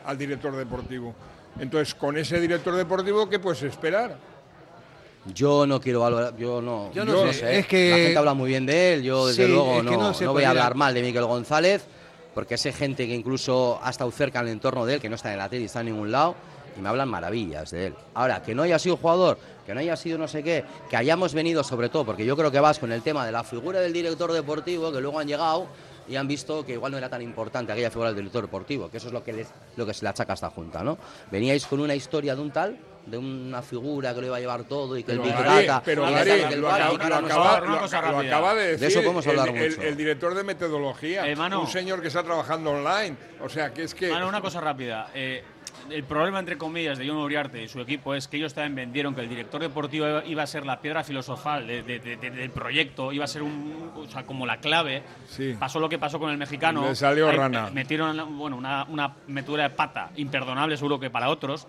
[0.10, 1.14] al director deportivo.
[1.60, 4.18] Entonces, con ese director deportivo, ¿qué puedes esperar?
[5.34, 8.50] Yo no quiero valorar, yo no, Yo no sé, es que- La gente habla muy
[8.50, 10.94] bien de él, yo desde Sí, luego no, no sé, no voy a hablar mal
[10.94, 11.86] de Miquel González,
[12.34, 15.16] porque sé gente que incluso ha estado cerca en el entorno de él, que no
[15.16, 16.36] está en la tele y está en ningún lado,
[16.78, 17.94] y me hablan maravillas de él.
[18.16, 21.34] Ahora, que no haya sido jugador, que no haya sido no sé qué, que hayamos
[21.34, 23.94] venido sobre todo, porque yo creo que vas con el tema de la figura del
[23.94, 25.68] director deportivo, que luego han llegado
[26.10, 28.98] y han visto que igual no era tan importante aquella figura del director deportivo, que
[28.98, 30.98] eso es lo que, les- lo que se le achaca a esta junta, ¿no?
[31.32, 34.64] Veníais con una historia de un tal, de una figura que lo iba a llevar
[34.66, 35.82] todo y que Pero el Big Data...
[35.84, 39.32] pero tal, el lo acaba, lo acaba- lo- lo de decir De eso podemos el-
[39.40, 39.82] hablar el, mucho.
[39.82, 41.62] el director de metodología, Eh, Manu.
[41.62, 43.16] un señor que está trabajando online.
[43.42, 44.10] O sea, que es que...
[44.12, 45.10] Manu, una cosa rápida.
[45.14, 45.44] Eh,
[45.92, 49.14] el problema, entre comillas, de John Uriarte y su equipo es que ellos también vendieron
[49.16, 52.50] que el director deportivo iba- a ser la piedra filosofal de- de- de- de- del
[52.52, 55.04] proyecto, iba a ser un, o sea, como la clave.
[55.28, 55.56] Sí.
[55.60, 56.84] Pasó lo que pasó con el mexicano.
[56.88, 57.70] Le salió Ahí, rana.
[57.74, 61.68] Metieron bueno, una, una metedura de pata imperdonable, seguro que para otros.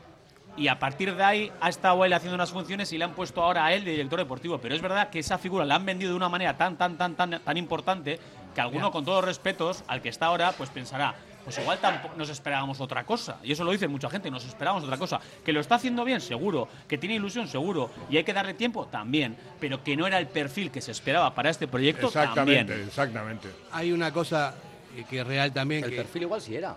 [0.57, 3.43] Y a partir de ahí ha estado él haciendo unas funciones y le han puesto
[3.43, 4.59] ahora a él de director deportivo.
[4.59, 7.15] Pero es verdad que esa figura la han vendido de una manera tan, tan, tan,
[7.15, 8.19] tan, tan importante
[8.55, 11.15] que alguno, con todos respetos, al que está ahora, pues pensará,
[11.45, 13.39] pues igual tampoco nos esperábamos otra cosa.
[13.43, 15.21] Y eso lo dice mucha gente, nos esperábamos otra cosa.
[15.45, 16.69] Que lo está haciendo bien, seguro.
[16.87, 17.91] Que tiene ilusión, seguro.
[18.11, 19.37] Y hay que darle tiempo, también.
[19.59, 22.89] Pero que no era el perfil que se esperaba para este proyecto, Exactamente, también.
[22.89, 23.49] exactamente.
[23.73, 24.55] Hay una cosa
[24.97, 25.85] eh, que es real también.
[25.85, 26.77] El que, perfil igual sí era.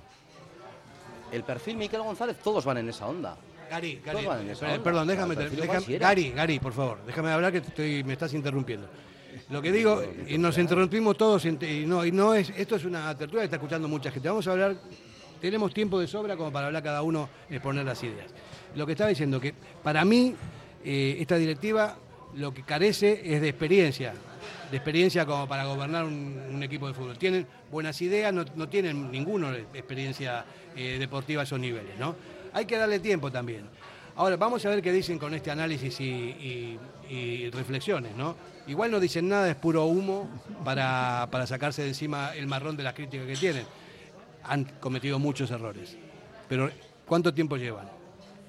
[1.31, 3.35] El perfil Miquel González, todos van en esa onda.
[3.69, 4.83] Gary, Todos Gary, van en esa onda.
[4.83, 5.97] perdón, déjame, déjame-.
[5.97, 8.87] Gary, Gary, por favor, déjame hablar que te estoy, me estás interrumpiendo.
[9.49, 13.15] Lo que digo, y nos interrumpimos todos, y no, y no es, esto es una
[13.17, 14.29] tertulia que está escuchando mucha gente.
[14.29, 14.75] Vamos a hablar,
[15.41, 18.31] tenemos tiempo de sobra como para hablar cada uno, exponer las ideas.
[18.75, 19.53] Lo que estaba diciendo, que
[19.83, 20.33] para mí,
[20.83, 21.97] eh, esta directiva
[22.35, 24.13] lo que carece es de experiencia,
[24.71, 27.17] de experiencia como para gobernar un, equipo de fútbol.
[27.17, 30.45] Tienen buenas ideas, no, no tienen ninguno experiencia
[30.75, 32.15] eh, deportiva a esos niveles, ¿no?
[32.53, 33.65] Hay que darle tiempo también.
[34.15, 36.77] Ahora, vamos a ver qué dicen con este análisis y
[37.51, 38.35] reflexiones, ¿no?
[38.67, 40.29] Igual no dicen nada, es puro humo
[40.63, 43.65] para, para sacarse de encima el marrón de las críticas que tienen.
[44.43, 45.97] Han cometido muchos errores.
[46.47, 46.69] Pero,
[47.05, 47.89] ¿cuánto tiempo llevan?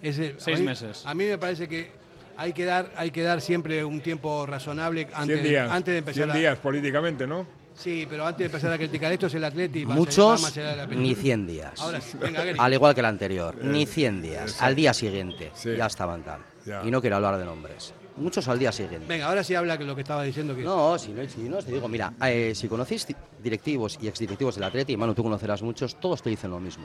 [0.02, 1.02] Ese- Seis a mí- meses.
[1.06, 1.90] A mí me parece que
[2.36, 5.92] hay que dar, hay que dar siempre un tiempo razonable 100 antes, de- días, antes
[5.92, 7.46] de empezar 100 a, días políticamente, ¿no?
[7.76, 9.82] Sí, pero antes de empezar a criticar esto es el Atleti.
[9.82, 11.02] a va Muchos, más allá de la pelota.
[11.02, 11.80] ni 100 días.
[11.80, 12.44] Ahora venga.
[12.58, 14.62] Al igual que el anterior, Eh, ni 100 días.
[14.62, 16.40] Al día siguiente ya estaban tal.
[16.64, 16.82] Ya.
[16.84, 17.92] Y no quiero hablar de nombres.
[18.16, 19.06] Muchos al día siguiente.
[19.08, 21.56] Venga, ahora sí habla que lo que estaba diciendo que No, si no, si no,
[21.58, 25.22] te digo, mira, eh, si conocéis di- directivos y exdirectivos del Atleti, y Manu, tú
[25.24, 26.84] conocerás muchos, todos te dicen lo mismo.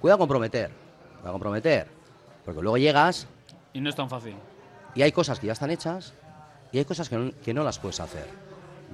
[0.00, 0.70] Cuidado comprometer,
[1.16, 1.88] cuidado comprometer,
[2.44, 3.26] porque luego llegas
[3.74, 4.34] Y no es tan fácil.
[4.94, 6.14] y hay cosas que ya están hechas
[6.72, 8.26] y hay cosas que no, que no las puedes hacer.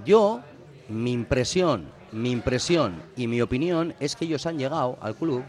[0.05, 0.40] Yo,
[0.89, 5.44] mi impresión, mi impresión y mi opinión es que ellos han llegado al club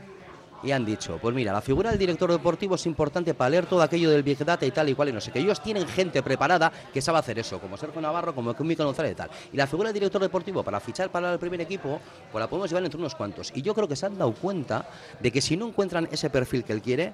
[0.64, 3.82] y han dicho, pues mira, la figura del director deportivo es importante para leer todo
[3.82, 5.40] aquello del Big Data y tal y cual y no sé qué.
[5.40, 9.16] Ellos tienen gente preparada que sabe hacer eso, como Sergio Navarro, como Mikel González y
[9.16, 9.30] tal.
[9.54, 12.00] Y la figura del director deportivo para fichar para el primer equipo,
[12.32, 13.52] pues la podemos llevar entre unos cuantos.
[13.56, 14.88] Y yo creo que se han dado cuenta
[15.20, 17.14] de que si no encuentran ese perfil que él quiere,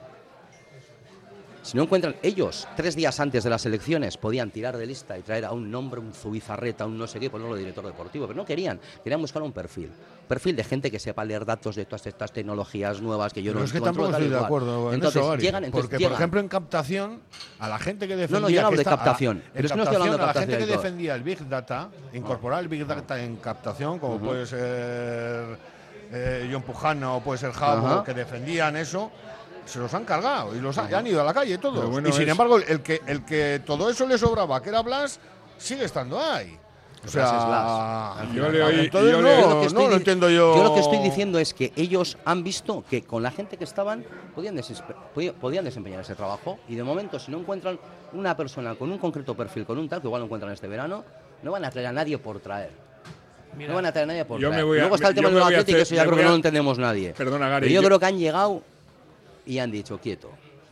[1.64, 5.22] si no encuentran ellos, tres días antes de las elecciones, podían tirar de lista y
[5.22, 8.38] traer a un nombre, un Zubizarreta, un no sé qué, ponerlo de director deportivo, pero
[8.38, 9.90] no querían, querían buscar un perfil.
[10.28, 13.60] Perfil de gente que sepa leer datos de todas estas tecnologías nuevas que yo Pero
[13.60, 16.12] no es que tampoco estoy de acuerdo en entonces, eso, llegan, entonces porque, llegan.
[16.12, 17.22] por ejemplo, en captación,
[17.60, 18.40] a la gente que defendía...
[18.40, 20.52] No, no, yo no hablo de captación, a- pero no estoy hablando de captación, a
[20.52, 24.46] la gente que defendía el Big Data, incorporar el Big Data en captación, como puede
[24.46, 25.58] ser
[26.12, 29.12] eh, John Pujana o puede ser Javo, que defendían eso,
[29.66, 31.90] se los han cargado y los ha- y han ido a la calle todos.
[31.90, 34.82] Bueno, y sin es- embargo, el que, el que todo eso le sobraba, que era
[34.82, 35.20] Blas,
[35.58, 36.58] sigue estando ahí.
[37.06, 38.34] O sea, Blas.
[38.34, 40.56] Yo le oí- entonces yo no, Yo lo que estoy no lo entiendo yo.
[40.56, 43.64] Yo lo que estoy diciendo es que ellos han visto que con la gente que
[43.66, 44.56] estaban podían,
[45.42, 47.78] podían desempeñar ese trabajo y de momento si no encuentran
[48.14, 51.04] una persona con un concreto perfil, con un tal, que igual lo encuentran este verano,
[51.42, 52.72] no van a traer a nadie por traer.
[53.58, 54.64] no van a traer a nadie por yo traer.
[54.64, 56.36] me voy a- Luego está el tema del Atlético, eso ya creo que no lo
[56.36, 57.14] entendemos nadie.
[57.14, 58.64] Perdona, Gary, Pero yo, yo- creo que han llegado
[59.46, 60.30] y han dicho quieto.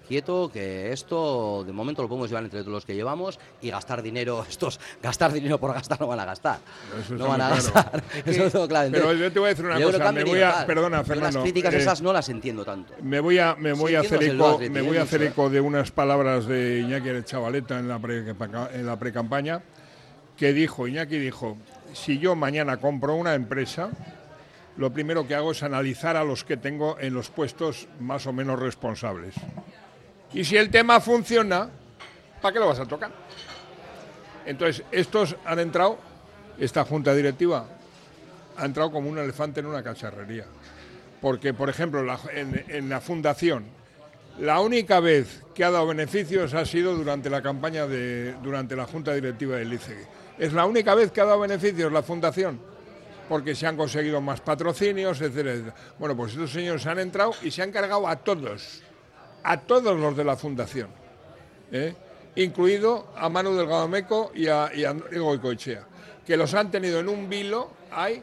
[0.08, 4.02] Quieto, que esto de momento lo podemos llevar entre todos los que llevamos y gastar
[4.02, 6.60] dinero, estos, gastar dinero por gastar no van a gastar.
[7.02, 7.64] Eso no van a claro.
[7.64, 8.04] gastar.
[8.26, 8.90] Eso claro.
[8.92, 10.66] Pero yo te voy a decir una cosa, me voy a- tal.
[10.66, 12.94] perdona, Fernando, Las críticas eh, esas no las entiendo tanto.
[13.02, 15.62] Me voy a, me voy Sí, a hacer eco, me voy a hacer eco de
[15.62, 18.18] unas palabras de Iñaki el Chavaleta en la pre,
[18.74, 19.62] en la pre-campaña,
[20.36, 21.56] que dijo, Iñaki dijo,
[21.94, 23.92] si yo mañana compro una empresa,
[24.82, 28.34] lo primero que hago es analizar a los que tengo en los puestos más o
[28.34, 29.36] menos responsables.
[30.34, 31.70] Y si el tema funciona,
[32.42, 33.12] ¿para qué lo vas a tocar?
[34.44, 36.00] Entonces, estos han entrado,
[36.58, 37.68] esta junta directiva
[38.58, 40.46] ha entrado como un elefante en una cacharrería.
[41.22, 42.04] Porque, por ejemplo,
[42.34, 43.66] en, la fundación,
[44.40, 48.88] La única vez que ha dado beneficios ha sido durante la campaña de, durante la
[48.88, 50.06] Junta Directiva del ICEGI.
[50.40, 52.71] Es la única vez que ha dado beneficios la Fundación,
[53.32, 55.76] porque se han conseguido más patrocinios, etcétera, etcétera.
[55.98, 58.82] Bueno, pues estos señores han entrado y se han cargado a todos,
[59.42, 60.90] a todos los de la Fundación,
[61.72, 61.96] ¿eh?
[62.36, 65.86] incluido a Manu Delgado Meco y a, y a Goicoechea,
[66.28, 68.22] que los han tenido en un vilo, hay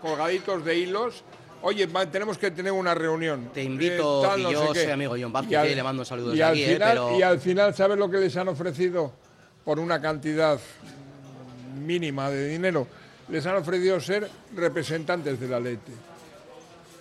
[0.00, 1.24] colgaditos de hilos.
[1.60, 3.50] Oye, tenemos que tener una reunión.
[3.52, 4.82] Te invito, Eh, tal, y no yo sé qué.
[4.84, 6.88] soy amigo John Vázquez, Y al- que le mando saludos y al aquí, eh, final,
[6.90, 9.12] pero- Y al final, ¿sabes lo que les han ofrecido?
[9.62, 10.58] Por una cantidad
[11.84, 12.86] mínima de dinero.
[13.32, 15.92] Les han ofrecido ser representantes del Atleti.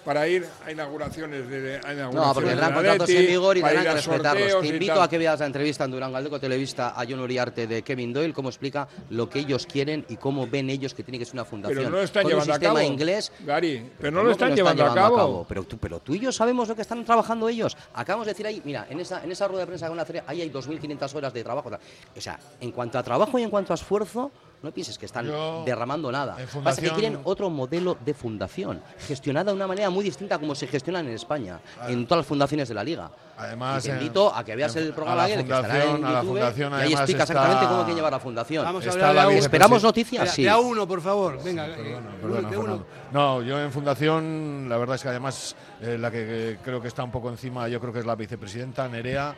[0.05, 1.75] Para ir a inauguraciones de.
[1.75, 4.61] a No, inauguraciones porque del tendrán contratos en vigor y tendrán que a respetarlos.
[4.61, 7.83] Te invito a que veas la entrevista en Durán Galdeco Televista a John Uriarte de
[7.83, 11.25] Kevin Doyle, cómo explica lo que ellos quieren y cómo ven ellos que tiene que
[11.25, 11.77] ser una fundación.
[11.77, 12.87] Pero no lo están con llevando un a sistema cabo.
[12.91, 13.31] inglés.
[13.45, 15.45] Gary, pero no ¿Cómo lo están llevando a cabo.
[15.47, 17.77] Pero tú, pero tú y yo sabemos lo que están trabajando ellos.
[17.93, 20.03] Acabamos de decir ahí, mira, en esa, en esa rueda de prensa que van a
[20.03, 21.69] hacer, ahí hay 2.500 horas de trabajo.
[22.17, 24.31] O sea, en cuanto a trabajo y en cuanto a esfuerzo,
[24.61, 26.33] no pienses que están Yo, derramando nada.
[26.39, 30.35] en Pasa que fundación- quieren otro modelo de fundación, gestionada de una manera muy distinta
[30.35, 33.11] a como se gestionan en España, en todas las fundaciones de la liga.
[33.37, 36.01] Además, y te en- invito a que veas en- el programa que estará en fundación-
[36.13, 38.65] YouTube, fundación, y ahí explica está- exactamente cómo hay que llevar la fundación.
[38.65, 39.37] Vamos a hablar la de.
[39.39, 40.29] ¿Esperamos noticias?
[40.31, 40.43] Sí.
[40.43, 41.43] De a uno, por favor.
[41.43, 42.85] Venga, eh, Perdona, uno, perdona, de uno.
[43.11, 46.87] No, yo en fundación, la verdad es que además eh, la que, que creo que
[46.87, 49.33] está un poco encima, yo creo que es la vicepresidenta Nerea.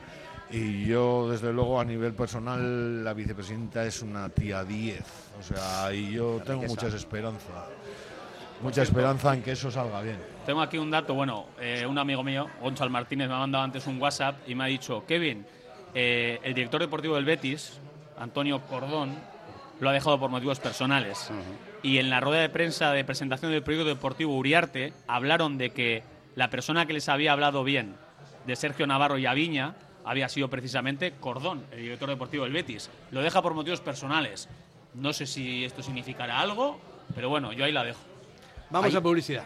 [0.54, 5.02] Y yo, desde luego, a nivel personal, la vicepresidenta es una tía 10.
[5.40, 6.86] O sea, y yo tengo riqueza.
[6.86, 7.64] muchas esperanzas.
[8.62, 10.20] Mucha esperanza en que eso salga bien.
[10.46, 13.88] Tengo aquí un dato, bueno, eh, un amigo mío, Gonzalo Martínez, me ha mandado antes
[13.88, 15.44] un WhatsApp y me ha dicho, Kevin,
[15.96, 17.80] eh, el director deportivo del Betis,
[18.20, 19.16] Antonio Cordón,
[19.80, 21.32] lo ha dejado por motivos personales.
[21.82, 26.04] Y en la rueda de prensa de presentación del proyecto deportivo Uriarte hablaron de que
[26.36, 27.96] la persona que les había hablado bien
[28.46, 29.74] de Sergio Navarro y Aviña
[30.06, 32.90] había sido precisamente Cordón, el director deportivo del Betis.
[33.12, 34.50] Lo deja por motivos personales.
[34.94, 36.80] No sé si esto significará algo,
[37.16, 38.00] pero bueno, yo ahí la dejo.
[38.70, 38.98] Vamos Ahí.
[38.98, 39.46] a publicidad.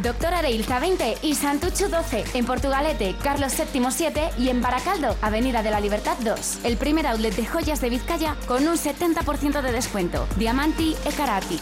[0.01, 2.23] Doctor Areilza 20 y Santucho 12.
[2.33, 6.61] En Portugalete, Carlos VII 7 y en Baracaldo, Avenida de la Libertad 2.
[6.63, 10.25] El primer outlet de joyas de Vizcaya con un 70% de descuento.
[10.37, 11.59] Diamanti e Karati.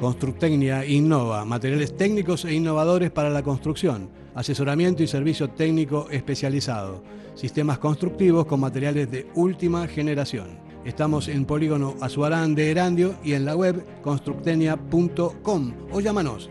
[0.00, 7.02] Constructecnia innova, materiales técnicos e innovadores para la construcción, asesoramiento y servicio técnico especializado,
[7.34, 10.58] sistemas constructivos con materiales de última generación.
[10.84, 16.50] Estamos en Polígono Azuarán de Erandio y en la web constructenia.com o llámanos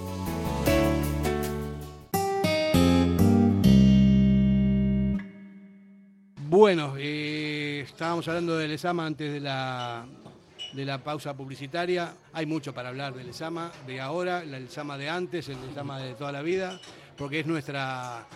[6.61, 10.05] Bueno, eh, estábamos hablando del ESAMA antes de la,
[10.73, 12.13] de la pausa publicitaria.
[12.33, 16.13] Hay mucho para hablar del ESAMA de ahora, el ESAMA de antes, el ESAMA de
[16.13, 16.79] toda la vida,
[17.17, 18.27] porque es nuestra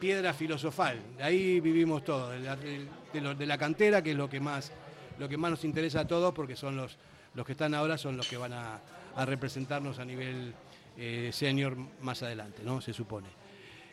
[0.00, 1.00] piedra filosofal.
[1.18, 4.72] De ahí vivimos todo, de la, de la cantera, que es lo que más,
[5.20, 6.98] lo que más nos interesa a todos, porque son los,
[7.34, 8.80] los que están ahora, son los que van a,
[9.14, 10.52] a representarnos a nivel
[10.98, 12.80] eh, senior más adelante, ¿no?
[12.80, 13.28] Se supone.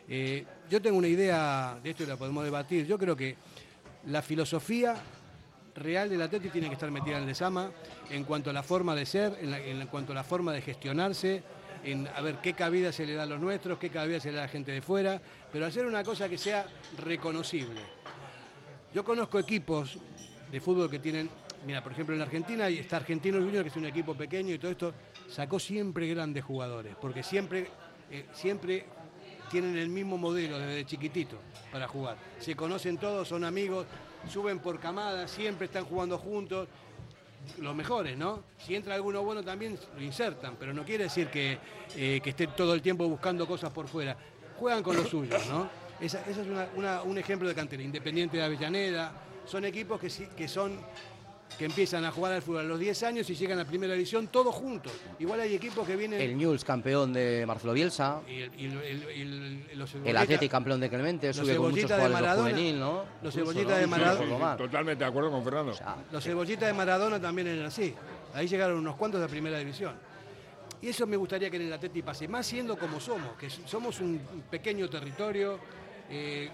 [0.08, 2.86] Eh, yo tengo una idea de esto y la podemos debatir.
[2.86, 3.36] Yo creo que
[4.06, 4.94] la filosofía
[5.74, 7.70] real del Atleti tiene que estar metida en el Lesama
[8.10, 10.60] en cuanto a la forma de ser, en, la- en cuanto a la forma de
[10.62, 11.42] gestionarse,
[11.84, 14.36] en a ver qué cabida se le da a los nuestros, qué cabida se le
[14.36, 15.20] da a la gente de fuera,
[15.52, 16.66] pero hacer una cosa que sea
[16.98, 17.80] reconocible.
[18.94, 19.98] Yo conozco equipos
[20.50, 21.30] de fútbol que tienen,
[21.66, 24.58] mira, por ejemplo en Argentina y está Argentino Junior, que es un equipo pequeño y
[24.58, 24.94] todo esto,
[25.30, 27.68] sacó siempre grandes jugadores, porque siempre,
[28.10, 28.86] eh, siempre
[29.48, 31.36] tienen el mismo modelo desde chiquitito
[31.72, 32.16] para jugar.
[32.38, 33.86] Se conocen todos, son amigos,
[34.28, 36.68] suben por camadas, siempre están jugando juntos.
[37.60, 38.42] los mejores, ¿no?
[38.58, 41.56] Si entra alguno bueno también lo insertan, pero no quiere decir que,
[41.96, 44.16] eh, que esté todo el tiempo buscando cosas por fuera.
[44.58, 45.70] Juegan con los suyos, ¿no?
[46.00, 47.82] Esa, esa es una- un ejemplo de cantera.
[47.82, 49.12] Independiente de Avellaneda,
[49.46, 50.78] son equipos que, que son
[51.56, 54.28] que empiezan a jugar al fútbol a los 10 años y llegan a primera división
[54.28, 54.92] todos juntos.
[55.18, 56.20] Igual hay equipos que vienen...
[56.20, 58.20] El Newell's campeón de Marcelo Bielsa.
[58.28, 59.02] y el, y el- el-
[59.70, 62.22] el- los El Cebollita- Atlético campeón de Clemente, sube con muchos Cebollita de jugadores de
[62.22, 63.04] Maradona, juvenil, ¿no?
[63.22, 63.76] Los cebollitas ¿no?
[63.78, 64.50] de Maradona.
[64.52, 64.56] lo.
[64.56, 65.72] Totalmente de acuerdo con Fernando.
[66.12, 67.94] Los cebollitas de Maradona también eran así.
[68.34, 69.94] Ahí llegaron unos cuantos de primera división.
[70.80, 73.98] Y eso me gustaría que en el Atleti pase, más siendo como somos, que somos
[74.00, 75.58] un pequeño territorio,
[76.08, 76.48] eh,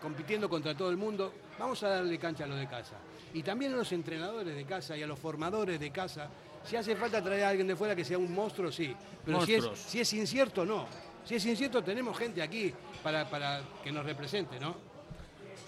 [0.00, 1.34] compitiendo contra todo el mundo.
[1.58, 2.94] Vamos a darle cancha a los de casa.
[3.34, 6.28] Y también a los entrenadores de casa y a los formadores de casa.
[6.64, 8.94] Si hace falta traer a alguien de fuera que sea un monstruo, sí.
[9.24, 10.86] Pero si es, si es incierto, no.
[11.24, 12.72] Si es incierto, tenemos gente aquí
[13.02, 14.74] para, para que nos represente, ¿no?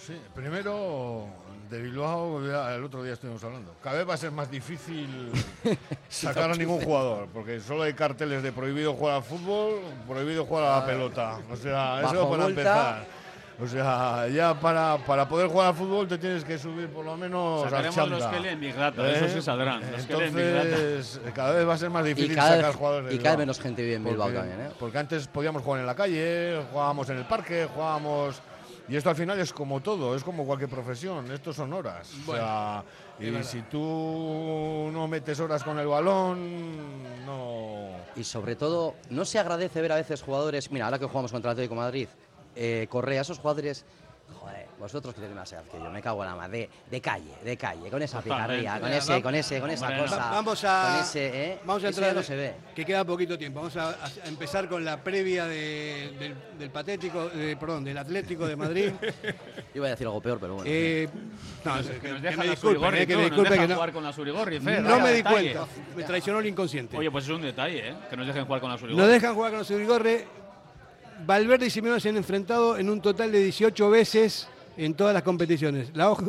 [0.06, 1.26] Sí, primero
[1.70, 2.40] de Bilbao,
[2.74, 3.74] el otro día estuvimos hablando.
[3.82, 5.30] Cada vez va a ser más difícil
[6.08, 10.64] sacar a ningún jugador, porque solo hay carteles de prohibido jugar al fútbol, prohibido jugar
[10.64, 11.38] a la pelota.
[11.50, 13.19] O sea, eso para empezar.
[13.62, 17.14] O sea, ya para, para poder jugar al fútbol te tienes que subir por lo
[17.16, 18.18] menos al Sacaremos chanda.
[18.18, 21.68] los que leen Big Data, eso sí saldrán, los que leen Big Entonces, cada vez
[21.68, 23.82] va a ser más difícil cada sacar vez- jugadores de y cada vez menos gente
[23.82, 24.70] vive en Bilbao Porque- también, ¿eh?
[24.78, 28.40] Porque antes podíamos jugar en la calle, jugábamos en el parque, jugábamos...
[28.88, 32.10] Y esto al final es como todo, es como cualquier profesión, estos son horas.
[32.26, 32.82] o sea,
[33.20, 33.46] y verdad.
[33.48, 37.88] si tú no metes horas con el balón, no...
[38.16, 40.72] Y sobre todo, no se agradece ver a veces jugadores.
[40.72, 42.08] Mira, ahora que jugamos contra el Atlético de Madrid,
[42.56, 43.84] eh, Correa, esos jugadores.
[44.40, 46.58] Joder, vosotros que tenéis más edad que yo, me cago en la madre.
[46.60, 50.02] De, de calle, de calle, con esa picardía, con ese, con ese, con esa Bueno,
[50.04, 50.16] cosa.
[50.16, 51.58] Va- Vamos a, Con ese, ¿eh?
[51.64, 52.54] vamos a entrar, ya no se ve.
[52.74, 53.58] que queda poquito tiempo.
[53.58, 58.46] Vamos a, a empezar con la previa de- del, del patético, de- perdón, del Atlético
[58.46, 58.92] de Madrid.
[59.74, 60.70] Iba a decir algo peor, pero bueno.
[60.72, 61.08] Eh,
[61.64, 63.60] no, que, Que nos que deja me la disculpen, Surigorri, eh, que me nos disculpen
[63.60, 65.52] que no, jugar con la Surigorri, Fer, no me di detalle.
[65.54, 65.72] cuenta.
[65.96, 66.96] Me traicionó el inconsciente.
[66.96, 67.94] Oye, pues es un detalle, ¿eh?
[68.08, 69.04] Que nos dejen jugar con la Surigorri.
[69.04, 70.39] No dejan jugar con los Urigorre.
[71.26, 75.22] Valverde y Simeone se han enfrentado en un total de 18 veces en todas las
[75.22, 75.90] competiciones.
[75.94, 76.24] La hoja-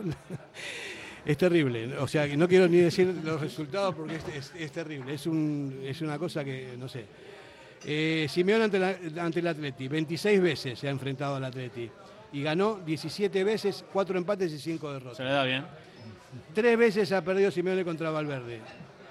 [1.26, 1.98] es terrible.
[1.98, 5.14] O sea, no quiero ni decir los resultados porque es, es- es terrible.
[5.14, 7.06] Es, un, es una cosa que, no sé.
[7.86, 9.88] Eh, Simeone ante, la- ante el Atleti.
[9.88, 11.90] 26 veces se ha enfrentado al Atleti.
[12.34, 15.20] Y ganó 17 veces, 4 empates y 5 Se derrotas.
[15.20, 15.66] le da bien.
[16.54, 18.62] Tres veces ha perdido Simeone contra Valverde.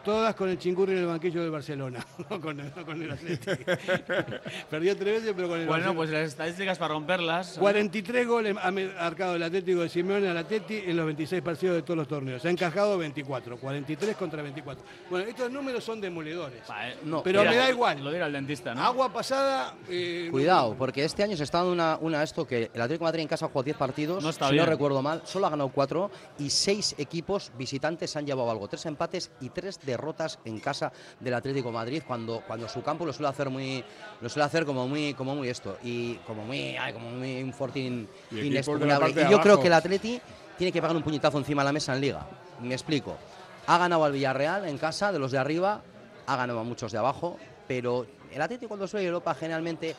[0.04, 3.50] Todas con el chingurri en el banquillo del Barcelona, no con, no con el Atleti.
[4.70, 5.96] Perdió tres veces, pero con el Bueno, Barcelona.
[5.96, 7.56] pues las estadísticas para romperlas.
[7.58, 11.82] 43 goles ha marcado el Atlético de Simeone al Atleti en los 26 partidos de
[11.82, 12.40] todos los torneos.
[12.42, 14.84] Se ha encajado 24, 43 contra 24.
[15.10, 16.62] Bueno, estos números son demoledores.
[16.82, 18.02] Eh, No, pero mira, me da igual.
[18.02, 18.82] Lo dirá el dentista, ¿no?
[18.82, 19.74] Agua pasada.
[19.88, 23.08] eh, Cuidado, porque este año se está dando una, una esto que el Atlético de
[23.08, 24.64] Madrid en casa ha jugado 10 partidos, No está si bien.
[24.64, 28.86] no recuerdo mal, solo ha ganado 4 y 6 equipos visitantes han llevado algo, 3
[28.86, 33.12] empates y 3 derrotas en casa del Atlético de Madrid cuando, cuando su campo lo
[33.12, 33.84] suele hacer muy
[34.20, 37.52] lo suele hacer como muy como muy esto y como muy ay, como muy un
[37.52, 40.20] fortín Y yo creo que el Atleti
[40.56, 42.26] tiene que pegar un puñetazo encima de la mesa en liga.
[42.60, 43.16] Me explico.
[43.66, 45.80] Ha ganado al Villarreal en casa de los de arriba,
[46.26, 47.38] ha ganado a muchos de abajo,
[47.68, 49.94] pero el Atlético cuando suele Europa generalmente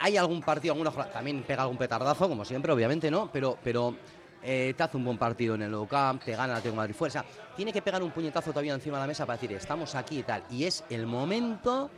[0.00, 3.30] hay algún partido, alguna jornada- también pega algún petardazo, como siempre, obviamente, ¿no?
[3.32, 3.94] Pero, pero
[4.42, 6.76] eh, te hace un buen partido en el Nou Camp, te gana el Atlético de
[6.76, 7.24] Madrid sea,
[7.56, 10.22] tiene que pegar un puñetazo todavía encima de la mesa para decir, estamos aquí y
[10.22, 10.42] tal.
[10.50, 11.90] Y es el momento.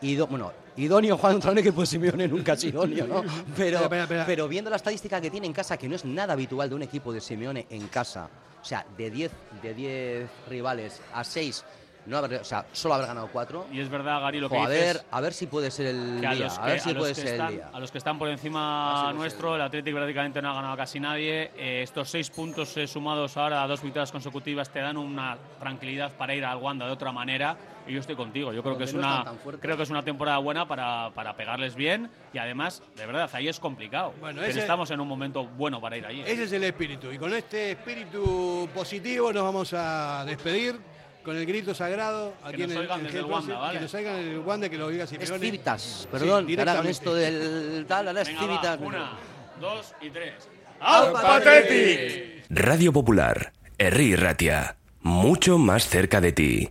[0.00, 3.22] ido- bueno, idóneo Juan Antonio, que pues Simeone nunca es idóneo, ¿no?
[3.56, 4.26] Pero, Espera, espera, espera.
[4.26, 6.82] pero viendo la estadística que tiene en casa, que no es nada habitual de un
[6.82, 8.28] equipo de Simeone en casa,
[8.60, 9.30] o sea, de 10
[9.62, 11.64] de 10 rivales a 6,
[12.06, 13.66] no haber, o sea, solo haber ganado 4.
[13.72, 16.26] Y es verdad, Gary, lo que a ver, a ver si puede ser el que
[16.26, 17.70] a día, a que, ver si a puede ser están, el día.
[17.72, 20.76] a los que están por encima A si nuestro, el Atlético prácticamente no ha ganado
[20.76, 21.50] casi nadie.
[21.56, 26.12] Eh, estos seis puntos eh, sumados ahora a dos victorias consecutivas te dan una tranquilidad
[26.16, 27.56] para ir al Wanda de otra manera.
[27.84, 28.52] Y yo estoy contigo.
[28.52, 29.24] Yo creo que es no una
[29.60, 33.48] creo que es una temporada buena para, para pegarles bien y además, de verdad, ahí
[33.48, 34.14] es complicado.
[34.20, 36.20] Bueno, pero ese- estamos en un momento bueno para ir allí.
[36.24, 37.10] Ese es el espíritu.
[37.10, 40.78] Y con este espíritu positivo nos vamos a despedir
[41.24, 42.34] con el grito sagrado.
[42.42, 43.78] Aquí nos en el, oigan en desde el Gel Closet, Wanda, ¿vale?
[43.78, 45.38] Que nos oigan en el Wanda, que lo Simeone.
[45.46, 46.90] Civitas, Sí, perdón, que ahora con directamente.
[46.90, 48.78] esto del tal, ahora es Venga, va, Civitas.
[48.80, 49.12] una,
[49.60, 50.34] dos y tres.
[50.80, 52.44] ¡Al Pathetic!
[52.50, 54.76] Radio Popular, Herri Ratia.
[55.02, 56.70] Mucho más cerca de ti.